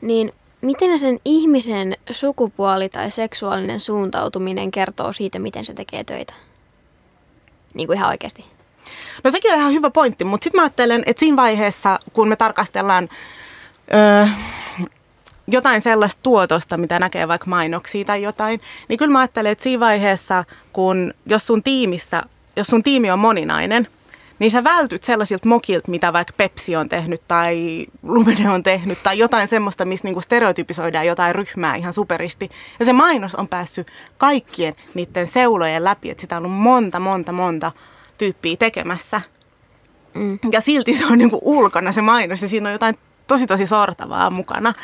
niin 0.00 0.32
miten 0.62 0.98
sen 0.98 1.18
ihmisen 1.24 1.94
sukupuoli 2.10 2.88
tai 2.88 3.10
seksuaalinen 3.10 3.80
suuntautuminen 3.80 4.70
kertoo 4.70 5.12
siitä, 5.12 5.38
miten 5.38 5.64
se 5.64 5.74
tekee 5.74 6.04
töitä? 6.04 6.34
Niin 7.74 7.86
kuin 7.86 7.96
ihan 7.96 8.10
oikeasti. 8.10 8.44
No 9.24 9.30
sekin 9.30 9.52
on 9.52 9.58
ihan 9.58 9.72
hyvä 9.72 9.90
pointti, 9.90 10.24
mutta 10.24 10.44
sitten 10.44 10.58
mä 10.58 10.62
ajattelen, 10.62 11.02
että 11.06 11.20
siinä 11.20 11.36
vaiheessa, 11.36 11.98
kun 12.12 12.28
me 12.28 12.36
tarkastellaan 12.36 13.08
öö, 13.94 14.26
jotain 15.52 15.82
sellaista 15.82 16.20
tuotosta, 16.22 16.76
mitä 16.76 16.98
näkee 16.98 17.28
vaikka 17.28 17.50
mainoksia 17.50 18.04
tai 18.04 18.22
jotain, 18.22 18.60
niin 18.88 18.98
kyllä 18.98 19.12
mä 19.12 19.18
ajattelen, 19.18 19.52
että 19.52 19.64
siinä 19.64 19.80
vaiheessa, 19.80 20.44
kun 20.72 21.14
jos 21.26 21.46
sun 21.46 21.62
tiimissä, 21.62 22.22
jos 22.56 22.66
sun 22.66 22.82
tiimi 22.82 23.10
on 23.10 23.18
moninainen– 23.18 23.88
niin 24.40 24.50
sä 24.50 24.64
vältyt 24.64 25.04
sellaisilta 25.04 25.48
mokilta, 25.48 25.90
mitä 25.90 26.12
vaikka 26.12 26.34
Pepsi 26.36 26.76
on 26.76 26.88
tehnyt 26.88 27.22
tai 27.28 27.86
Lumene 28.02 28.50
on 28.50 28.62
tehnyt 28.62 29.02
tai 29.02 29.18
jotain 29.18 29.48
semmoista, 29.48 29.84
missä 29.84 30.04
niinku 30.08 30.20
stereotypisoidaan 30.20 31.06
jotain 31.06 31.34
ryhmää 31.34 31.74
ihan 31.74 31.92
superisti. 31.92 32.50
Ja 32.78 32.86
se 32.86 32.92
mainos 32.92 33.34
on 33.34 33.48
päässyt 33.48 33.86
kaikkien 34.18 34.74
niiden 34.94 35.28
seulojen 35.28 35.84
läpi, 35.84 36.10
että 36.10 36.20
sitä 36.20 36.36
on 36.36 36.46
ollut 36.46 36.58
monta, 36.58 37.00
monta, 37.00 37.32
monta 37.32 37.72
tyyppiä 38.18 38.56
tekemässä. 38.56 39.20
Mm. 40.14 40.38
Ja 40.52 40.60
silti 40.60 40.98
se 40.98 41.06
on 41.06 41.18
niinku 41.18 41.40
ulkona 41.42 41.92
se 41.92 42.02
mainos 42.02 42.42
ja 42.42 42.48
siinä 42.48 42.68
on 42.68 42.72
jotain 42.72 42.98
tosi 43.26 43.46
tosi 43.46 43.66
sortavaa 43.66 44.30
mukana. 44.30 44.74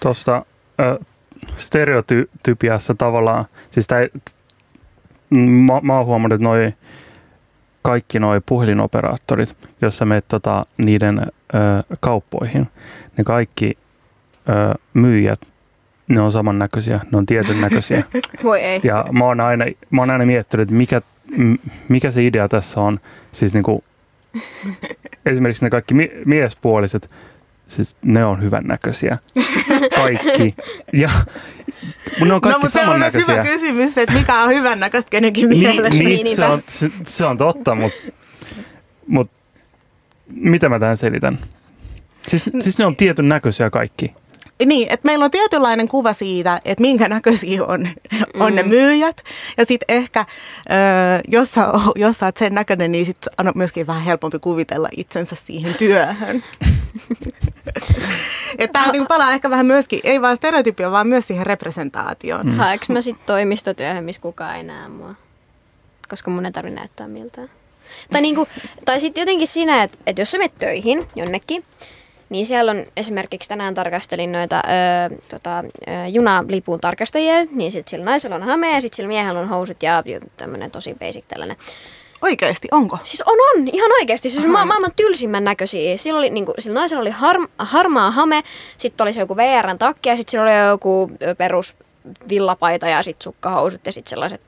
Tuosta 0.00 0.44
stereotypiassa 1.56 2.94
tavallaan, 2.94 3.44
siis 3.70 3.86
tää, 3.86 4.00
mä, 5.30 5.80
mä 5.82 5.96
oon 5.96 6.06
huomannut, 6.06 6.34
että 6.34 6.48
noi 6.48 6.72
kaikki 7.82 8.18
nuo 8.18 8.40
puhelinoperaattorit, 8.46 9.56
joissa 9.80 10.04
menet 10.04 10.24
tota, 10.28 10.66
niiden 10.78 11.18
ö, 11.18 11.28
kauppoihin, 12.00 12.68
ne 13.16 13.24
kaikki 13.24 13.78
ö, 14.48 14.74
myyjät 14.94 15.40
ne 16.08 16.20
on 16.20 16.32
samannäköisiä, 16.32 17.00
ne 17.12 17.18
on 17.18 17.26
tietyn 17.26 17.60
näköisiä. 17.60 18.04
Voi 18.44 18.60
ei. 18.60 18.80
Ja 18.84 19.04
mä 19.12 19.24
oon 19.24 19.40
aina, 19.40 19.64
mä 19.90 20.02
oon 20.02 20.10
aina 20.10 20.26
miettinyt, 20.26 20.62
että 20.62 20.74
mikä, 20.74 21.00
mikä 21.88 22.10
se 22.10 22.26
idea 22.26 22.48
tässä 22.48 22.80
on. 22.80 23.00
Siis 23.32 23.54
niinku, 23.54 23.84
esimerkiksi 25.26 25.64
ne 25.64 25.70
kaikki 25.70 25.94
mi- 25.94 26.12
miespuoliset, 26.24 27.10
siis 27.68 27.96
ne 28.04 28.24
on 28.24 28.40
hyvännäköisiä. 28.42 29.18
Kaikki. 29.96 30.54
Ja 30.92 31.10
ne 32.24 32.34
on 32.34 32.40
kaikki 32.40 32.48
no, 32.48 32.58
mutta 32.58 32.68
se 32.68 32.80
on 32.88 33.12
hyvä 33.12 33.42
kysymys, 33.42 33.98
että 33.98 34.14
mikä 34.14 34.42
on 34.42 34.50
hyvän 34.50 34.80
näköistä 34.80 35.10
kenenkin 35.10 35.48
Niin, 35.48 35.60
mielestä. 35.60 35.88
niin, 35.90 36.24
Niin, 36.24 36.36
se, 36.36 36.44
on, 36.44 36.62
se, 36.66 36.90
se 37.06 37.24
on 37.24 37.38
totta, 37.38 37.74
mutta 37.74 37.98
mut, 39.06 39.30
mitä 40.34 40.68
mä 40.68 40.78
tähän 40.78 40.96
selitän? 40.96 41.38
Siis, 42.28 42.50
siis 42.60 42.78
ne 42.78 42.86
on 42.86 42.96
tietyn 42.96 43.28
näköisiä 43.28 43.70
kaikki. 43.70 44.14
Niin, 44.66 44.92
että 44.92 45.06
meillä 45.06 45.24
on 45.24 45.30
tietynlainen 45.30 45.88
kuva 45.88 46.12
siitä, 46.12 46.60
että 46.64 46.82
minkä 46.82 47.08
näköisiä 47.08 47.64
on, 47.64 47.88
on 48.40 48.54
ne 48.54 48.62
myyjät. 48.62 49.24
Ja 49.56 49.64
sitten 49.64 49.96
ehkä, 49.96 50.20
ö, 50.20 50.72
jos, 51.28 51.50
sä, 51.50 51.66
jos 51.96 52.18
sä 52.18 52.26
oot 52.26 52.36
sen 52.36 52.54
näköinen, 52.54 52.92
niin 52.92 53.06
sitten 53.06 53.32
on 53.38 53.52
myöskin 53.54 53.86
vähän 53.86 54.02
helpompi 54.02 54.38
kuvitella 54.38 54.88
itsensä 54.96 55.36
siihen 55.44 55.74
työhön. 55.74 56.44
että 58.58 58.72
tämä 58.72 58.92
niinku 58.92 59.08
palaa 59.08 59.32
ehkä 59.32 59.50
vähän 59.50 59.66
myöskin, 59.66 60.00
ei 60.04 60.22
vaan 60.22 60.36
stereotypia, 60.36 60.90
vaan 60.90 61.06
myös 61.06 61.26
siihen 61.26 61.46
representaatioon. 61.46 62.46
Mm. 62.46 62.52
Haeks 62.52 62.88
mä 62.88 63.00
sitten 63.00 63.26
toimistotyöhön, 63.26 64.04
missä 64.04 64.22
kukaan 64.22 64.56
ei 64.56 64.62
näe 64.62 64.88
mua? 64.88 65.14
Koska 66.08 66.30
mun 66.30 66.46
ei 66.46 66.52
tarvi 66.52 66.70
näyttää 66.70 67.08
miltään. 67.08 67.50
Tai, 68.12 68.20
niinku, 68.20 68.48
tai 68.84 69.00
sitten 69.00 69.20
jotenkin 69.20 69.48
siinä, 69.48 69.82
että, 69.82 69.98
että 70.06 70.22
jos 70.22 70.30
sä 70.30 70.38
menet 70.38 70.58
töihin 70.58 71.08
jonnekin, 71.16 71.64
niin 72.28 72.46
siellä 72.46 72.70
on 72.70 72.84
esimerkiksi 72.96 73.48
tänään 73.48 73.74
tarkastelin 73.74 74.32
noita 74.32 74.56
ö, 75.10 75.16
tota, 75.28 75.58
ö, 75.58 75.62
junalipun 76.08 76.80
tarkastajia, 76.80 77.34
niin 77.50 77.72
sitten 77.72 77.90
sillä 77.90 78.04
naisella 78.04 78.36
on 78.36 78.42
hame 78.42 78.72
ja 78.74 78.80
sitten 78.80 78.96
sillä 78.96 79.08
miehellä 79.08 79.40
on 79.40 79.48
housut 79.48 79.82
ja 79.82 80.02
tämmöinen 80.36 80.70
tosi 80.70 80.94
basic 80.94 81.24
tällainen. 81.28 81.56
Oikeasti, 82.22 82.68
onko? 82.72 82.98
Siis 83.04 83.22
on, 83.26 83.36
on, 83.56 83.68
ihan 83.72 83.90
oikeasti. 83.92 84.30
Siis 84.30 84.46
ma- 84.46 84.64
maailman 84.64 84.92
tylsimmän 84.96 85.44
näköisiä. 85.44 85.96
Sillä, 85.96 86.18
oli, 86.18 86.30
niinku, 86.30 86.54
sillä 86.58 86.80
naisella 86.80 87.00
oli 87.00 87.10
har- 87.10 87.48
harmaa 87.58 88.10
hame, 88.10 88.42
sitten 88.76 89.04
oli 89.04 89.12
se 89.12 89.20
joku 89.20 89.36
VRn 89.36 89.78
takki 89.78 90.08
ja 90.08 90.16
sitten 90.16 90.30
sillä 90.30 90.44
oli 90.44 90.68
joku 90.70 91.10
perus 91.38 91.76
villapaita 92.28 92.88
ja 92.88 93.02
sitten 93.02 93.24
sukkahousut 93.24 93.80
ja 93.86 93.92
sitten 93.92 94.10
sellaiset 94.10 94.40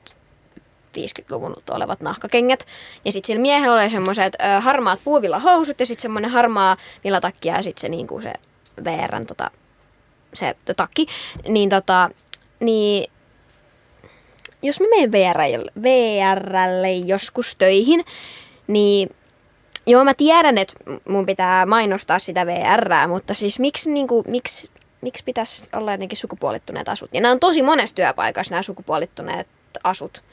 50-luvun 0.97 1.55
olevat 1.69 2.01
nahkakengät. 2.01 2.65
Ja 3.05 3.11
sitten 3.11 3.27
sillä 3.27 3.41
miehellä 3.41 3.75
oli 3.75 3.89
semmoiset 3.89 4.33
harmaat 4.59 4.99
puuvillahousut 5.03 5.79
ja 5.79 5.85
sitten 5.85 6.01
semmoinen 6.01 6.31
harmaa 6.31 6.77
villatakki 7.03 7.47
ja 7.47 7.61
sitten 7.61 7.81
se, 7.81 7.89
niinku, 7.89 8.21
se 8.21 8.33
VRn 8.83 9.25
tota, 9.25 9.51
se 10.33 10.55
takki. 10.75 11.07
Niin, 11.47 11.69
tota, 11.69 12.09
niin 12.59 13.11
jos 14.63 14.79
mä 14.79 14.87
menen 14.89 15.11
VRlle, 15.11 15.71
VRlle 15.81 16.91
joskus 16.91 17.55
töihin, 17.55 18.05
niin 18.67 19.09
joo 19.87 20.03
mä 20.03 20.13
tiedän, 20.13 20.57
että 20.57 20.73
mun 21.09 21.25
pitää 21.25 21.65
mainostaa 21.65 22.19
sitä 22.19 22.45
VRää, 22.45 23.07
mutta 23.07 23.33
siis 23.33 23.59
miksi, 23.59 23.91
niin 23.91 24.07
kuin, 24.07 24.23
miksi, 24.27 24.69
miksi 25.01 25.23
pitäisi 25.23 25.67
olla 25.73 25.91
jotenkin 25.91 26.17
sukupuolittuneet 26.17 26.89
asut? 26.89 27.09
Ja 27.13 27.21
nämä 27.21 27.31
on 27.31 27.39
tosi 27.39 27.61
monessa 27.61 27.95
työpaikassa 27.95 28.51
nämä 28.53 28.61
sukupuolittuneet 28.61 29.47
asut. 29.83 30.23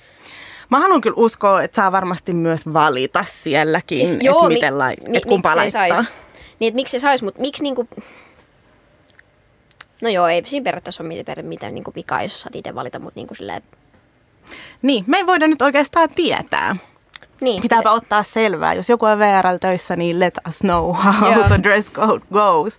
Mä 0.71 0.79
haluan 0.81 1.01
kyllä 1.01 1.15
uskoa, 1.19 1.63
että 1.63 1.77
saa 1.77 1.93
varmasti 1.93 2.33
myös 2.33 2.73
valita 2.73 3.25
sielläkin, 3.31 4.07
siis, 4.07 4.13
että 4.13 4.49
miten 4.49 4.79
lai, 4.79 4.95
mi- 5.09 5.17
että 5.17 5.29
kumpaa 5.29 5.55
miksi 5.57 5.71
se 5.71 5.79
laittaa. 5.79 6.03
sais? 6.03 6.13
Niin, 6.59 6.69
että 6.69 6.77
miksi 6.77 7.01
se 7.01 7.03
sais, 7.03 7.23
mutta 7.23 7.41
miksi 7.41 7.63
niinku... 7.63 7.89
No 10.03 10.09
joo, 10.09 10.27
ei 10.29 10.43
siinä 10.47 10.65
periaatteessa 10.65 11.03
ole 11.03 11.09
mitään, 11.09 11.45
mitään 11.47 11.75
niinku 11.75 11.93
vikaa, 11.97 12.23
jos 12.23 12.41
saat 12.41 12.57
itse 12.57 12.75
valita, 12.75 12.99
mutta 12.99 13.21
niinku 13.21 13.35
silleen... 13.35 13.63
Niin, 14.83 15.05
me 15.07 15.17
ei 15.17 15.27
voida 15.27 15.47
nyt 15.49 15.63
oikeastaan 15.63 16.09
tietää. 16.15 16.77
Niin, 17.41 17.63
Pitääpä 17.63 17.91
ottaa 17.91 18.23
selvää. 18.23 18.75
Jos 18.75 18.89
joku 18.89 19.07
on 19.07 19.19
VRL 19.19 19.57
töissä, 19.61 19.97
niin 19.97 20.21
let 20.21 20.35
us 20.49 20.59
know 20.59 20.95
how 20.95 21.33
Joo. 21.33 21.49
the 21.49 21.63
dress 21.63 21.91
code 21.93 22.25
goes. 22.33 22.79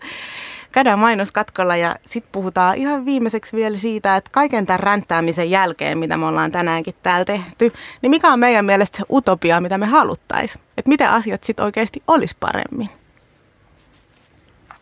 Käydään 0.72 1.00
mainoskatkolla 1.00 1.76
ja 1.76 1.96
sitten 2.06 2.32
puhutaan 2.32 2.76
ihan 2.76 3.06
viimeiseksi 3.06 3.56
vielä 3.56 3.78
siitä, 3.78 4.16
että 4.16 4.30
kaiken 4.34 4.66
tämän 4.66 4.80
ränttäämisen 4.80 5.52
jälkeen, 5.52 5.98
mitä 5.98 6.18
me 6.18 6.26
ollaan 6.26 6.52
tänäänkin 6.52 6.96
täällä 7.04 7.26
tehty, 7.26 7.74
niin 8.02 8.10
mikä 8.10 8.34
on 8.34 8.40
meidän 8.40 8.66
mielestä 8.66 8.98
se 8.98 9.04
utopia, 9.12 9.62
mitä 9.62 9.78
me 9.78 9.86
haluttaisiin? 9.86 10.64
Että 10.78 10.90
miten 10.90 11.10
asiat 11.10 11.44
sitten 11.44 11.66
oikeasti 11.66 12.04
olisi 12.08 12.36
paremmin? 12.40 12.90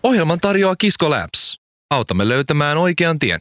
Ohjelman 0.04 0.40
tarjoaa 0.40 0.76
Kisko 0.76 1.10
Labs. 1.10 1.60
Autamme 1.92 2.30
löytämään 2.30 2.78
oikean 2.78 3.20
tien. 3.20 3.40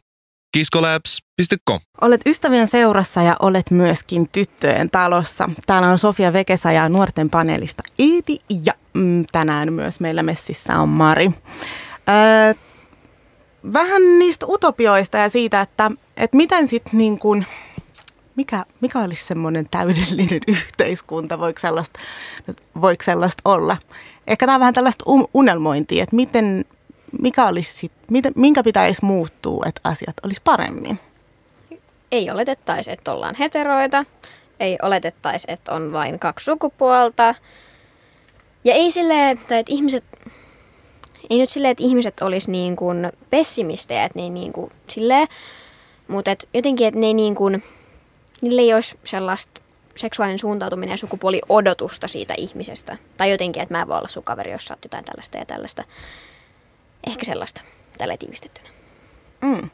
kiskolabs.com 0.53 1.80
Olet 2.01 2.20
ystävien 2.26 2.68
seurassa 2.68 3.22
ja 3.22 3.36
olet 3.40 3.70
myöskin 3.70 4.28
tyttöjen 4.28 4.90
talossa. 4.90 5.51
Täällä 5.66 5.88
on 5.88 5.99
Sofia 5.99 6.32
Vekesa 6.32 6.72
ja 6.72 6.88
nuorten 6.88 7.30
paneelista 7.30 7.82
Iiti 7.99 8.38
ja 8.64 8.72
mm, 8.94 9.24
tänään 9.32 9.72
myös 9.72 10.01
meillä 10.01 10.22
messissä 10.22 10.78
on 10.78 10.88
Mari. 10.88 11.30
Öö, 12.09 12.54
vähän 13.72 14.18
niistä 14.18 14.46
utopioista 14.48 15.18
ja 15.18 15.28
siitä, 15.28 15.61
että, 15.61 15.90
että 16.16 16.36
miten 16.36 16.68
sitten 16.68 16.98
niin 16.98 17.18
kuin, 17.18 17.46
mikä, 18.36 18.64
mikä 18.80 18.98
olisi 18.98 19.24
semmoinen 19.24 19.68
täydellinen 19.70 20.40
yhteiskunta, 20.48 21.38
voiko 21.38 21.61
sellaista, 21.61 22.00
voiko 22.80 23.04
sellaista 23.04 23.42
olla? 23.44 23.76
Ehkä 24.26 24.46
tämä 24.46 24.54
on 24.54 24.61
vähän 24.61 24.74
tällaista 24.74 25.04
un- 25.09 25.28
unelmointia, 25.34 26.02
että 26.02 26.16
miten, 26.16 26.64
mikä 27.22 27.46
olisi 27.46 27.72
sit, 27.74 27.92
miten, 28.11 28.32
minkä 28.36 28.62
pitäisi 28.62 29.04
muuttua, 29.04 29.64
että 29.66 29.80
asiat 29.84 30.16
olisi 30.24 30.40
paremmin. 30.44 30.98
ei 32.12 32.30
oletettaisi, 32.30 32.90
että 32.90 33.12
ollaan 33.12 33.34
heteroita, 33.34 34.04
ei 34.61 34.78
oletettaisi, 34.82 35.46
että 35.50 35.72
on 35.72 35.92
vain 35.92 36.18
kaksi 36.18 36.44
sukupuolta. 36.44 37.34
Ja 38.64 38.74
ei 38.74 38.90
silleen, 38.90 39.38
että 39.38 39.62
ihmiset, 39.68 40.04
ei 41.31 41.39
nyt 41.39 41.51
silleen, 41.51 41.72
että 41.72 41.85
ihmiset 41.85 42.20
olisi 42.20 42.51
niin 42.51 42.77
kuin 42.77 43.12
pessimistejä, 43.31 44.05
että 44.05 44.18
ne 44.18 44.22
ei 44.22 44.31
niin 44.31 44.53
kuin 44.53 44.72
silleen, 44.91 45.29
mutta 46.09 46.31
et 46.31 46.49
jotenkin, 46.55 46.87
että 46.87 47.01
ne 47.01 47.07
ei 47.07 47.14
niin 47.14 47.35
kuin, 47.35 47.62
niille 48.41 48.61
ei 48.61 48.74
olisi 48.74 48.99
sellaista 49.05 49.61
seksuaalinen 49.97 50.39
suuntautuminen 50.39 50.93
ja 50.93 50.97
sukupuoliodotusta 50.97 52.09
siitä 52.09 52.35
ihmisestä. 52.39 52.97
Tai 53.16 53.31
jotenkin, 53.31 53.62
että 53.62 53.74
mä 53.74 53.83
en 53.83 53.89
voi 53.89 53.99
olla 53.99 54.09
sun 54.09 54.24
kaveri, 54.24 54.53
jos 54.53 54.64
sä 54.64 54.74
oot 54.74 54.85
jotain 54.85 55.05
tällaista 55.05 55.39
ja 55.39 55.47
tällaista. 55.47 55.85
Ehkä 57.07 57.24
sellaista, 57.24 57.61
tällä 57.99 58.16
tiivistettynä. 58.16 58.68
Mm. 59.43 59.70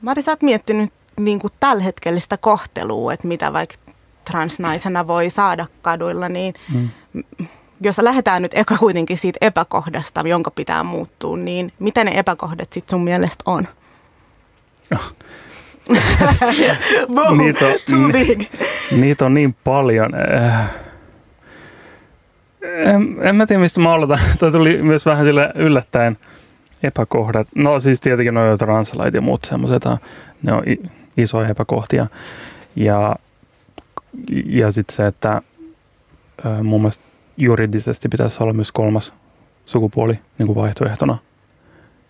Mari, 0.00 0.22
sä 0.22 0.32
oot 0.32 0.42
miettinyt 0.42 0.92
niin 1.20 1.38
kuin 1.38 1.52
tällä 1.60 1.82
hetkellistä 1.82 2.36
kohtelua, 2.36 3.12
että 3.12 3.28
mitä 3.28 3.52
vaikka 3.52 3.76
transnaisena 4.24 5.06
voi 5.06 5.30
saada 5.30 5.66
kaduilla, 5.82 6.28
niin 6.28 6.54
mm. 6.74 6.88
Jos 7.80 7.98
lähdetään 7.98 8.42
nyt 8.42 8.52
eka 8.54 8.76
kuitenkin 8.78 9.18
siitä 9.18 9.38
epäkohdasta, 9.40 10.20
jonka 10.28 10.50
pitää 10.50 10.82
muuttua, 10.82 11.36
niin 11.36 11.72
mitä 11.78 12.04
ne 12.04 12.18
epäkohdat 12.18 12.72
sitten 12.72 12.96
sun 12.96 13.04
mielestä 13.04 13.42
on? 13.46 13.68
Boom, 17.14 17.38
Niitä 17.38 17.66
on- 17.66 17.72
too 17.90 18.08
big. 18.12 18.42
Niitä 18.92 19.26
on 19.26 19.34
niin 19.34 19.56
paljon. 19.64 20.10
En, 22.62 23.16
en 23.20 23.36
mä 23.36 23.46
tiedä, 23.46 23.60
mistä 23.62 23.80
mä 23.80 23.92
aloitan. 23.92 24.18
Toi 24.38 24.52
tuli 24.52 24.82
myös 24.82 25.06
vähän 25.06 25.24
sille 25.24 25.52
yllättäen 25.54 26.18
epäkohdat. 26.82 27.48
No 27.54 27.80
siis 27.80 28.00
tietenkin 28.00 28.34
nuo 28.34 28.56
translait 28.56 29.14
ja 29.14 29.20
muut 29.20 29.44
semmoiset, 29.44 29.84
ne 30.42 30.52
on 30.52 30.62
isoja 31.16 31.48
epäkohtia. 31.48 32.06
Ja, 32.76 33.16
ja 34.46 34.70
sitten 34.70 34.96
se, 34.96 35.06
että 35.06 35.42
mun 36.62 36.80
mielestä 36.80 37.04
juridisesti 37.38 38.08
pitäisi 38.08 38.42
olla 38.42 38.52
myös 38.52 38.72
kolmas 38.72 39.14
sukupuoli 39.66 40.18
niin 40.38 40.46
kuin 40.46 40.56
vaihtoehtona. 40.56 41.18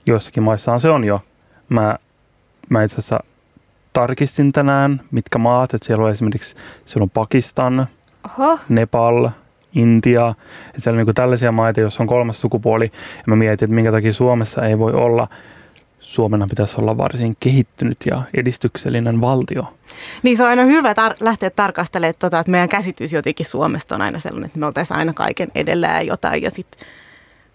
Joissakin 0.07 0.43
maissahan 0.43 0.81
se 0.81 0.91
on 0.91 1.05
jo. 1.05 1.20
Mä, 1.68 1.99
mä 2.68 2.83
itse 2.83 2.95
asiassa 2.95 3.20
tarkistin 3.93 4.53
tänään, 4.53 5.01
mitkä 5.11 5.39
maat, 5.39 5.74
että 5.74 5.87
siellä 5.87 6.05
on 6.05 6.11
esimerkiksi 6.11 6.57
siellä 6.85 7.03
on 7.03 7.11
Pakistan, 7.11 7.87
Oho, 8.26 8.59
Nepal, 8.68 9.31
Intia, 9.74 10.35
että 10.66 10.81
siellä 10.81 11.01
on 11.01 11.07
niin 11.07 11.14
tällaisia 11.14 11.53
maita, 11.53 11.81
joissa 11.81 12.03
on 12.03 12.07
kolmas 12.07 12.41
sukupuoli, 12.41 12.85
ja 13.16 13.22
mä 13.26 13.37
mietin, 13.37 13.66
että 13.66 13.74
minkä 13.74 13.93
takia 13.93 14.12
Suomessa 14.12 14.66
ei 14.66 14.79
voi 14.79 14.93
olla, 14.93 15.29
Suomena 16.01 16.47
pitäisi 16.51 16.81
olla 16.81 16.97
varsin 16.97 17.37
kehittynyt 17.41 17.99
ja 18.11 18.22
edistyksellinen 18.35 19.20
valtio. 19.20 19.74
Niin 20.23 20.37
se 20.37 20.43
on 20.43 20.49
aina 20.49 20.64
hyvä 20.64 20.93
tar- 20.93 21.16
lähteä 21.21 21.51
tarkastelemaan, 21.51 22.14
tota, 22.19 22.41
että 22.41 22.51
meidän 22.51 22.69
käsitys 22.69 23.12
jotenkin 23.12 23.47
Suomesta 23.47 23.95
on 23.95 24.03
aina 24.03 24.19
sellainen, 24.19 24.47
että 24.47 24.59
me 24.59 24.66
oltaisiin 24.66 24.97
aina 24.99 25.12
kaiken 25.12 25.49
edellä 25.55 25.87
ja 25.87 26.03
jotain. 26.03 26.43
Ja 26.43 26.51
sitten 26.51 26.81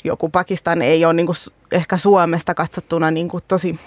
joku 0.04 0.30
Pakistan 0.30 0.82
ei 0.82 1.06
ole 1.06 1.14
niinku, 1.14 1.34
ehkä 1.72 1.98
Suomesta 1.98 2.54
katsottuna 2.54 3.12
niinku, 3.12 3.40
tosi... 3.42 3.80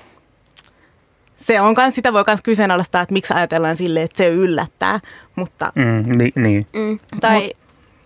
Se 1.41 1.61
on 1.61 1.75
kans, 1.75 1.95
sitä 1.95 2.13
voi 2.13 2.25
myös 2.27 2.43
kyseenalaistaa, 2.43 3.03
että 3.03 3.13
miksi 3.13 3.35
ajatellaan 3.35 3.77
sille, 3.77 4.03
että 4.03 4.17
se 4.25 4.29
yllättää. 4.29 5.01
Mutta 5.37 5.73
Mm, 5.75 6.19
ni, 6.19 6.33
niin. 6.37 6.67
Mm, 6.77 6.99
tai, 7.21 7.53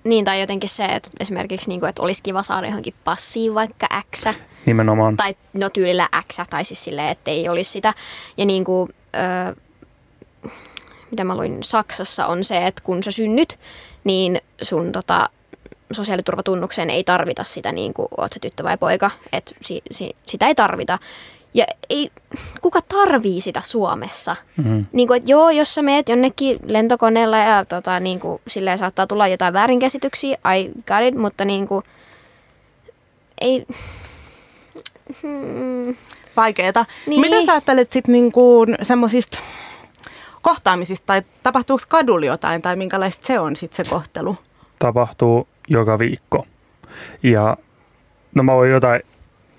niin, 0.05 0.25
tai 0.25 0.41
jotenkin 0.41 0.69
se, 0.71 0.85
että 0.85 1.11
esimerkiksi, 1.21 1.69
niin 1.69 1.81
kuin, 1.81 1.91
että 1.91 2.03
olisi 2.03 2.23
kiva 2.23 2.43
saada 2.43 2.67
johonkin 2.67 2.95
passiin 3.05 3.55
vaikka 3.55 3.87
X. 4.17 4.25
Nimenomaan. 4.67 5.17
Tai 5.17 5.37
no 5.53 5.71
tyylillä 5.71 6.09
X, 6.33 6.37
tai 6.51 6.65
siis 6.65 6.85
silleen, 6.85 7.09
että 7.09 7.31
ei 7.31 7.49
olisi 7.49 7.71
sitä. 7.71 7.95
Ja 8.37 8.47
niin 8.47 8.65
kuin, 8.65 8.89
öö, 9.17 9.55
mitä 11.11 11.25
mä 11.25 11.37
luin 11.37 11.63
Saksassa 11.63 12.27
on 12.27 12.45
se, 12.45 12.67
että 12.67 12.83
kun 12.85 13.03
sä 13.03 13.11
synnyt, 13.11 13.59
niin 14.05 14.41
sun 14.63 14.93
tota, 14.93 15.29
sosiaaliturvatunnukseen 15.93 16.91
ei 16.91 17.05
tarvita 17.05 17.45
sitä, 17.45 17.73
niin 17.73 17.95
kuin 17.95 18.09
oot 18.19 18.33
sä 18.33 18.41
tyttö 18.41 18.63
vai 18.63 18.79
poika, 18.79 19.11
että 19.33 19.55
si, 19.63 19.83
si, 19.91 20.17
sitä 20.27 20.47
ei 20.47 20.55
tarvita. 20.55 20.99
Ja 21.55 21.67
ei, 21.91 22.11
kuka 22.61 22.81
tarvii 22.89 23.41
sitä 23.41 23.63
Suomessa? 23.65 24.37
Mm. 24.57 24.87
Niin 24.93 25.09
kuin, 25.09 25.17
että 25.17 25.31
joo, 25.31 25.51
jos 25.51 25.75
sä 25.75 25.83
meet 25.83 26.09
jonnekin 26.09 26.59
lentokoneella 26.67 27.39
ja 27.39 27.65
tota, 27.65 28.01
niin 28.01 28.21
kuin, 28.21 28.41
silleen 28.47 28.79
saattaa 28.79 29.07
tulla 29.07 29.29
jotain 29.29 29.53
väärinkäsityksiä, 29.53 30.39
I 30.59 30.69
got 30.87 31.09
it, 31.09 31.15
mutta 31.15 31.45
niin 31.45 31.69
kuin, 31.69 31.85
ei... 33.41 33.67
Hmm, 35.23 35.97
Vaikeeta. 36.37 36.85
Niin. 37.07 37.21
Mitä 37.21 37.45
sä 37.47 37.53
ajattelet 37.53 37.93
sitten 37.93 38.13
niinku 38.13 38.67
semmoisista 38.83 39.39
kohtaamisista 40.43 41.07
tai 41.07 41.23
tapahtuuko 41.43 41.85
kadulla 41.89 42.27
jotain 42.27 42.63
tai 42.63 42.77
minkälaista 42.77 43.27
se 43.27 43.39
on 43.39 43.57
sitten 43.57 43.85
se 43.85 43.91
kohtelu? 43.91 44.37
tapahtuu 44.81 45.49
joka 45.69 45.99
viikko. 45.99 46.47
Ja 47.23 47.57
no 48.35 48.43
mä 48.43 48.53
voin 48.55 48.71
jotain 48.71 49.03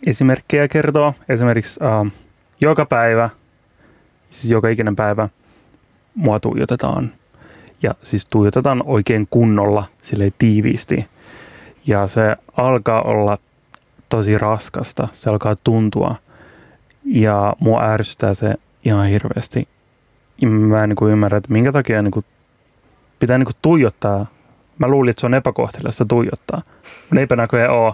esimerkkejä 0.07 0.67
kertoa. 0.67 1.13
Esimerkiksi 1.29 1.79
äh, 1.84 2.11
joka 2.61 2.86
päivä, 2.86 3.29
siis 4.29 4.51
joka 4.51 4.69
ikinen 4.69 4.95
päivä, 4.95 5.29
mua 6.15 6.39
tuijotetaan. 6.39 7.11
Ja 7.84 7.95
siis 8.03 8.25
tuijotetaan 8.25 8.84
oikein 8.86 9.27
kunnolla, 9.29 9.84
sille 10.01 10.34
tiiviisti. 10.38 11.07
Ja 11.88 12.07
se 12.07 12.36
alkaa 12.57 13.01
olla 13.01 13.38
tosi 14.09 14.38
raskasta, 14.38 15.07
se 15.11 15.29
alkaa 15.29 15.55
tuntua. 15.63 16.15
Ja 17.05 17.53
mua 17.59 17.84
ärsyttää 17.84 18.34
se 18.34 18.55
ihan 18.86 19.07
hirveästi. 19.07 19.67
Mä 20.50 20.84
en 20.84 20.89
niin 20.89 20.96
kuin 20.96 21.12
ymmärrä, 21.12 21.38
että 21.38 21.52
minkä 21.52 21.72
takia 21.72 22.02
niin 22.02 22.12
kuin 22.12 22.26
pitää 23.20 23.38
niin 23.38 23.46
kuin 23.46 23.56
tuijottaa 23.62 24.26
Mä 24.82 24.88
luulin, 24.88 25.10
että 25.10 25.20
se 25.20 25.26
on 25.26 25.34
epäkohteliasta 25.34 26.06
tuijottaa. 26.06 26.62
Mutta 27.02 27.20
eipä 27.20 27.36
näköjään 27.36 27.72
ole. 27.72 27.94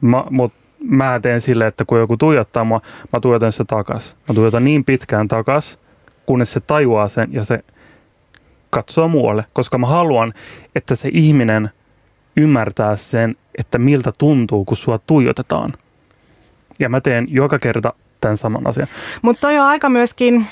Mä, 0.00 0.24
mut 0.30 0.52
mä 0.84 1.20
teen 1.22 1.40
silleen, 1.40 1.68
että 1.68 1.84
kun 1.84 1.98
joku 1.98 2.16
tuijottaa 2.16 2.64
mua, 2.64 2.80
mä 3.12 3.20
tuijotan 3.20 3.52
se 3.52 3.64
takas. 3.64 4.16
Mä 4.28 4.34
tuijotan 4.34 4.64
niin 4.64 4.84
pitkään 4.84 5.28
takas, 5.28 5.78
kunnes 6.26 6.52
se 6.52 6.60
tajuaa 6.60 7.08
sen 7.08 7.28
ja 7.32 7.44
se 7.44 7.64
katsoo 8.70 9.08
muualle. 9.08 9.44
Koska 9.52 9.78
mä 9.78 9.86
haluan, 9.86 10.32
että 10.74 10.94
se 10.94 11.10
ihminen 11.12 11.70
ymmärtää 12.36 12.96
sen, 12.96 13.36
että 13.58 13.78
miltä 13.78 14.12
tuntuu, 14.18 14.64
kun 14.64 14.76
sua 14.76 14.98
tuijotetaan. 14.98 15.72
Ja 16.78 16.88
mä 16.88 17.00
teen 17.00 17.26
joka 17.30 17.58
kerta 17.58 17.92
tämän 18.20 18.36
saman 18.36 18.66
asian. 18.66 18.88
Mutta 19.22 19.40
toi 19.40 19.58
on 19.58 19.66
aika 19.66 19.88
myöskin, 19.88 20.46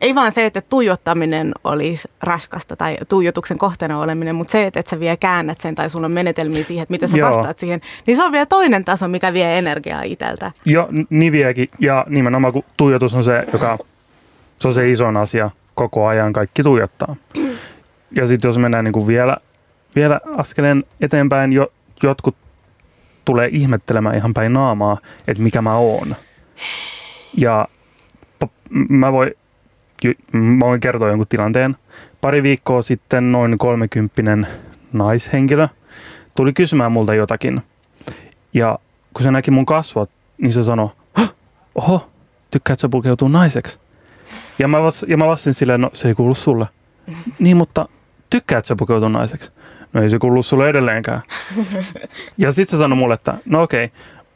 ei 0.00 0.14
vaan 0.14 0.32
se, 0.32 0.46
että 0.46 0.60
tuijottaminen 0.60 1.52
olisi 1.64 2.08
raskasta 2.22 2.76
tai 2.76 2.96
tuijotuksen 3.08 3.58
kohteena 3.58 3.98
oleminen, 3.98 4.34
mutta 4.34 4.52
se, 4.52 4.66
että 4.66 4.80
et 4.80 4.86
sä 4.86 5.00
vielä 5.00 5.16
käännät 5.16 5.60
sen 5.60 5.74
tai 5.74 5.90
sulla 5.90 6.04
on 6.06 6.12
menetelmiä 6.12 6.64
siihen, 6.64 6.82
että 6.82 6.92
miten 6.92 7.08
sä 7.08 7.16
Joo. 7.16 7.36
vastaat 7.36 7.58
siihen, 7.58 7.80
niin 8.06 8.16
se 8.16 8.24
on 8.24 8.32
vielä 8.32 8.46
toinen 8.46 8.84
taso, 8.84 9.08
mikä 9.08 9.32
vie 9.32 9.58
energiaa 9.58 10.02
itseltä. 10.02 10.52
Jo, 10.64 10.88
n- 10.92 11.06
niin 11.10 11.32
viekin. 11.32 11.68
Ja 11.78 12.06
nimenomaan 12.08 12.52
kun 12.52 12.62
tuijotus 12.76 13.14
on 13.14 13.24
se, 13.24 13.44
joka 13.52 13.78
se 14.58 14.68
on 14.68 14.74
se 14.74 14.90
isoin 14.90 15.16
asia 15.16 15.50
koko 15.74 16.06
ajan, 16.06 16.32
kaikki 16.32 16.62
tuijottaa. 16.62 17.16
Ja 18.16 18.26
sitten 18.26 18.48
jos 18.48 18.58
mennään 18.58 18.84
niin 18.84 18.92
kuin 18.92 19.06
vielä, 19.06 19.36
vielä 19.96 20.20
askeleen 20.36 20.84
eteenpäin, 21.00 21.52
jo, 21.52 21.72
jotkut 22.02 22.36
tulee 23.24 23.48
ihmettelemään 23.52 24.16
ihan 24.16 24.34
päin 24.34 24.52
naamaa, 24.52 24.96
että 25.28 25.42
mikä 25.42 25.62
mä 25.62 25.76
oon. 25.76 26.14
Ja 27.38 27.68
mä 28.88 29.12
voin, 29.12 29.28
ju- 29.28 29.34
mä 30.32 30.66
voin 30.66 30.80
kertoa 30.80 31.08
jonkun 31.08 31.26
tilanteen. 31.28 31.76
Pari 32.20 32.42
viikkoa 32.42 32.82
sitten 32.82 33.32
noin 33.32 33.58
30 33.58 34.46
naishenkilö 34.92 35.68
tuli 36.36 36.52
kysymään 36.52 36.92
multa 36.92 37.14
jotakin. 37.14 37.62
Ja 38.54 38.78
kun 39.14 39.22
se 39.22 39.30
näki 39.30 39.50
mun 39.50 39.66
kasvot, 39.66 40.10
niin 40.38 40.52
se 40.52 40.62
sanoi, 40.62 40.88
"Hah, 41.14 41.34
oho, 41.74 42.10
tykkäät 42.50 42.80
sä 42.80 42.88
pukeutua 42.88 43.28
naiseksi? 43.28 43.78
Ja 44.58 44.68
mä, 44.68 44.82
vas, 44.82 45.06
ja 45.08 45.16
mä 45.16 45.26
vastasin 45.26 45.54
silleen, 45.54 45.80
no 45.80 45.90
se 45.92 46.08
ei 46.08 46.14
kuulu 46.14 46.34
sulle. 46.34 46.66
Niin, 47.38 47.56
mutta 47.56 47.88
tykkäät 48.30 48.64
sä 48.64 48.76
pukeutua 48.78 49.08
naiseksi? 49.08 49.52
No 49.92 50.02
ei 50.02 50.10
se 50.10 50.18
kuulu 50.18 50.42
sulle 50.42 50.68
edelleenkään. 50.68 51.22
Ja 52.38 52.52
sit 52.52 52.68
se 52.68 52.76
sanoi 52.78 52.96
mulle, 52.98 53.14
että 53.14 53.34
no 53.44 53.62
okei, 53.62 53.92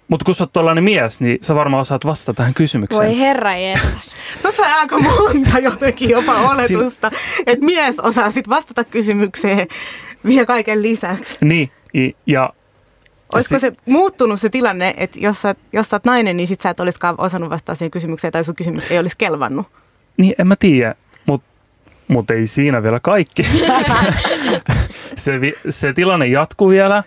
mutta 0.09 0.25
kun 0.25 0.35
sä 0.35 0.43
oot 0.45 0.53
tollainen 0.53 0.85
mies, 0.85 1.21
niin 1.21 1.39
sä 1.43 1.55
varmaan 1.55 1.81
osaat 1.81 2.05
vastata 2.07 2.37
tähän 2.37 2.55
kysymykseen. 2.55 3.07
voi 3.07 3.19
herra 3.19 3.57
jestas. 3.57 4.15
Tuossa 4.43 4.63
on 4.63 4.73
aika 4.81 4.99
monta 4.99 5.59
jotenkin 5.59 6.11
jopa 6.11 6.33
oletusta, 6.35 7.11
että 7.47 7.65
mies 7.67 7.99
osaa 8.01 8.31
sitten 8.31 8.51
vastata 8.51 8.85
kysymykseen 8.85 9.67
vielä 10.27 10.47
kaiken 10.47 10.83
lisäksi. 10.83 11.35
Niin, 11.45 11.71
i- 11.97 12.17
ja 12.27 12.49
Olisiko 13.35 13.59
sit- 13.59 13.61
se 13.61 13.73
muuttunut 13.87 14.41
se 14.41 14.49
tilanne, 14.49 14.95
että 14.97 15.19
jos 15.21 15.43
sä, 15.43 15.55
jos 15.73 15.89
sä 15.89 15.97
oot 15.97 16.05
nainen, 16.05 16.37
niin 16.37 16.47
sit 16.49 16.61
sä 16.61 16.71
et 16.71 16.81
olisikaan 16.81 17.15
osannut 17.19 17.51
vastata 17.51 17.75
siihen 17.75 17.91
kysymykseen 17.91 18.33
tai 18.33 18.45
sun 18.45 18.55
kysymys 18.55 18.91
ei 18.91 18.99
olisi 18.99 19.15
kelvannut? 19.19 19.67
Niin, 20.17 20.35
en 20.39 20.47
mä 20.47 20.55
tiedä, 20.59 20.95
mutta 21.27 21.49
mut 22.09 22.31
ei 22.31 22.47
siinä 22.47 22.83
vielä 22.83 23.01
kaikki. 23.01 23.43
se, 25.17 25.33
se 25.71 25.93
tilanne 25.93 26.27
jatkuu 26.27 26.69
vielä 26.69 27.03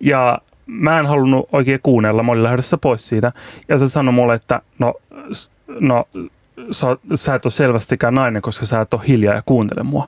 ja 0.00 0.38
mä 0.66 0.98
en 0.98 1.06
halunnut 1.06 1.48
oikein 1.52 1.80
kuunnella. 1.82 2.22
Mä 2.22 2.32
olin 2.32 2.42
lähdössä 2.42 2.76
pois 2.76 3.08
siitä 3.08 3.32
ja 3.68 3.78
se 3.78 3.88
sanoi 3.88 4.14
mulle, 4.14 4.34
että 4.34 4.62
no, 4.78 4.94
no 5.80 6.04
sä, 6.70 6.86
sä 7.14 7.34
et 7.34 7.46
ole 7.46 7.52
selvästikään 7.52 8.14
nainen, 8.14 8.42
koska 8.42 8.66
sä 8.66 8.80
et 8.80 8.94
ole 8.94 9.02
hiljaa 9.08 9.34
ja 9.34 9.42
kuuntele 9.46 9.82
mua. 9.82 10.06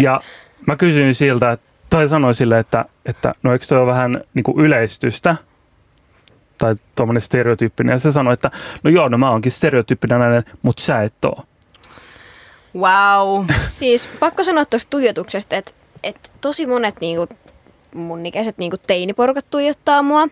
Ja 0.00 0.20
mä 0.66 0.76
kysyin 0.76 1.14
siltä, 1.14 1.50
että, 1.50 1.66
tai 1.90 2.08
sanoin 2.08 2.34
sille, 2.34 2.58
että, 2.58 2.84
että 3.06 3.32
no 3.42 3.52
eikö 3.52 3.66
toi 3.66 3.78
ole 3.78 3.86
vähän 3.86 4.20
niin 4.34 4.44
kuin 4.44 4.60
yleistystä 4.60 5.36
tai 6.58 6.74
tuommoinen 6.94 7.22
stereotyyppinen. 7.22 7.92
Ja 7.92 7.98
se 7.98 8.12
sanoi, 8.12 8.32
että 8.32 8.50
no 8.82 8.90
joo, 8.90 9.08
no 9.08 9.18
mä 9.18 9.30
oonkin 9.30 9.52
stereotyyppinen 9.52 10.20
nainen, 10.20 10.44
mutta 10.62 10.82
sä 10.82 11.02
et 11.02 11.24
oo. 11.24 11.44
Wow. 12.76 13.44
Siis 13.68 14.08
pakko 14.20 14.44
sanoa 14.44 14.64
tuosta 14.64 14.90
tuijotuksesta, 14.90 15.56
että, 15.56 15.72
että 16.02 16.30
tosi 16.40 16.66
monet 16.66 17.00
niinku, 17.00 17.28
mun 17.94 18.26
ikäiset 18.26 18.58
niinku 18.58 18.76
teiniporukat 18.86 19.46
tuijottaa 19.50 20.02
mua. 20.02 20.28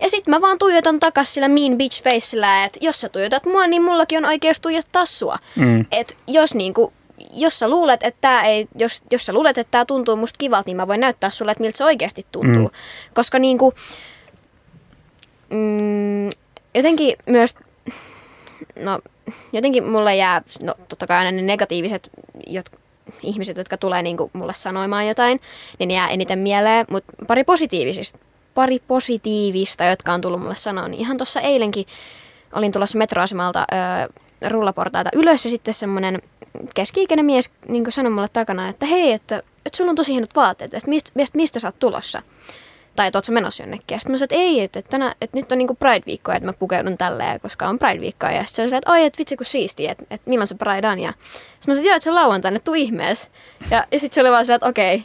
Ja 0.00 0.10
sit 0.10 0.26
mä 0.26 0.40
vaan 0.40 0.58
tuijotan 0.58 1.00
takas 1.00 1.34
sillä 1.34 1.48
mean 1.48 1.78
bitch 1.78 2.04
facella, 2.04 2.64
että 2.64 2.78
jos 2.82 3.00
sä 3.00 3.08
tuijotat 3.08 3.46
mua, 3.46 3.66
niin 3.66 3.82
mullakin 3.82 4.18
on 4.18 4.24
oikeus 4.24 4.60
tuijottaa 4.60 5.06
sua. 5.06 5.38
Mm. 5.56 5.86
Et 5.92 6.16
jos 6.26 6.54
niinku, 6.54 6.92
jos 7.32 7.58
sä 7.58 7.68
luulet, 7.68 8.02
että 8.02 8.18
tää 8.20 8.42
ei, 8.42 8.68
jos, 8.78 9.02
jos 9.10 9.26
sä 9.26 9.32
luulet, 9.32 9.58
että 9.58 9.70
tää 9.70 9.84
tuntuu 9.84 10.16
musta 10.16 10.38
kivalta, 10.38 10.66
niin 10.66 10.76
mä 10.76 10.88
voin 10.88 11.00
näyttää 11.00 11.30
sulle, 11.30 11.52
että 11.52 11.62
miltä 11.62 11.78
se 11.78 11.84
oikeasti 11.84 12.26
tuntuu. 12.32 12.68
Mm. 12.68 12.74
Koska 13.14 13.38
niinku, 13.38 13.74
mm, 15.52 16.30
jotenkin 16.74 17.16
myös, 17.28 17.54
no 18.78 19.00
jotenkin 19.52 19.84
mulle 19.84 20.16
jää, 20.16 20.42
no 20.60 20.74
totta 20.88 21.06
kai 21.06 21.18
aina 21.18 21.30
ne 21.30 21.42
negatiiviset 21.42 22.10
jot, 22.46 22.66
ihmiset, 23.22 23.56
jotka 23.56 23.76
tulee 23.76 24.02
niinku 24.02 24.30
mulle 24.32 24.54
sanoimaan 24.54 25.08
jotain, 25.08 25.40
niin 25.78 25.88
ne 25.88 25.94
jää 25.94 26.08
eniten 26.08 26.38
mieleen, 26.38 26.86
mutta 26.90 27.12
pari 27.26 27.44
positiivisista, 27.44 28.18
pari 28.54 28.78
positiivista, 28.88 29.84
jotka 29.84 30.12
on 30.12 30.20
tullut 30.20 30.40
mulle 30.40 30.56
sanoa, 30.56 30.88
niin 30.88 31.00
ihan 31.00 31.16
tuossa 31.16 31.40
eilenkin 31.40 31.86
olin 32.52 32.72
tulossa 32.72 32.98
metroasemalta 32.98 33.66
ö, 33.72 34.48
rullaportaita 34.48 35.10
ylös 35.14 35.44
ja 35.44 35.50
sitten 35.50 35.74
semmoinen 35.74 36.18
keski-ikäinen 36.74 37.26
mies 37.26 37.50
niin 37.68 37.92
sanoi 37.92 38.12
mulle 38.12 38.28
takana, 38.32 38.68
että 38.68 38.86
hei, 38.86 39.12
että, 39.12 39.42
että 39.66 39.76
sulla 39.76 39.90
on 39.90 39.96
tosi 39.96 40.12
hienot 40.12 40.36
vaatteet, 40.36 40.74
että 40.74 40.88
mistä, 40.88 41.10
mistä, 41.14 41.36
mistä 41.36 41.60
sä 41.60 41.68
oot 41.68 41.78
tulossa? 41.78 42.22
Tai 43.00 43.06
että 43.06 43.18
oot 43.18 43.24
sä 43.24 43.32
menossa 43.32 43.62
jonnekin? 43.62 43.94
Ja 43.94 43.98
sitten 43.98 44.12
mä 44.12 44.18
sanoin, 44.18 44.24
että 44.24 44.34
ei, 44.34 44.60
että, 44.60 44.82
tänä, 44.82 45.14
että 45.20 45.36
nyt 45.36 45.52
on 45.52 45.58
niinku 45.58 45.74
Pride-viikko, 45.74 46.32
että 46.32 46.46
mä 46.46 46.52
pukeudun 46.52 46.98
tälleen, 46.98 47.40
koska 47.40 47.68
on 47.68 47.78
Pride-viikko. 47.78 48.26
Ja 48.26 48.44
sitten 48.44 48.54
se 48.54 48.62
oli 48.62 48.78
että 48.78 48.90
oi, 48.90 49.04
että 49.04 49.18
vitsi 49.18 49.36
kun 49.36 49.46
siistiä, 49.46 49.92
että, 49.92 50.04
että 50.10 50.30
milloin 50.30 50.46
se 50.46 50.54
Pride 50.54 50.88
on. 50.88 50.98
Ja 50.98 51.12
sitten 51.12 51.40
mä 51.66 51.74
sanoin, 51.74 51.78
että 51.78 51.88
joo, 51.88 51.96
että 51.96 52.04
se 52.04 52.10
on 52.10 52.14
lauantaina, 52.14 52.58
tuu 52.58 52.74
ihmeessä. 52.74 53.30
Ja, 53.70 53.86
ja 53.92 53.98
sitten 53.98 54.14
se 54.14 54.20
oli 54.20 54.30
vaan 54.30 54.44
silleen, 54.44 54.56
että 54.56 54.68
okei. 54.68 55.04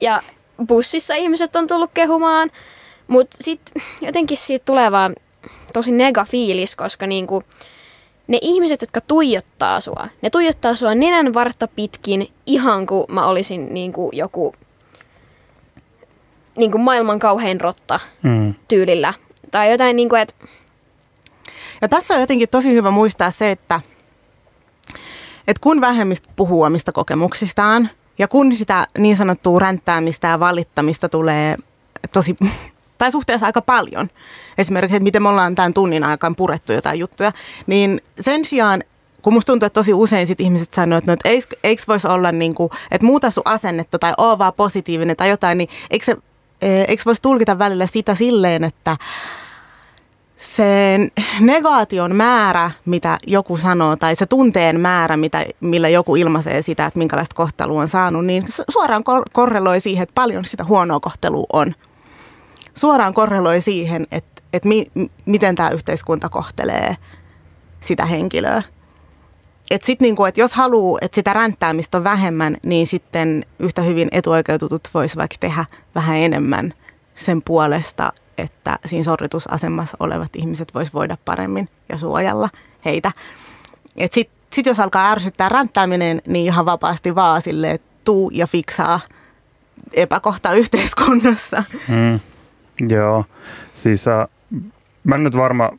Ja 0.00 0.22
bussissa 0.66 1.14
ihmiset 1.14 1.56
on 1.56 1.66
tullut 1.66 1.90
kehumaan. 1.94 2.50
Mutta 3.06 3.36
sitten 3.40 3.82
jotenkin 4.00 4.36
siitä 4.36 4.64
tulee 4.64 4.92
vaan 4.92 5.14
tosi 5.72 5.92
nega 5.92 6.24
fiilis, 6.24 6.76
koska 6.76 7.06
niinku, 7.06 7.42
ne 8.26 8.38
ihmiset, 8.40 8.80
jotka 8.80 9.00
tuijottaa 9.00 9.80
sua, 9.80 10.08
ne 10.22 10.30
tuijottaa 10.30 10.74
sua 10.74 10.94
nenän 10.94 11.34
vartta 11.34 11.68
pitkin 11.68 12.28
ihan 12.46 12.86
kuin 12.86 13.04
mä 13.08 13.26
olisin 13.26 13.74
niinku 13.74 14.10
joku 14.12 14.54
niinku 16.56 16.78
maailman 16.78 17.18
kauhein 17.18 17.60
rotta 17.60 18.00
Mm. 18.22 18.54
tyylillä. 18.68 19.14
Tai 19.50 19.70
jotain 19.70 19.96
niinku, 19.96 20.14
että 20.14 20.34
Ja 21.80 21.88
tässä 21.88 22.14
on 22.14 22.20
jotenkin 22.20 22.48
tosi 22.48 22.72
hyvä 22.74 22.90
muistaa 22.90 23.30
se, 23.30 23.50
että, 23.50 23.80
että 25.48 25.60
kun 25.60 25.80
vähemmistö 25.80 26.28
puhuu 26.36 26.62
omista 26.62 26.92
kokemuksistaan 26.92 27.90
ja 28.18 28.28
kun 28.28 28.54
sitä 28.54 28.86
niin 28.98 29.16
sanottua 29.16 29.58
ränttäämistä 29.58 30.28
ja 30.28 30.40
valittamista 30.40 31.08
tulee 31.08 31.56
tosi 32.12 32.36
tai 32.98 33.12
suhteessa 33.12 33.46
aika 33.46 33.60
paljon. 33.62 34.10
Esimerkiksi, 34.58 34.96
että 34.96 35.04
miten 35.04 35.22
me 35.22 35.28
ollaan 35.28 35.54
tämän 35.54 35.74
tunnin 35.74 36.04
aikaan 36.04 36.36
purettu 36.36 36.72
jotain 36.72 36.98
juttuja. 36.98 37.32
Niin 37.66 38.00
sen 38.20 38.44
sijaan, 38.44 38.82
kun 39.22 39.32
musta 39.32 39.52
tuntuu, 39.52 39.66
että 39.66 39.80
tosi 39.80 39.94
usein 39.94 40.26
sit 40.26 40.40
ihmiset 40.40 40.74
sanoo, 40.74 40.98
että, 40.98 41.10
no, 41.10 41.12
että 41.12 41.28
eikö, 41.28 41.56
eikö 41.64 41.82
voisi 41.88 42.08
olla 42.08 42.32
niin 42.32 42.54
kuin, 42.54 42.70
että 42.90 43.06
muuta 43.06 43.30
sun 43.30 43.42
asennetta 43.46 43.98
tai 43.98 44.12
oo 44.18 44.38
vaan 44.38 44.52
positiivinen 44.52 45.16
tai 45.16 45.28
jotain, 45.28 45.58
niin 45.58 45.68
eikö, 45.90 46.04
se, 46.04 46.16
eikö 46.62 47.02
voisi 47.06 47.22
tulkita 47.22 47.58
välillä 47.58 47.86
sitä 47.86 48.14
silleen, 48.14 48.64
että 48.64 48.96
sen 50.36 51.08
negaation 51.40 52.16
määrä, 52.16 52.70
mitä 52.84 53.18
joku 53.26 53.56
sanoo, 53.56 53.96
tai 53.96 54.16
se 54.16 54.26
tunteen 54.26 54.80
määrä, 54.80 55.16
mitä, 55.16 55.44
millä 55.60 55.88
joku 55.88 56.16
ilmaisee 56.16 56.62
sitä, 56.62 56.86
että 56.86 56.98
minkälaista 56.98 57.34
kohtelua 57.34 57.80
on 57.80 57.88
saanut, 57.88 58.26
niin 58.26 58.44
suoraan 58.68 59.04
korreloi 59.32 59.80
siihen, 59.80 60.02
että 60.02 60.14
paljon 60.14 60.44
sitä 60.44 60.64
huonoa 60.64 61.00
kohtelua 61.00 61.46
on. 61.52 61.74
Suoraan 62.74 63.14
korreloi 63.14 63.60
siihen, 63.60 64.06
että, 64.12 64.42
että 64.52 64.68
mi, 64.68 64.86
miten 65.26 65.54
tämä 65.54 65.70
yhteiskunta 65.70 66.28
kohtelee 66.28 66.96
sitä 67.80 68.04
henkilöä. 68.04 68.62
Et 69.72 69.84
sit 69.84 70.00
niinku, 70.00 70.24
et 70.24 70.38
jos 70.38 70.52
haluaa, 70.52 70.98
että 71.02 71.14
sitä 71.14 71.32
ränttäämistä 71.32 71.98
on 71.98 72.04
vähemmän, 72.04 72.56
niin 72.62 72.86
sitten 72.86 73.46
yhtä 73.58 73.82
hyvin 73.82 74.08
etuoikeutetut 74.12 74.88
voisi 74.94 75.16
vaikka 75.16 75.36
tehdä 75.40 75.64
vähän 75.94 76.16
enemmän 76.16 76.74
sen 77.14 77.42
puolesta, 77.42 78.12
että 78.38 78.78
siinä 78.86 79.04
sorritusasemassa 79.04 79.96
olevat 80.00 80.36
ihmiset 80.36 80.74
vois 80.74 80.94
voida 80.94 81.16
paremmin 81.24 81.68
ja 81.88 81.98
suojella 81.98 82.48
heitä. 82.84 83.12
Sitten 84.10 84.36
sit 84.52 84.66
jos 84.66 84.80
alkaa 84.80 85.10
ärsyttää 85.10 85.48
ränttääminen, 85.48 86.22
niin 86.26 86.46
ihan 86.46 86.66
vapaasti 86.66 87.14
vaan 87.14 87.42
sille 87.42 87.80
tuu 88.04 88.30
ja 88.34 88.46
fiksaa 88.46 89.00
epäkohta 89.92 90.52
yhteiskunnassa. 90.52 91.64
Mm, 91.88 92.20
joo, 92.88 93.24
siis 93.74 94.08
äh, 94.08 94.28
mä 95.04 95.14
en 95.14 95.24
nyt 95.24 95.36
varma, 95.36 95.70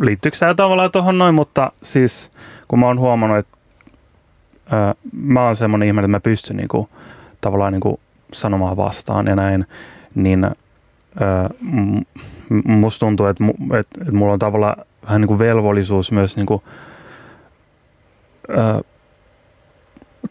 liittyykö 0.00 0.38
sä 0.38 0.54
tavallaan 0.54 0.90
tuohon 0.90 1.18
noin, 1.18 1.34
mutta 1.34 1.72
siis 1.82 2.32
kun 2.72 2.78
mä 2.78 2.86
oon 2.86 2.98
huomannut, 2.98 3.38
että 3.38 3.58
mä 5.12 5.44
oon 5.44 5.56
semmoinen 5.56 5.86
ihminen, 5.86 6.04
että 6.04 6.16
mä 6.16 6.20
pystyn 6.20 6.56
niinku, 6.56 6.88
tavallaan 7.40 7.72
niinku 7.72 8.00
sanomaan 8.32 8.76
vastaan 8.76 9.26
ja 9.26 9.36
näin, 9.36 9.66
niin 10.14 10.46
musta 12.64 13.06
tuntuu, 13.06 13.26
että, 13.26 13.44
että, 13.78 14.00
että 14.00 14.12
mulla 14.12 14.32
on 14.32 14.38
tavallaan 14.38 14.84
vähän 15.06 15.20
niin 15.20 15.28
kuin 15.28 15.38
velvollisuus 15.38 16.12
myös 16.12 16.36
niin 16.36 16.46
kuin, 16.46 16.62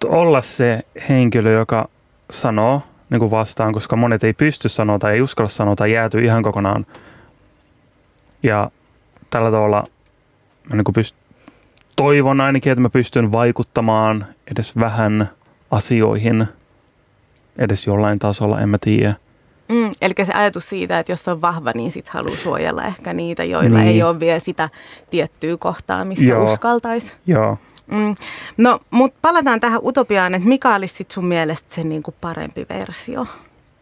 olla 0.06 0.42
se 0.42 0.82
henkilö, 1.10 1.52
joka 1.52 1.90
sanoo 2.32 2.82
niin 3.10 3.20
kuin 3.20 3.32
vastaan, 3.32 3.74
koska 3.74 3.96
monet 3.96 4.24
ei 4.24 4.34
pysty 4.34 4.70
sanoa 4.70 5.00
tai 5.00 5.14
ei 5.14 5.22
uskalla 5.22 5.50
sanoa 5.50 5.76
tai 5.76 5.94
jääty 5.94 6.26
ihan 6.26 6.44
kokonaan. 6.44 6.86
Ja 8.44 8.72
tällä 9.30 9.52
tavalla 9.52 9.88
mä 10.70 10.76
niin 10.76 10.84
kuin 10.84 10.96
pyst- 10.96 11.21
toivon 12.02 12.42
ainakin, 12.42 12.72
että 12.72 12.82
mä 12.82 12.90
pystyn 12.90 13.32
vaikuttamaan 13.32 14.26
edes 14.52 14.76
vähän 14.76 15.30
asioihin, 15.72 16.48
edes 17.58 17.88
jollain 17.88 18.20
tasolla, 18.20 18.62
en 18.62 18.70
mä 18.70 18.78
tiedä. 18.82 19.16
Mm, 19.70 19.92
eli 20.02 20.14
se 20.24 20.34
ajatus 20.34 20.70
siitä, 20.70 21.00
että 21.00 21.12
jos 21.12 21.28
on 21.28 21.42
vahva, 21.42 21.72
niin 21.76 21.92
sit 21.92 22.10
haluaa 22.10 22.36
suojella 22.36 22.84
ehkä 22.84 23.14
niitä, 23.14 23.44
joilla 23.44 23.78
niin. 23.78 23.88
ei 23.88 24.04
ole 24.04 24.20
vielä 24.20 24.40
sitä 24.40 24.70
tiettyä 25.10 25.58
kohtaa, 25.58 26.06
missä 26.06 26.24
Joo. 26.24 26.54
uskaltaisi. 26.54 27.12
Joo. 27.28 27.58
Mm. 27.92 28.16
No, 28.58 28.80
mutta 28.92 29.20
palataan 29.22 29.60
tähän 29.60 29.82
utopiaan, 29.84 30.36
että 30.36 30.48
mikä 30.48 30.76
olisi 30.76 30.96
sit 30.96 31.12
sun 31.12 31.26
mielestä 31.26 31.76
se 31.76 31.84
niinku 31.84 32.16
parempi 32.22 32.66
versio? 32.70 33.26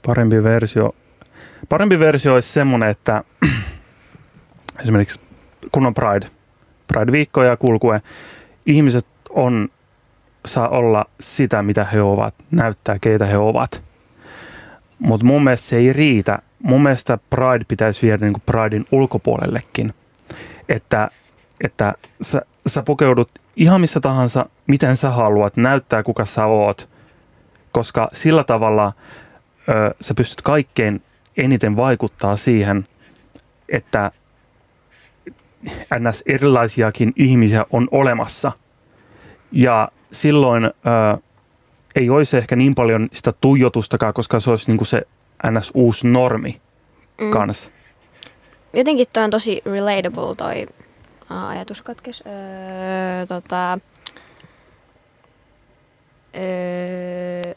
Parempi 0.06 0.44
versio? 0.44 0.96
Parempi 1.70 2.00
versio 2.00 2.34
olisi 2.34 2.50
semmoinen, 2.50 2.90
että 2.90 3.24
esimerkiksi 4.84 5.20
kun 5.72 5.86
on 5.86 5.94
Pride, 5.94 6.39
Pride-viikko 6.94 7.44
ja 7.44 7.58
kulkue, 7.58 8.02
ihmiset 8.66 9.06
on, 9.30 9.70
saa 10.46 10.70
olla 10.70 11.06
sitä, 11.20 11.64
mitä 11.64 11.84
he 11.84 12.02
ovat, 12.02 12.36
näyttää, 12.52 12.98
keitä 13.00 13.26
he 13.26 13.38
ovat– 13.38 13.84
mutta 15.00 15.26
mun 15.26 15.44
mielestä 15.44 15.68
se 15.68 15.78
ei 15.78 15.94
riitä. 15.94 16.40
Mun 16.64 16.84
mielestä 16.84 17.18
Pride 17.30 17.66
pitäisi 17.68 18.08
viedä 18.08 18.26
niin 18.26 18.42
Pridein 18.46 18.86
ulkopuolellekin. 18.92 19.94
Että, 20.70 21.10
että 21.64 21.94
sä, 22.22 22.42
sä 22.68 22.84
pukeudut 22.84 23.30
ihan 23.56 23.82
missä 23.82 24.00
tahansa, 24.00 24.46
miten 24.68 24.98
sä 24.98 25.10
haluat, 25.10 25.58
näyttää 25.58 26.04
kuka 26.04 26.26
sä 26.26 26.46
oot. 26.46 26.90
Koska 27.72 28.10
sillä 28.14 28.44
tavalla 28.44 28.94
ö, 29.70 29.96
sä 30.02 30.14
pystyt 30.14 30.42
kaikkein 30.42 31.02
eniten 31.38 31.76
vaikuttaa 31.76 32.36
siihen, 32.36 32.84
että 33.70 34.12
ns. 36.00 36.24
erilaisiakin 36.26 37.14
ihmisiä 37.16 37.66
on 37.70 37.88
olemassa. 37.92 38.52
Ja 39.52 39.92
silloin 40.12 40.66
ö, 40.66 40.70
ei 41.96 42.10
olisi 42.10 42.38
ehkä 42.38 42.56
niin 42.56 42.76
paljon 42.76 43.10
sitä 43.12 43.32
tuijotustakaan, 43.42 44.14
koska 44.14 44.40
se 44.40 44.50
olisi 44.50 44.72
niin 44.72 44.78
kuin 44.78 44.88
se 44.88 45.02
ns. 45.52 45.72
uusi 45.74 46.08
normi 46.08 46.62
mm. 47.22 47.32
kanssa. 47.32 47.72
Jotenkin 48.74 49.08
toi 49.14 49.24
on 49.24 49.30
tosi 49.30 49.62
relatable 49.66 50.36
toi 50.38 50.68
uh, 51.32 51.48
ajatuskatkes. 51.48 52.24
Öö, 52.26 53.26
tota, 53.28 53.80
öö, 56.36 57.54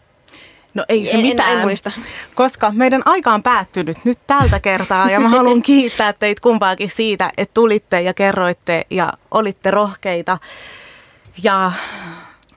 No 0.74 0.84
ei 0.88 1.06
se 1.06 1.10
en, 1.10 1.20
mitään, 1.20 1.52
en, 1.52 1.58
muista. 1.58 1.92
koska 2.34 2.70
meidän 2.70 3.02
aika 3.04 3.34
on 3.34 3.42
päättynyt 3.42 3.96
nyt 4.04 4.18
tältä 4.26 4.60
kertaa 4.60 5.10
ja 5.10 5.20
mä 5.20 5.28
haluan 5.28 5.62
kiittää 5.72 6.12
teitä 6.12 6.40
kumpaakin 6.40 6.90
siitä, 6.90 7.30
että 7.36 7.54
tulitte 7.54 8.00
ja 8.00 8.14
kerroitte 8.14 8.86
ja 8.90 9.12
olitte 9.30 9.70
rohkeita. 9.70 10.38
Ja 11.42 11.72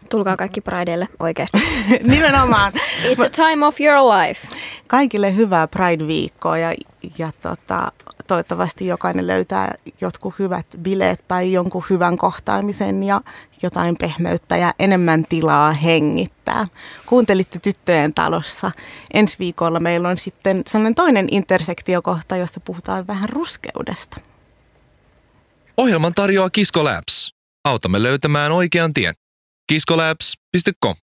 Tulkaa 0.09 0.38
kaikki 0.38 0.61
Prideille 0.61 1.07
oikeasti. 1.20 1.57
Nimenomaan. 2.03 2.74
It's 3.03 3.26
a 3.26 3.30
time 3.30 3.66
of 3.66 3.82
your 3.82 3.97
life. 3.97 4.47
Kaikille 4.88 5.36
hyvää 5.36 5.68
Pride-viikkoa 5.68 6.57
ja, 6.57 6.74
ja 7.18 7.32
tota, 7.41 7.91
toivottavasti 8.28 8.88
jokainen 8.88 9.28
löytää 9.28 9.76
jotkut 10.01 10.34
hyvät 10.39 10.66
bileet 10.82 11.24
tai 11.28 11.53
jonkun 11.53 11.84
hyvän 11.89 12.18
kohtaamisen 12.18 13.03
ja 13.03 13.22
jotain 13.66 13.95
pehmeyttä 13.99 14.57
ja 14.57 14.74
enemmän 14.80 15.26
tilaa 15.30 15.72
hengittää. 15.72 16.66
Kuuntelitte 17.05 17.59
Tyttöjen 17.59 18.13
talossa. 18.13 18.72
Ensi 19.13 19.39
viikolla 19.39 19.80
meillä 19.80 20.09
on 20.09 20.18
sitten 20.18 20.61
sellainen 20.68 20.95
toinen 20.95 21.28
intersektiokohta, 21.32 22.36
jossa 22.36 22.59
puhutaan 22.59 23.07
vähän 23.07 23.30
ruskeudesta. 23.30 24.18
Ohjelman 25.78 26.13
tarjoaa 26.13 26.49
Kisko 26.49 26.84
Labs. 26.84 27.34
Autamme 27.66 28.03
löytämään 28.03 28.51
oikean 28.51 28.93
tien. 28.93 29.13
kiskolabs.com 29.68 31.05